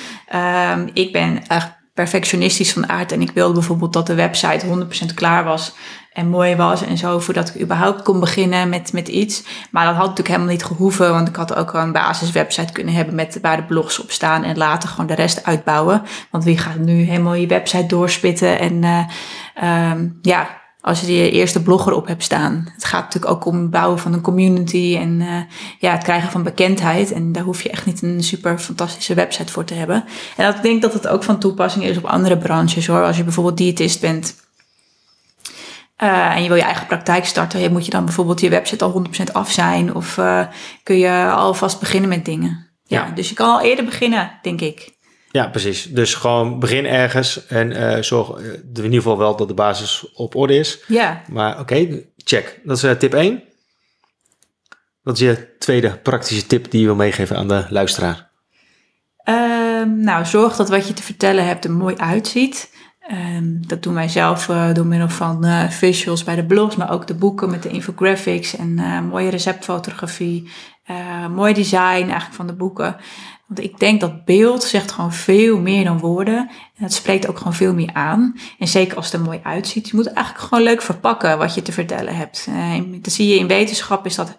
Um, 0.73 0.89
ik 0.93 1.11
ben 1.11 1.47
echt 1.47 1.71
perfectionistisch 1.93 2.73
van 2.73 2.89
aard 2.89 3.11
en 3.11 3.21
ik 3.21 3.31
wilde 3.31 3.53
bijvoorbeeld 3.53 3.93
dat 3.93 4.07
de 4.07 4.15
website 4.15 4.87
100% 5.11 5.13
klaar 5.13 5.43
was 5.43 5.73
en 6.11 6.27
mooi 6.27 6.55
was 6.55 6.83
en 6.83 6.97
zo, 6.97 7.19
voordat 7.19 7.49
ik 7.49 7.61
überhaupt 7.61 8.01
kon 8.01 8.19
beginnen 8.19 8.69
met, 8.69 8.93
met 8.93 9.07
iets. 9.07 9.43
Maar 9.71 9.85
dat 9.85 9.93
had 9.93 10.01
natuurlijk 10.01 10.27
helemaal 10.27 10.51
niet 10.51 10.63
gehoeven, 10.63 11.11
want 11.11 11.27
ik 11.27 11.35
had 11.35 11.55
ook 11.55 11.73
een 11.73 11.91
basiswebsite 11.91 12.73
kunnen 12.73 12.93
hebben 12.93 13.15
met 13.15 13.39
waar 13.41 13.57
de 13.57 13.63
blogs 13.63 13.99
op 13.99 14.11
staan 14.11 14.43
en 14.43 14.57
later 14.57 14.89
gewoon 14.89 15.07
de 15.07 15.15
rest 15.15 15.45
uitbouwen. 15.45 16.01
Want 16.31 16.43
wie 16.43 16.57
gaat 16.57 16.77
nu 16.77 16.93
helemaal 16.93 17.33
je 17.33 17.47
website 17.47 17.85
doorspitten 17.85 18.59
en 18.59 18.83
uh, 18.83 19.91
um, 19.91 20.19
ja, 20.21 20.61
als 20.81 21.01
je 21.01 21.15
je 21.15 21.31
eerste 21.31 21.61
blogger 21.61 21.93
op 21.93 22.07
hebt 22.07 22.23
staan. 22.23 22.69
Het 22.73 22.85
gaat 22.85 23.03
natuurlijk 23.03 23.33
ook 23.33 23.45
om 23.45 23.57
het 23.57 23.69
bouwen 23.69 23.99
van 23.99 24.13
een 24.13 24.21
community 24.21 24.97
en 24.99 25.19
uh, 25.19 25.35
ja, 25.79 25.91
het 25.91 26.03
krijgen 26.03 26.31
van 26.31 26.43
bekendheid. 26.43 27.11
En 27.11 27.31
daar 27.31 27.43
hoef 27.43 27.61
je 27.61 27.69
echt 27.69 27.85
niet 27.85 28.01
een 28.01 28.23
super 28.23 28.59
fantastische 28.59 29.13
website 29.13 29.51
voor 29.51 29.63
te 29.63 29.73
hebben. 29.73 30.03
En 30.37 30.55
ik 30.55 30.61
denk 30.61 30.81
dat 30.81 30.93
het 30.93 31.07
ook 31.07 31.23
van 31.23 31.39
toepassing 31.39 31.85
is 31.85 31.97
op 31.97 32.05
andere 32.05 32.37
branches 32.37 32.87
hoor. 32.87 33.03
Als 33.03 33.17
je 33.17 33.23
bijvoorbeeld 33.23 33.57
diëtist 33.57 34.01
bent 34.01 34.35
uh, 36.03 36.35
en 36.35 36.41
je 36.41 36.47
wil 36.47 36.57
je 36.57 36.63
eigen 36.63 36.87
praktijk 36.87 37.25
starten, 37.25 37.71
moet 37.71 37.85
je 37.85 37.91
dan 37.91 38.05
bijvoorbeeld 38.05 38.39
je 38.41 38.49
website 38.49 38.83
al 38.83 39.05
100% 39.29 39.31
af 39.31 39.51
zijn? 39.51 39.95
Of 39.95 40.17
uh, 40.17 40.45
kun 40.83 40.97
je 40.97 41.31
alvast 41.31 41.79
beginnen 41.79 42.09
met 42.09 42.25
dingen? 42.25 42.67
Ja. 42.83 43.05
ja. 43.05 43.11
dus 43.11 43.29
je 43.29 43.35
kan 43.35 43.49
al 43.49 43.61
eerder 43.61 43.85
beginnen, 43.85 44.31
denk 44.41 44.61
ik. 44.61 44.99
Ja, 45.31 45.47
precies. 45.47 45.83
Dus 45.83 46.13
gewoon 46.13 46.59
begin 46.59 46.85
ergens 46.85 47.47
en 47.47 47.71
uh, 47.71 48.01
zorg 48.01 48.39
in 48.39 48.73
ieder 48.75 48.93
geval 48.93 49.17
wel 49.17 49.35
dat 49.35 49.47
de 49.47 49.53
basis 49.53 50.11
op 50.13 50.35
orde 50.35 50.55
is. 50.55 50.79
Ja. 50.87 51.21
Maar 51.27 51.59
oké, 51.59 52.03
check. 52.17 52.59
Dat 52.63 52.83
is 52.83 52.97
tip 52.99 53.13
1. 53.13 53.43
Wat 55.01 55.13
is 55.13 55.19
je 55.19 55.55
tweede 55.59 55.97
praktische 55.97 56.45
tip 56.45 56.71
die 56.71 56.79
je 56.79 56.85
wil 56.85 56.95
meegeven 56.95 57.37
aan 57.37 57.47
de 57.47 57.65
luisteraar? 57.69 58.29
Ehm, 59.23 59.99
nou, 59.99 60.25
zorg 60.25 60.55
dat 60.55 60.69
wat 60.69 60.87
je 60.87 60.93
te 60.93 61.03
vertellen 61.03 61.45
hebt 61.45 61.65
er 61.65 61.71
mooi 61.71 61.95
uitziet. 61.95 62.69
Um, 63.11 63.67
dat 63.67 63.83
doen 63.83 63.93
wij 63.93 64.09
zelf 64.09 64.47
uh, 64.47 64.73
door 64.73 64.85
middel 64.85 65.09
van 65.09 65.45
uh, 65.45 65.69
visuals 65.69 66.23
bij 66.23 66.35
de 66.35 66.45
blogs, 66.45 66.75
maar 66.75 66.91
ook 66.91 67.07
de 67.07 67.15
boeken 67.15 67.49
met 67.49 67.63
de 67.63 67.69
infographics 67.69 68.55
en 68.55 68.77
uh, 68.77 69.01
mooie 69.01 69.29
receptfotografie, 69.29 70.49
mooi 71.31 71.53
design 71.53 71.77
eigenlijk 71.81 72.33
van 72.33 72.47
de 72.47 72.53
boeken. 72.53 72.95
Want 73.47 73.59
ik 73.63 73.79
denk 73.79 74.01
dat 74.01 74.25
beeld 74.25 74.63
zegt 74.63 74.91
gewoon 74.91 75.13
veel 75.13 75.59
meer 75.59 75.83
dan 75.83 75.99
woorden. 75.99 76.37
En 76.37 76.81
dat 76.81 76.93
spreekt 76.93 77.27
ook 77.27 77.37
gewoon 77.37 77.53
veel 77.53 77.73
meer 77.73 77.89
aan. 77.93 78.35
En 78.59 78.67
zeker 78.67 78.95
als 78.95 79.05
het 79.05 79.13
er 79.13 79.21
mooi 79.21 79.39
uitziet. 79.43 79.89
Je 79.89 79.95
moet 79.95 80.05
het 80.05 80.13
eigenlijk 80.13 80.47
gewoon 80.47 80.63
leuk 80.63 80.81
verpakken 80.81 81.37
wat 81.37 81.55
je 81.55 81.61
te 81.61 81.71
vertellen 81.71 82.15
hebt. 82.15 82.47
dat 83.01 83.13
zie 83.13 83.27
je 83.27 83.39
in 83.39 83.47
wetenschap 83.47 84.05
is 84.05 84.15
dat 84.15 84.37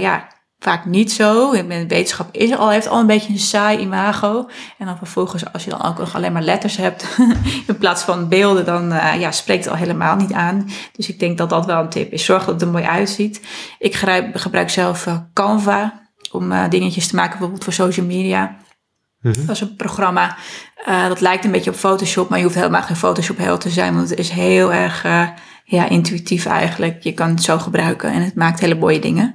ja, 0.00 0.28
vaak 0.62 0.84
niet 0.84 1.12
zo. 1.12 1.50
Wetenschap 1.66 2.28
is 2.32 2.56
al, 2.56 2.70
heeft 2.70 2.88
al 2.88 3.00
een 3.00 3.06
beetje 3.06 3.32
een 3.32 3.38
saai 3.38 3.78
imago. 3.78 4.48
En 4.78 4.86
dan 4.86 4.96
vervolgens, 4.96 5.52
als 5.52 5.64
je 5.64 5.70
dan 5.70 5.82
ook 5.82 5.98
nog 5.98 6.14
alleen 6.14 6.32
maar 6.32 6.42
letters 6.42 6.76
hebt 6.76 7.16
in 7.68 7.78
plaats 7.78 8.02
van 8.02 8.28
beelden, 8.28 8.64
dan 8.64 8.92
uh, 8.92 9.20
ja, 9.20 9.32
spreekt 9.32 9.64
het 9.64 9.72
al 9.72 9.78
helemaal 9.78 10.16
niet 10.16 10.32
aan. 10.32 10.68
Dus 10.92 11.08
ik 11.08 11.18
denk 11.18 11.38
dat 11.38 11.50
dat 11.50 11.66
wel 11.66 11.80
een 11.80 11.88
tip 11.88 12.12
is. 12.12 12.24
Zorg 12.24 12.44
dat 12.44 12.54
het 12.54 12.62
er 12.62 12.68
mooi 12.68 12.84
uitziet. 12.84 13.40
Ik 13.78 13.94
gebruik, 13.94 14.40
gebruik 14.40 14.70
zelf 14.70 15.06
uh, 15.06 15.16
Canva 15.32 16.00
om 16.30 16.52
uh, 16.52 16.68
dingetjes 16.68 17.06
te 17.06 17.14
maken, 17.14 17.30
bijvoorbeeld 17.30 17.64
voor 17.64 17.72
social 17.72 18.06
media. 18.06 18.56
Mm 19.20 19.32
Dat 19.46 19.54
is 19.54 19.60
een 19.60 19.76
programma. 19.76 20.36
dat 21.08 21.20
lijkt 21.20 21.44
een 21.44 21.50
beetje 21.50 21.70
op 21.70 21.76
Photoshop, 21.76 22.28
maar 22.28 22.38
je 22.38 22.44
hoeft 22.44 22.56
helemaal 22.56 22.82
geen 22.82 22.96
Photoshop-held 22.96 23.60
te 23.60 23.70
zijn, 23.70 23.94
want 23.94 24.10
het 24.10 24.18
is 24.18 24.30
heel 24.30 24.72
erg 24.72 25.02
ja, 25.64 25.88
intuïtief 25.88 26.46
eigenlijk. 26.46 27.02
Je 27.02 27.12
kan 27.12 27.28
het 27.28 27.42
zo 27.42 27.58
gebruiken 27.58 28.12
en 28.12 28.22
het 28.22 28.34
maakt 28.34 28.60
hele 28.60 28.74
mooie 28.74 28.98
dingen. 28.98 29.34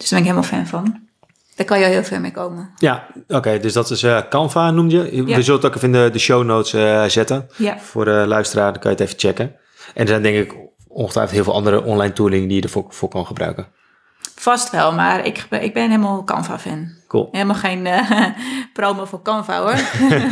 Dus 0.00 0.08
daar 0.08 0.20
ben 0.22 0.28
ik 0.28 0.36
helemaal 0.36 0.64
fan 0.64 0.66
van. 0.66 1.08
Daar 1.56 1.66
kan 1.66 1.78
je 1.78 1.84
heel 1.84 2.04
veel 2.04 2.20
mee 2.20 2.30
komen. 2.30 2.70
Ja, 2.78 3.06
oké. 3.28 3.58
dus 3.58 3.72
dat 3.72 3.90
is 3.90 4.02
eh, 4.02 4.20
Canva, 4.30 4.70
noemde 4.70 4.96
je. 4.96 5.16
Ja. 5.26 5.36
We 5.36 5.42
zullen 5.42 5.60
het 5.60 5.70
ook 5.70 5.76
even 5.76 5.94
in 5.94 6.04
de, 6.04 6.10
de 6.12 6.18
show 6.18 6.44
notes 6.44 6.72
eh, 6.72 7.04
zetten. 7.04 7.48
Ja, 7.56 7.78
Voor 7.78 8.04
de 8.04 8.24
luisteraar, 8.26 8.72
dan 8.72 8.80
kan 8.80 8.90
je 8.90 8.96
het 8.96 9.06
even 9.06 9.18
checken. 9.20 9.56
En 9.94 10.02
er 10.02 10.08
zijn 10.08 10.22
denk 10.22 10.36
ik 10.36 10.56
ongetwijfeld 10.88 11.34
heel 11.34 11.44
veel 11.44 11.54
andere 11.54 11.84
online 11.84 12.12
tooling 12.12 12.46
die 12.46 12.56
je 12.56 12.62
ervoor 12.62 12.84
voor 12.88 13.08
kan 13.08 13.26
gebruiken. 13.26 13.66
vast 14.34 14.70
wel, 14.70 14.92
maar 14.92 15.26
ik, 15.26 15.46
ik 15.50 15.74
ben 15.74 15.90
helemaal 15.90 16.24
Canva-fan. 16.24 16.88
Cool. 17.08 17.28
Helemaal 17.32 17.56
geen 17.56 17.86
eh, 17.86 18.26
promo 18.72 19.04
voor 19.04 19.22
Canva 19.22 19.60
hoor. 19.60 19.80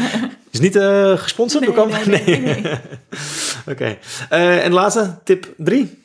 Is 0.51 0.61
niet 0.61 0.79
gesponsord 1.21 1.65
door 1.65 1.75
Canva? 1.75 1.99
nee, 2.11 2.25
nee, 2.25 2.61
nee. 2.61 2.79
Oké. 3.73 3.99
En 4.29 4.71
de 4.71 4.75
laatste, 4.77 5.19
tip 5.25 5.55
3. 5.57 5.98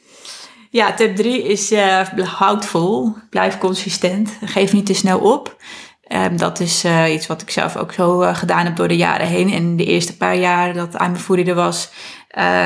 Ja, 0.73 0.93
tip 0.93 1.15
3 1.15 1.43
is 1.43 1.71
eh 1.71 2.07
houd 2.15 2.65
vol, 2.65 3.15
blijf 3.29 3.57
consistent, 3.57 4.37
geef 4.45 4.73
niet 4.73 4.85
te 4.85 4.93
snel 4.93 5.19
op. 5.19 5.55
Ehm, 6.03 6.37
dat 6.37 6.59
is 6.59 6.83
eh, 6.83 7.13
iets 7.13 7.27
wat 7.27 7.41
ik 7.41 7.49
zelf 7.49 7.75
ook 7.75 7.91
zo 7.93 8.21
eh, 8.21 8.35
gedaan 8.35 8.65
heb 8.65 8.75
door 8.75 8.87
de 8.87 8.95
jaren 8.95 9.27
heen. 9.27 9.51
En 9.51 9.75
de 9.75 9.85
eerste 9.85 10.17
paar 10.17 10.35
jaar 10.35 10.73
dat 10.73 10.93
I'm 10.93 11.13
a 11.13 11.15
Foodie 11.15 11.45
er 11.45 11.55
was, 11.55 11.91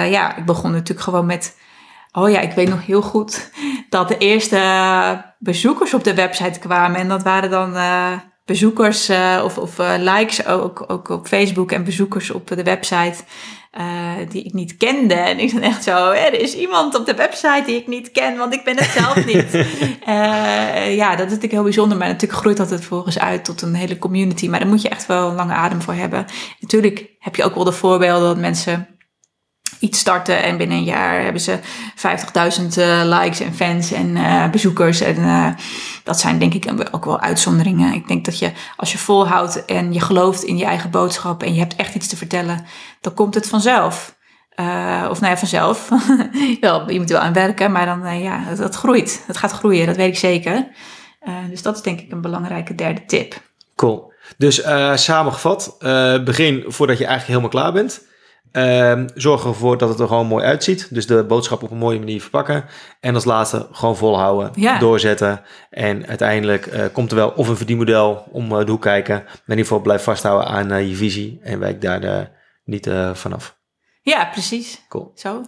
ja, 0.09 0.35
ik 0.35 0.45
begon 0.45 0.71
natuurlijk 0.71 1.01
gewoon 1.01 1.25
met... 1.25 1.57
Oh 2.11 2.29
ja, 2.29 2.39
ik 2.39 2.51
weet 2.51 2.69
nog 2.69 2.85
heel 2.85 3.01
goed 3.01 3.51
dat 3.89 4.07
de 4.07 4.17
eerste 4.17 4.61
bezoekers 5.39 5.93
op 5.93 6.03
de 6.03 6.13
website 6.13 6.59
kwamen. 6.59 6.99
En 6.99 7.07
dat 7.07 7.23
waren 7.23 7.49
dan 7.49 7.75
bezoekers 8.45 9.09
of, 9.43 9.57
of 9.57 9.77
likes 9.97 10.45
ook, 10.45 10.83
ook 10.87 11.09
op 11.09 11.27
Facebook 11.27 11.71
en 11.71 11.83
bezoekers 11.83 12.31
op 12.31 12.47
de 12.47 12.63
website 12.63 13.23
eh, 13.71 14.11
die 14.29 14.43
ik 14.43 14.53
niet 14.53 14.77
kende. 14.77 15.13
En 15.13 15.39
ik 15.39 15.51
dacht 15.51 15.63
echt 15.63 15.83
zo, 15.83 16.11
er 16.11 16.39
is 16.39 16.55
iemand 16.55 16.95
op 16.95 17.05
de 17.05 17.13
website 17.13 17.63
die 17.65 17.75
ik 17.75 17.87
niet 17.87 18.11
ken, 18.11 18.37
want 18.37 18.53
ik 18.53 18.63
ben 18.63 18.77
het 18.77 18.89
zelf 18.89 19.25
niet. 19.25 19.45
Eh, 20.05 20.95
ja, 20.95 21.09
dat 21.09 21.25
is 21.25 21.25
natuurlijk 21.25 21.51
heel 21.51 21.63
bijzonder, 21.63 21.97
maar 21.97 22.07
natuurlijk 22.07 22.39
groeit 22.39 22.57
dat 22.57 22.69
het 22.69 22.85
volgens 22.85 23.19
uit 23.19 23.45
tot 23.45 23.61
een 23.61 23.73
hele 23.73 23.97
community. 23.97 24.49
Maar 24.49 24.59
daar 24.59 24.69
moet 24.69 24.81
je 24.81 24.89
echt 24.89 25.05
wel 25.05 25.29
een 25.29 25.35
lange 25.35 25.53
adem 25.53 25.81
voor 25.81 25.93
hebben. 25.93 26.25
Natuurlijk 26.59 27.09
heb 27.19 27.35
je 27.35 27.43
ook 27.43 27.55
wel 27.55 27.63
de 27.63 27.71
voorbeelden 27.71 28.27
dat 28.27 28.37
mensen 28.37 28.96
iets 29.79 29.99
starten 29.99 30.43
en 30.43 30.57
binnen 30.57 30.77
een 30.77 30.83
jaar 30.83 31.21
hebben 31.21 31.41
ze 31.41 31.59
50.000 31.59 32.77
eh, 32.77 33.01
likes 33.03 33.39
en 33.39 33.53
fans 33.53 33.91
en 33.91 34.15
eh, 34.15 34.49
bezoekers. 34.49 35.01
En 35.01 35.15
eh, 35.15 35.47
dat 36.03 36.19
zijn 36.19 36.39
denk 36.39 36.53
ik 36.53 36.87
ook 36.91 37.05
wel 37.05 37.19
uitzonderingen. 37.19 37.93
Ik 37.93 38.07
denk 38.07 38.25
dat 38.25 38.39
je 38.39 38.51
als 38.75 38.91
je 38.91 38.97
volhoudt 38.97 39.65
en 39.65 39.93
je 39.93 39.99
gelooft 39.99 40.43
in 40.43 40.57
je 40.57 40.65
eigen 40.65 40.89
boodschap 40.89 41.43
en 41.43 41.53
je 41.53 41.59
hebt 41.59 41.75
echt 41.75 41.95
iets 41.95 42.07
te 42.07 42.17
vertellen, 42.17 42.65
dan 43.01 43.13
komt 43.13 43.35
het 43.35 43.47
vanzelf. 43.47 44.15
Of 45.09 45.19
nou 45.19 45.27
ja, 45.27 45.37
vanzelf. 45.37 45.89
wel, 46.61 46.91
je 46.91 46.99
moet 46.99 47.09
wel 47.09 47.19
aan 47.19 47.33
werken, 47.33 47.71
maar 47.71 47.85
dan 47.85 48.19
ja, 48.21 48.43
dat, 48.55 48.75
groeit. 48.75 49.23
Dat 49.27 49.37
gaat 49.37 49.51
groeien, 49.51 49.85
dat 49.85 49.95
weet 49.95 50.07
ik 50.07 50.17
zeker. 50.17 50.67
Dus 51.49 51.61
dat 51.61 51.75
is 51.75 51.81
denk 51.81 51.99
ik 51.99 52.11
een 52.11 52.21
belangrijke 52.21 52.75
derde 52.75 53.05
tip. 53.05 53.41
Cool. 53.75 54.13
Dus 54.37 54.61
samengevat, 54.93 55.75
begin 56.25 56.63
voordat 56.67 56.97
je 56.97 57.05
eigenlijk 57.05 57.27
helemaal 57.27 57.49
klaar 57.49 57.71
bent. 57.71 58.01
Ehm, 58.57 59.07
zorg 59.15 59.45
ervoor 59.45 59.77
dat 59.77 59.89
het 59.89 59.99
er 59.99 60.07
gewoon 60.07 60.27
mooi 60.27 60.45
uitziet. 60.45 60.87
Dus 60.93 61.07
de 61.07 61.23
boodschap 61.23 61.63
op 61.63 61.71
een 61.71 61.77
mooie 61.77 61.99
manier 61.99 62.21
verpakken. 62.21 62.65
En 62.99 63.13
als 63.13 63.25
laatste 63.25 63.67
gewoon 63.71 63.97
volhouden, 63.97 64.51
Ja. 64.55 64.79
doorzetten. 64.79 65.41
En 65.69 66.07
uiteindelijk 66.07 66.65
eh, 66.65 66.83
komt 66.93 67.09
er 67.11 67.17
wel 67.17 67.29
of 67.29 67.47
een 67.47 67.57
verdienmodel 67.57 68.23
om 68.31 68.51
eh, 68.51 68.65
de 68.65 68.71
hoek 68.71 68.81
kijken. 68.81 69.15
Maar 69.15 69.33
in 69.33 69.41
ieder 69.49 69.63
geval 69.63 69.79
blijf 69.79 70.03
vasthouden 70.03 70.47
aan 70.47 70.71
eh, 70.71 70.89
je 70.89 70.95
visie. 70.95 71.39
En 71.43 71.59
wijk 71.59 71.81
daar 71.81 72.31
niet 72.63 72.89
vanaf. 73.13 73.57
Ja, 74.01 74.25
precies. 74.25 74.85
Cool. 74.89 75.11
Zo. 75.15 75.41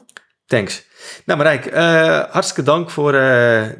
Thanks. 0.45 0.86
Nou 1.26 1.38
Marijk, 1.39 1.74
hartstikke 2.32 2.64
dank 2.64 2.89
voor 2.89 3.12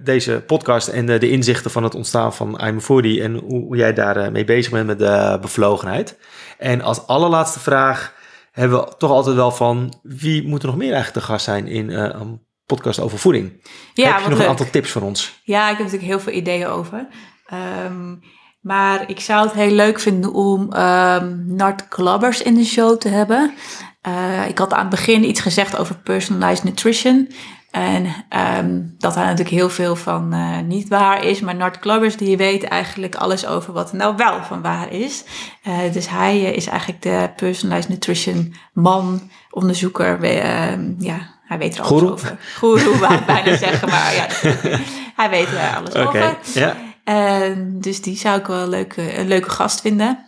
deze 0.03 0.43
podcast 0.45 0.88
en 0.88 1.05
de 1.05 1.30
inzichten 1.30 1.71
van 1.71 1.84
het 1.84 1.95
ontstaan 1.95 2.34
van 2.34 2.61
I'm 2.65 2.77
a 2.77 2.80
Foodie 2.80 3.21
en 3.23 3.36
hoe, 3.36 3.63
hoe 3.65 3.75
jij 3.77 3.93
daar 3.93 4.17
eh, 4.17 4.32
mee 4.32 4.45
bezig 4.45 4.71
bent 4.71 4.88
met 4.88 4.99
de 4.99 5.38
bevlogenheid. 5.41 6.17
En 6.57 6.82
als 6.82 7.07
allerlaatste 7.07 7.59
vraag 7.59 8.13
hebben 8.60 8.80
we 8.80 8.93
toch 8.97 9.12
altijd 9.12 9.36
wel 9.36 9.51
van 9.51 9.93
wie 10.03 10.47
moet 10.47 10.62
er 10.62 10.68
nog 10.68 10.78
meer 10.78 10.93
eigenlijk 10.93 11.26
te 11.26 11.32
gast 11.32 11.45
zijn 11.45 11.68
in 11.68 11.89
eh, 11.89 12.20
een 12.20 12.41
podcast 12.66 12.99
over 12.99 13.20
voeding? 13.20 13.62
Ja, 13.93 14.05
Heb 14.12 14.16
je 14.16 14.22
nog 14.22 14.30
leuk. 14.30 14.39
een 14.39 14.49
aantal 14.49 14.70
tips 14.70 14.91
voor 14.91 15.01
ons? 15.01 15.39
Ja, 15.43 15.64
ik 15.64 15.78
heb 15.78 15.86
natuurlijk 15.86 16.12
heel 16.12 16.20
veel 16.20 16.34
ideeën 16.34 16.68
over. 16.68 17.07
Ehm, 17.45 18.16
maar 18.62 19.10
ik 19.10 19.20
zou 19.20 19.43
het 19.45 19.53
heel 19.53 19.72
leuk 19.72 19.99
vinden 19.99 20.34
om 20.34 20.72
ehm 20.74 21.55
Nart 21.55 21.88
Klabbers 21.88 22.41
in 22.41 22.53
de 22.55 22.66
show 22.66 22.97
te 22.97 23.10
hebben. 23.10 23.53
Eh, 24.01 24.47
ik 24.47 24.57
had 24.57 24.74
aan 24.74 24.80
het 24.80 24.89
begin 24.89 25.24
iets 25.24 25.41
gezegd 25.41 25.78
over 25.78 25.95
personalized 25.95 26.64
nutrition. 26.64 27.30
En 27.72 28.26
ehm, 28.30 28.82
dat 28.97 29.13
daar 29.13 29.24
natuurlijk 29.26 29.55
heel 29.55 29.70
veel 29.70 29.95
van 29.95 30.34
eh, 30.34 30.59
niet 30.59 30.88
waar 30.88 31.26
is. 31.26 31.39
Maar 31.39 31.55
Nart 31.55 31.80
Klabbers 31.80 32.17
die 32.17 32.38
weet 32.38 32.63
eigenlijk 32.63 33.15
alles 33.15 33.45
over 33.45 33.74
wat 33.74 33.89
er 33.91 33.97
nou 33.97 34.15
wel 34.15 34.43
van 34.43 34.61
waar 34.61 34.91
is. 34.91 35.24
Eh, 35.63 35.78
dus 35.91 36.09
hij 36.09 36.45
eh, 36.45 36.55
is 36.55 36.67
eigenlijk 36.67 37.01
de 37.01 37.30
personalized 37.36 37.89
nutrition 37.89 38.55
man, 38.74 39.30
onderzoeker. 39.51 40.24
Ehm, 40.24 40.93
ja, 40.97 41.17
hij 41.45 41.57
weet 41.57 41.74
er 41.74 41.80
alles 41.80 41.91
Goeroe? 41.91 42.11
over. 42.11 42.38
Goeroe, 42.57 42.97
wou 42.97 43.13
ik 43.13 43.26
bijna 43.26 43.57
zeggen. 43.67 43.89
Maar 43.89 44.13
ja, 44.15 44.26
hij 45.22 45.30
weet 45.30 45.47
er 45.47 45.76
alles 45.78 45.89
Oké, 45.93 46.07
over. 46.07 46.38
ja. 46.53 46.76
En 47.03 47.78
dus 47.82 48.01
die 48.01 48.17
zou 48.17 48.39
ik 48.39 48.47
wel 48.47 48.61
een 48.61 48.70
leuke, 48.70 49.17
een 49.17 49.28
leuke 49.28 49.49
gast 49.49 49.82
vinden. 49.82 50.28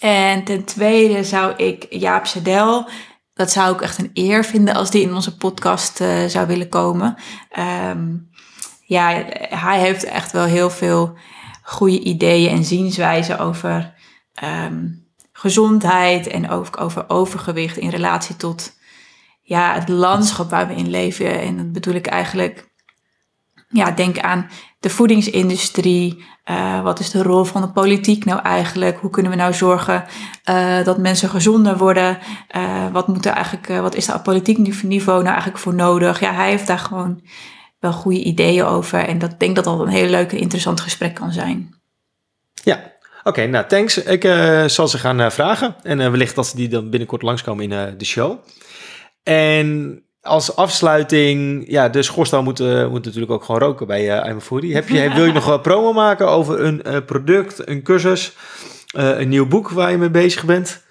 En 0.00 0.44
ten 0.44 0.64
tweede 0.64 1.24
zou 1.24 1.54
ik 1.56 1.86
Jaap 1.90 2.26
Sedel, 2.26 2.88
dat 3.38 3.50
zou 3.50 3.74
ik 3.74 3.80
echt 3.80 3.98
een 3.98 4.10
eer 4.14 4.44
vinden 4.44 4.74
als 4.74 4.90
die 4.90 5.02
in 5.02 5.14
onze 5.14 5.36
podcast 5.36 6.00
eh, 6.00 6.24
zou 6.24 6.46
willen 6.46 6.68
komen. 6.68 7.16
Ehm, 7.50 8.16
ja, 8.84 9.24
hij 9.48 9.80
heeft 9.80 10.04
echt 10.04 10.32
wel 10.32 10.44
heel 10.44 10.70
veel 10.70 11.18
goede 11.62 12.00
ideeën 12.00 12.50
en 12.50 12.64
zienswijzen 12.64 13.38
over 13.38 13.94
ehm, 14.34 14.86
gezondheid 15.32 16.26
en 16.26 16.50
ook 16.50 16.80
over 16.80 17.04
overgewicht 17.08 17.76
in 17.76 17.88
relatie 17.88 18.36
tot 18.36 18.76
ja, 19.42 19.74
het 19.74 19.88
landschap 19.88 20.50
waar 20.50 20.68
we 20.68 20.74
in 20.74 20.90
leven. 20.90 21.40
En 21.40 21.56
dat 21.56 21.72
bedoel 21.72 21.94
ik 21.94 22.06
eigenlijk, 22.06 22.68
ja, 23.68 23.90
denk 23.90 24.18
aan 24.18 24.48
de 24.80 24.90
voedingsindustrie. 24.90 26.24
Eh, 26.44 26.82
wat 26.82 27.00
is 27.00 27.10
de 27.10 27.22
rol 27.22 27.44
van 27.44 27.60
de 27.60 27.68
politiek 27.68 28.24
nou 28.24 28.40
eigenlijk? 28.40 28.98
Hoe 28.98 29.10
kunnen 29.10 29.32
we 29.32 29.38
nou 29.38 29.52
zorgen 29.52 30.04
eh, 30.44 30.84
dat 30.84 30.98
mensen 30.98 31.28
gezonder 31.28 31.76
worden? 31.76 32.18
Eh, 32.48 32.90
wat, 32.92 33.08
moet 33.08 33.26
er 33.26 33.32
eigenlijk, 33.32 33.80
wat 33.80 33.94
is 33.94 34.06
daar 34.06 34.16
op 34.16 34.22
politiek 34.22 34.82
niveau 34.82 35.18
nou 35.18 35.32
eigenlijk 35.32 35.58
voor 35.58 35.74
nodig? 35.74 36.20
Ja, 36.20 36.32
hij 36.34 36.50
heeft 36.50 36.66
daar 36.66 36.78
gewoon 36.78 37.22
wel 37.80 37.92
goede 37.92 38.22
ideeën 38.22 38.64
over. 38.64 38.98
En 38.98 39.18
dat 39.18 39.40
denk 39.40 39.54
dat 39.54 39.64
dat 39.64 39.80
een 39.80 39.88
heel 39.88 40.08
leuk 40.08 40.32
interessant 40.32 40.80
gesprek 40.80 41.14
kan 41.14 41.32
zijn. 41.32 41.74
Ja, 42.64 42.92
oké, 43.24 43.46
nou 43.46 43.66
thanks. 43.66 43.98
Ik 44.02 44.22
zal 44.66 44.88
ze 44.88 44.98
gaan 44.98 45.32
vragen. 45.32 45.76
En 45.82 45.98
wellicht 46.10 46.34
dat 46.34 46.46
ze 46.46 46.56
die 46.56 46.68
dan 46.68 46.90
binnenkort 46.90 47.22
langskomen 47.22 47.70
in 47.70 47.96
de 47.98 48.04
show. 48.04 48.38
En 49.22 50.02
als 50.28 50.56
afsluiting, 50.56 51.64
ja, 51.68 51.88
de 51.88 52.02
schoorstel 52.02 52.42
moet, 52.42 52.60
eh, 52.60 52.88
moet 52.88 53.04
natuurlijk 53.04 53.32
ook 53.32 53.44
gewoon 53.44 53.60
roken 53.60 53.86
bij 53.86 54.22
uh, 54.24 54.30
I'm 54.30 54.40
Foodie. 54.40 54.74
Heb 54.74 54.88
je, 54.88 55.10
wil 55.14 55.24
je 55.24 55.32
nog 55.32 55.44
wat 55.44 55.62
promo 55.62 55.92
maken 55.92 56.28
over 56.28 56.60
een 56.60 56.82
eh, 56.82 56.96
product, 57.06 57.68
een 57.68 57.82
cursus, 57.82 58.36
eh, 58.94 59.18
een 59.18 59.28
nieuw 59.28 59.46
boek 59.46 59.70
waar 59.70 59.90
je 59.90 59.96
mee 59.96 60.10
bezig 60.10 60.44
bent? 60.44 60.86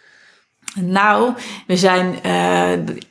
Nou, 0.79 1.33
we 1.67 1.77
zijn 1.77 2.15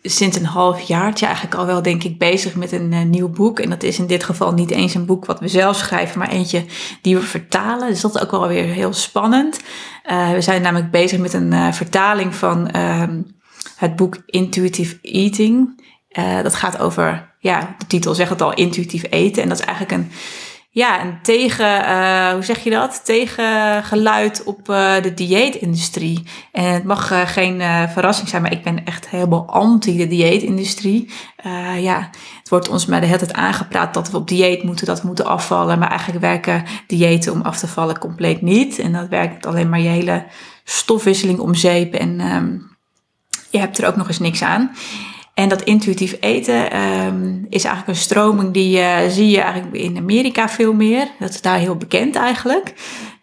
sinds 0.03 0.37
een 0.37 0.45
half 0.45 0.81
jaartje 0.81 1.27
eigenlijk 1.27 1.57
al 1.57 1.67
wel, 1.67 1.83
denk 1.83 2.05
ik, 2.05 2.19
bezig 2.19 2.55
met 2.55 2.73
een 2.73 3.11
nieuw 3.11 3.29
boek. 3.29 3.61
En 3.61 3.71
dat 3.71 3.83
is 3.83 3.99
in 3.99 4.07
dit 4.07 4.25
geval 4.25 4.53
niet 4.53 4.71
eens 4.71 4.95
een 4.95 5.07
boek 5.07 5.25
wat 5.25 5.41
we 5.41 5.49
zelf 5.49 5.77
schrijven, 5.77 6.19
maar 6.19 6.29
eentje 6.29 6.65
die 7.03 7.17
we 7.17 7.23
vertalen. 7.23 7.89
Dus 7.89 8.01
dat 8.01 8.15
is 8.15 8.23
ook 8.23 8.31
wel 8.31 8.49
weer 8.49 8.65
heel 8.65 8.93
spannend. 8.93 9.61
We 10.33 10.41
zijn 10.41 10.63
namelijk 10.63 10.91
bezig 10.91 11.19
met 11.19 11.33
een 11.33 11.75
vertaling 11.75 12.35
van 12.35 12.71
ehm, 12.71 13.21
het 13.77 13.97
boek 13.97 14.17
Intuitive 14.27 14.99
Eating. 15.03 15.85
Eh, 16.17 16.43
dat 16.43 16.55
gaat 16.55 16.79
over, 16.79 17.29
ja, 17.39 17.75
de 17.79 17.87
titel 17.87 18.15
zegt 18.15 18.31
het 18.31 18.43
al, 18.43 18.55
intuïtief 18.55 19.05
eten. 19.11 19.43
En 19.43 19.49
dat 19.49 19.59
is 19.59 19.65
eigenlijk 19.65 19.99
een 19.99 20.11
ja, 20.71 21.05
een 21.05 21.19
tegen, 21.23 21.85
eh, 21.85 22.33
hoe 22.33 22.45
zeg 22.45 22.65
je 22.65 22.71
dat? 22.71 23.05
Tegengeluid 23.05 24.43
op 24.45 24.69
eh, 24.69 25.03
de 25.03 25.15
dieetindustrie. 25.15 26.27
En 26.53 26.65
het 26.65 26.85
mag 26.85 27.33
geen 27.33 27.63
verrassing 27.93 28.29
zijn, 28.29 28.43
maar 28.43 28.53
ik 28.53 28.63
ben 28.63 28.85
echt 28.85 29.09
helemaal 29.09 29.47
anti 29.47 29.97
de 29.97 30.07
dieetindustrie. 30.07 31.11
Ja, 31.79 32.11
het 32.39 32.49
wordt 32.49 32.69
ons 32.69 32.87
maar 32.87 33.01
de 33.01 33.07
hele 33.07 33.19
tijd 33.19 33.33
aangepraat 33.33 33.95
dat 33.95 34.11
we 34.11 34.17
op 34.17 34.29
dieet 34.29 34.63
moeten, 34.63 34.87
dat 34.87 35.01
we 35.01 35.07
moeten 35.07 35.27
afvallen. 35.27 35.79
Maar 35.79 35.91
eigenlijk 35.91 36.21
werken 36.21 36.65
diëten 36.87 37.33
om 37.33 37.43
af 37.43 37.59
te 37.59 37.67
vallen 37.67 37.99
compleet 37.99 38.43
niet. 38.43 38.79
En 38.79 38.93
dat 38.93 39.09
werkt 39.09 39.47
alleen 39.47 39.69
maar 39.69 39.81
je 39.81 39.89
hele 39.89 40.25
stofwisseling 40.65 41.39
om 41.39 41.55
zeep. 41.55 41.95
En 41.95 42.21
ehm, 42.21 42.59
je 43.51 43.59
hebt 43.59 43.79
er 43.79 43.87
ook 43.87 43.97
nog 43.97 44.09
eens 44.09 44.19
niks 44.19 44.43
aan. 44.43 44.71
En 45.37 45.49
dat 45.49 45.63
intuïtief 45.63 46.17
eten 46.21 46.71
ehm, 46.71 47.45
is 47.49 47.65
eigenlijk 47.65 47.89
een 47.99 48.05
stroming 48.05 48.53
die 48.53 48.81
eh, 48.81 49.09
zie 49.09 49.31
je 49.31 49.41
eigenlijk 49.41 49.75
in 49.75 49.97
Amerika 49.97 50.49
veel 50.49 50.73
meer. 50.73 51.09
Dat 51.19 51.31
is 51.31 51.41
daar 51.41 51.59
heel 51.59 51.77
bekend 51.77 52.17
eigenlijk. 52.17 52.75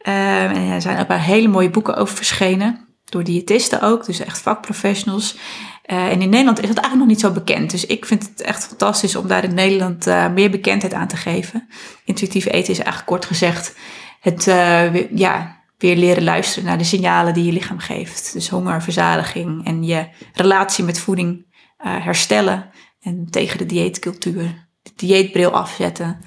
Ehm, 0.02 0.72
er 0.72 0.82
zijn 0.82 1.00
ook 1.00 1.08
wel 1.08 1.18
hele 1.18 1.48
mooie 1.48 1.70
boeken 1.70 1.96
over 1.96 2.16
verschenen. 2.16 2.88
Door 3.06 3.24
diëtisten 3.24 3.82
ook, 3.82 4.06
dus 4.06 4.20
echt 4.20 4.42
vakprofessionals. 4.42 5.38
Eh, 5.84 6.06
en 6.06 6.22
in 6.22 6.30
Nederland 6.30 6.62
is 6.62 6.68
dat 6.68 6.78
eigenlijk 6.78 6.98
nog 6.98 7.08
niet 7.08 7.20
zo 7.20 7.32
bekend. 7.32 7.72
Dus 7.72 7.86
ik 7.86 8.06
vind 8.06 8.30
het 8.30 8.42
echt 8.42 8.68
fantastisch 8.68 9.16
om 9.16 9.28
daar 9.28 9.44
in 9.44 9.54
Nederland 9.54 10.08
eh, 10.08 10.30
meer 10.30 10.50
bekendheid 10.50 10.94
aan 10.94 11.08
te 11.08 11.18
geven. 11.18 11.68
Intuïtief 12.06 12.46
eten 12.46 12.72
is 12.72 12.80
eigenlijk 12.80 13.08
kort 13.08 13.26
gezegd 13.26 13.76
het 14.20 14.46
weer, 14.46 15.08
ja, 15.16 15.62
weer 15.78 15.96
leren 15.96 16.24
luisteren 16.24 16.66
naar 16.66 16.78
de 16.78 16.84
signalen 16.84 17.34
die 17.34 17.46
je 17.46 17.52
lichaam 17.52 17.80
geeft. 17.80 18.34
Dus 18.34 18.50
honger, 18.50 18.82
verzadiging 18.82 19.66
en 19.66 19.84
je 19.84 20.08
relatie 20.34 20.84
met 20.84 21.00
voeding 21.00 21.52
herstellen. 21.90 22.70
En 23.02 23.28
tegen 23.30 23.58
de 23.58 23.66
dieetcultuur, 23.66 24.68
de 24.82 24.92
dieetbril 24.96 25.52
afzetten. 25.52 26.20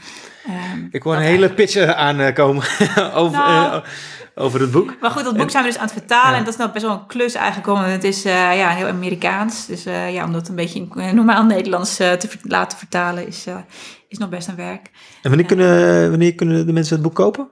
Um, 0.74 0.88
ik 0.90 1.02
hoor 1.02 1.14
een 1.14 1.22
hele 1.22 1.54
pitch 1.54 1.76
aankomen 1.76 2.64
over, 3.14 3.38
nou, 3.38 3.84
over 4.34 4.60
het 4.60 4.70
boek. 4.70 4.96
Maar 5.00 5.10
goed, 5.10 5.24
dat 5.24 5.36
boek 5.36 5.50
zijn 5.50 5.62
we 5.62 5.68
dus 5.68 5.78
aan 5.78 5.84
het 5.84 5.94
vertalen. 5.94 6.30
Ja. 6.30 6.36
En 6.36 6.44
dat 6.44 6.52
is 6.52 6.58
nou 6.58 6.72
best 6.72 6.84
wel 6.84 6.94
een 6.94 7.06
klus 7.06 7.34
eigenlijk. 7.34 7.66
Want 7.66 7.86
het 7.86 8.04
is 8.04 8.26
uh, 8.26 8.56
ja, 8.56 8.68
heel 8.68 8.86
Amerikaans. 8.86 9.66
Dus 9.66 9.86
uh, 9.86 10.12
ja, 10.12 10.24
om 10.24 10.32
dat 10.32 10.48
een 10.48 10.54
beetje 10.54 10.88
in 10.94 11.14
normaal 11.14 11.44
Nederlands 11.44 11.96
te 11.96 12.28
laten 12.42 12.78
vertalen 12.78 13.26
is, 13.26 13.46
is 14.08 14.18
nog 14.18 14.28
best 14.28 14.48
een 14.48 14.56
werk. 14.56 14.90
En 15.22 15.28
wanneer, 15.30 15.46
kunnen, 15.46 16.10
wanneer 16.10 16.34
kunnen 16.34 16.66
de 16.66 16.72
mensen 16.72 16.94
het 16.94 17.04
boek 17.04 17.14
kopen? 17.14 17.48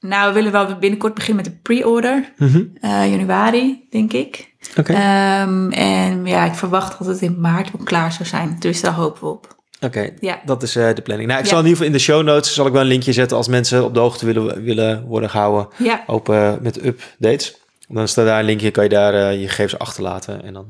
Nou, 0.00 0.28
we 0.28 0.34
willen 0.34 0.52
wel 0.52 0.78
binnenkort 0.78 1.14
beginnen 1.14 1.44
met 1.44 1.52
de 1.52 1.60
pre-order. 1.60 2.32
Mm 2.36 2.48
-hmm. 2.48 2.90
januari, 3.10 3.86
denk 3.90 4.12
ik. 4.12 4.53
Oké. 4.70 4.80
Okay. 4.80 5.42
Um, 5.42 5.72
en 5.72 6.26
ja, 6.26 6.44
ik 6.44 6.54
verwacht 6.54 6.98
dat 6.98 7.06
het 7.06 7.20
in 7.20 7.40
maart 7.40 7.70
wel 7.70 7.86
klaar 7.86 8.12
zou 8.12 8.28
zijn. 8.28 8.56
Dus 8.58 8.80
daar 8.80 8.92
hopen 8.92 9.20
we 9.20 9.28
op. 9.28 9.56
Oké, 9.74 9.86
okay, 9.86 10.16
ja. 10.20 10.40
dat 10.44 10.62
is 10.62 10.76
uh, 10.76 10.94
de 10.94 11.02
planning. 11.02 11.28
Nou, 11.28 11.40
ik 11.40 11.46
ja. 11.46 11.52
zal 11.52 11.60
in 11.60 11.66
ieder 11.66 11.82
geval 11.82 11.92
in 11.92 11.98
de 11.98 12.04
show 12.04 12.22
notes 12.22 12.54
zal 12.54 12.66
ik 12.66 12.72
wel 12.72 12.80
een 12.80 12.86
linkje 12.86 13.12
zetten 13.12 13.36
als 13.36 13.48
mensen 13.48 13.84
op 13.84 13.94
de 13.94 14.00
hoogte 14.00 14.26
willen, 14.26 14.62
willen 14.62 15.04
worden 15.04 15.30
gehouden. 15.30 15.68
Ja. 15.78 16.02
Open 16.06 16.36
uh, 16.36 16.52
met 16.60 16.84
updates. 16.84 17.56
Dan 17.88 18.08
staat 18.08 18.26
daar 18.26 18.38
een 18.38 18.44
linkje, 18.44 18.70
kan 18.70 18.84
je 18.84 18.90
daar 18.90 19.14
uh, 19.14 19.40
je 19.40 19.48
gegevens 19.48 19.78
achterlaten. 19.78 20.42
En 20.44 20.52
dan, 20.52 20.66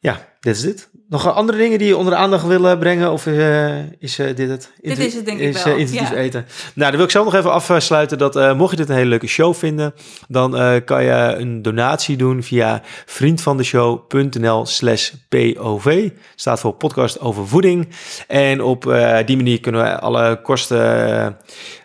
ja, 0.00 0.28
dit 0.40 0.56
is 0.56 0.62
dit. 0.62 0.88
Nog 1.08 1.34
andere 1.34 1.58
dingen 1.58 1.78
die 1.78 1.86
je 1.86 1.96
onder 1.96 2.12
de 2.12 2.18
aandacht 2.18 2.46
willen 2.46 2.78
brengen? 2.78 3.12
Of 3.12 3.26
uh, 3.26 3.78
is 3.98 4.18
uh, 4.18 4.36
dit 4.36 4.48
het? 4.48 4.72
Dit 4.80 4.98
is 4.98 5.14
het 5.14 5.24
denk 5.24 5.38
ik 5.38 5.54
is, 5.54 5.62
wel. 5.64 5.74
Uh, 5.74 5.80
intensief 5.80 6.10
ja. 6.10 6.16
eten. 6.16 6.46
Nou, 6.74 6.88
dan 6.88 6.96
wil 6.96 7.04
ik 7.04 7.10
zelf 7.10 7.24
nog 7.24 7.34
even 7.34 7.52
afsluiten 7.52 8.18
dat 8.18 8.56
mocht 8.56 8.70
je 8.70 8.76
dit 8.76 8.88
een 8.88 8.94
hele 8.94 9.08
leuke 9.08 9.26
show 9.26 9.54
vinden, 9.54 9.94
dan 10.28 10.50
kan 10.84 11.04
je 11.04 11.34
een 11.38 11.62
donatie 11.62 12.16
doen 12.16 12.42
via 12.42 12.82
vriendvandeshow.nl 13.06 14.66
slash 14.66 15.12
POV. 15.28 16.10
Staat 16.34 16.60
voor 16.60 16.72
podcast 16.72 17.20
over 17.20 17.48
voeding. 17.48 17.88
En 18.26 18.62
op 18.62 18.82
die 19.26 19.36
manier 19.36 19.60
kunnen 19.60 19.82
we 19.82 20.00
alle 20.00 20.40
kosten 20.42 21.36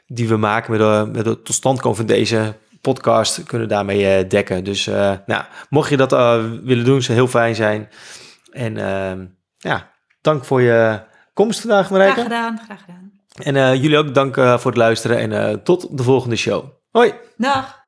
die 0.07 0.28
we 0.28 0.38
maken 0.38 0.72
met 0.72 0.80
de, 0.80 1.09
met 1.11 1.24
de 1.26 1.41
tot 1.41 1.55
stand 1.55 1.82
komen 1.82 1.97
van 1.97 2.05
deze 2.05 2.55
podcast 2.93 3.43
kunnen 3.43 3.67
daarmee 3.67 4.27
dekken. 4.27 4.63
Dus 4.63 4.86
nou, 5.25 5.43
mocht 5.69 5.89
je 5.89 5.97
dat 5.97 6.11
willen 6.63 6.86
doen, 6.86 7.01
zou 7.01 7.17
heel 7.17 7.27
fijn 7.27 7.55
zijn. 7.55 7.89
En 8.51 8.77
uh, 8.77 9.25
ja, 9.57 9.91
dank 10.21 10.45
voor 10.45 10.61
je 10.61 11.01
komst 11.33 11.59
vandaag, 11.59 11.89
Marijke. 11.89 12.13
Graag 12.13 12.23
gedaan, 12.23 12.59
graag 12.65 12.79
gedaan. 12.79 13.11
En 13.36 13.79
jullie 13.79 13.97
ook 13.97 14.13
dank 14.13 14.36
voor 14.36 14.71
het 14.71 14.77
luisteren 14.77 15.31
en 15.31 15.63
tot 15.63 15.97
de 15.97 16.03
volgende 16.03 16.36
show. 16.36 16.65
Hoi. 16.91 17.13
Dag. 17.38 17.84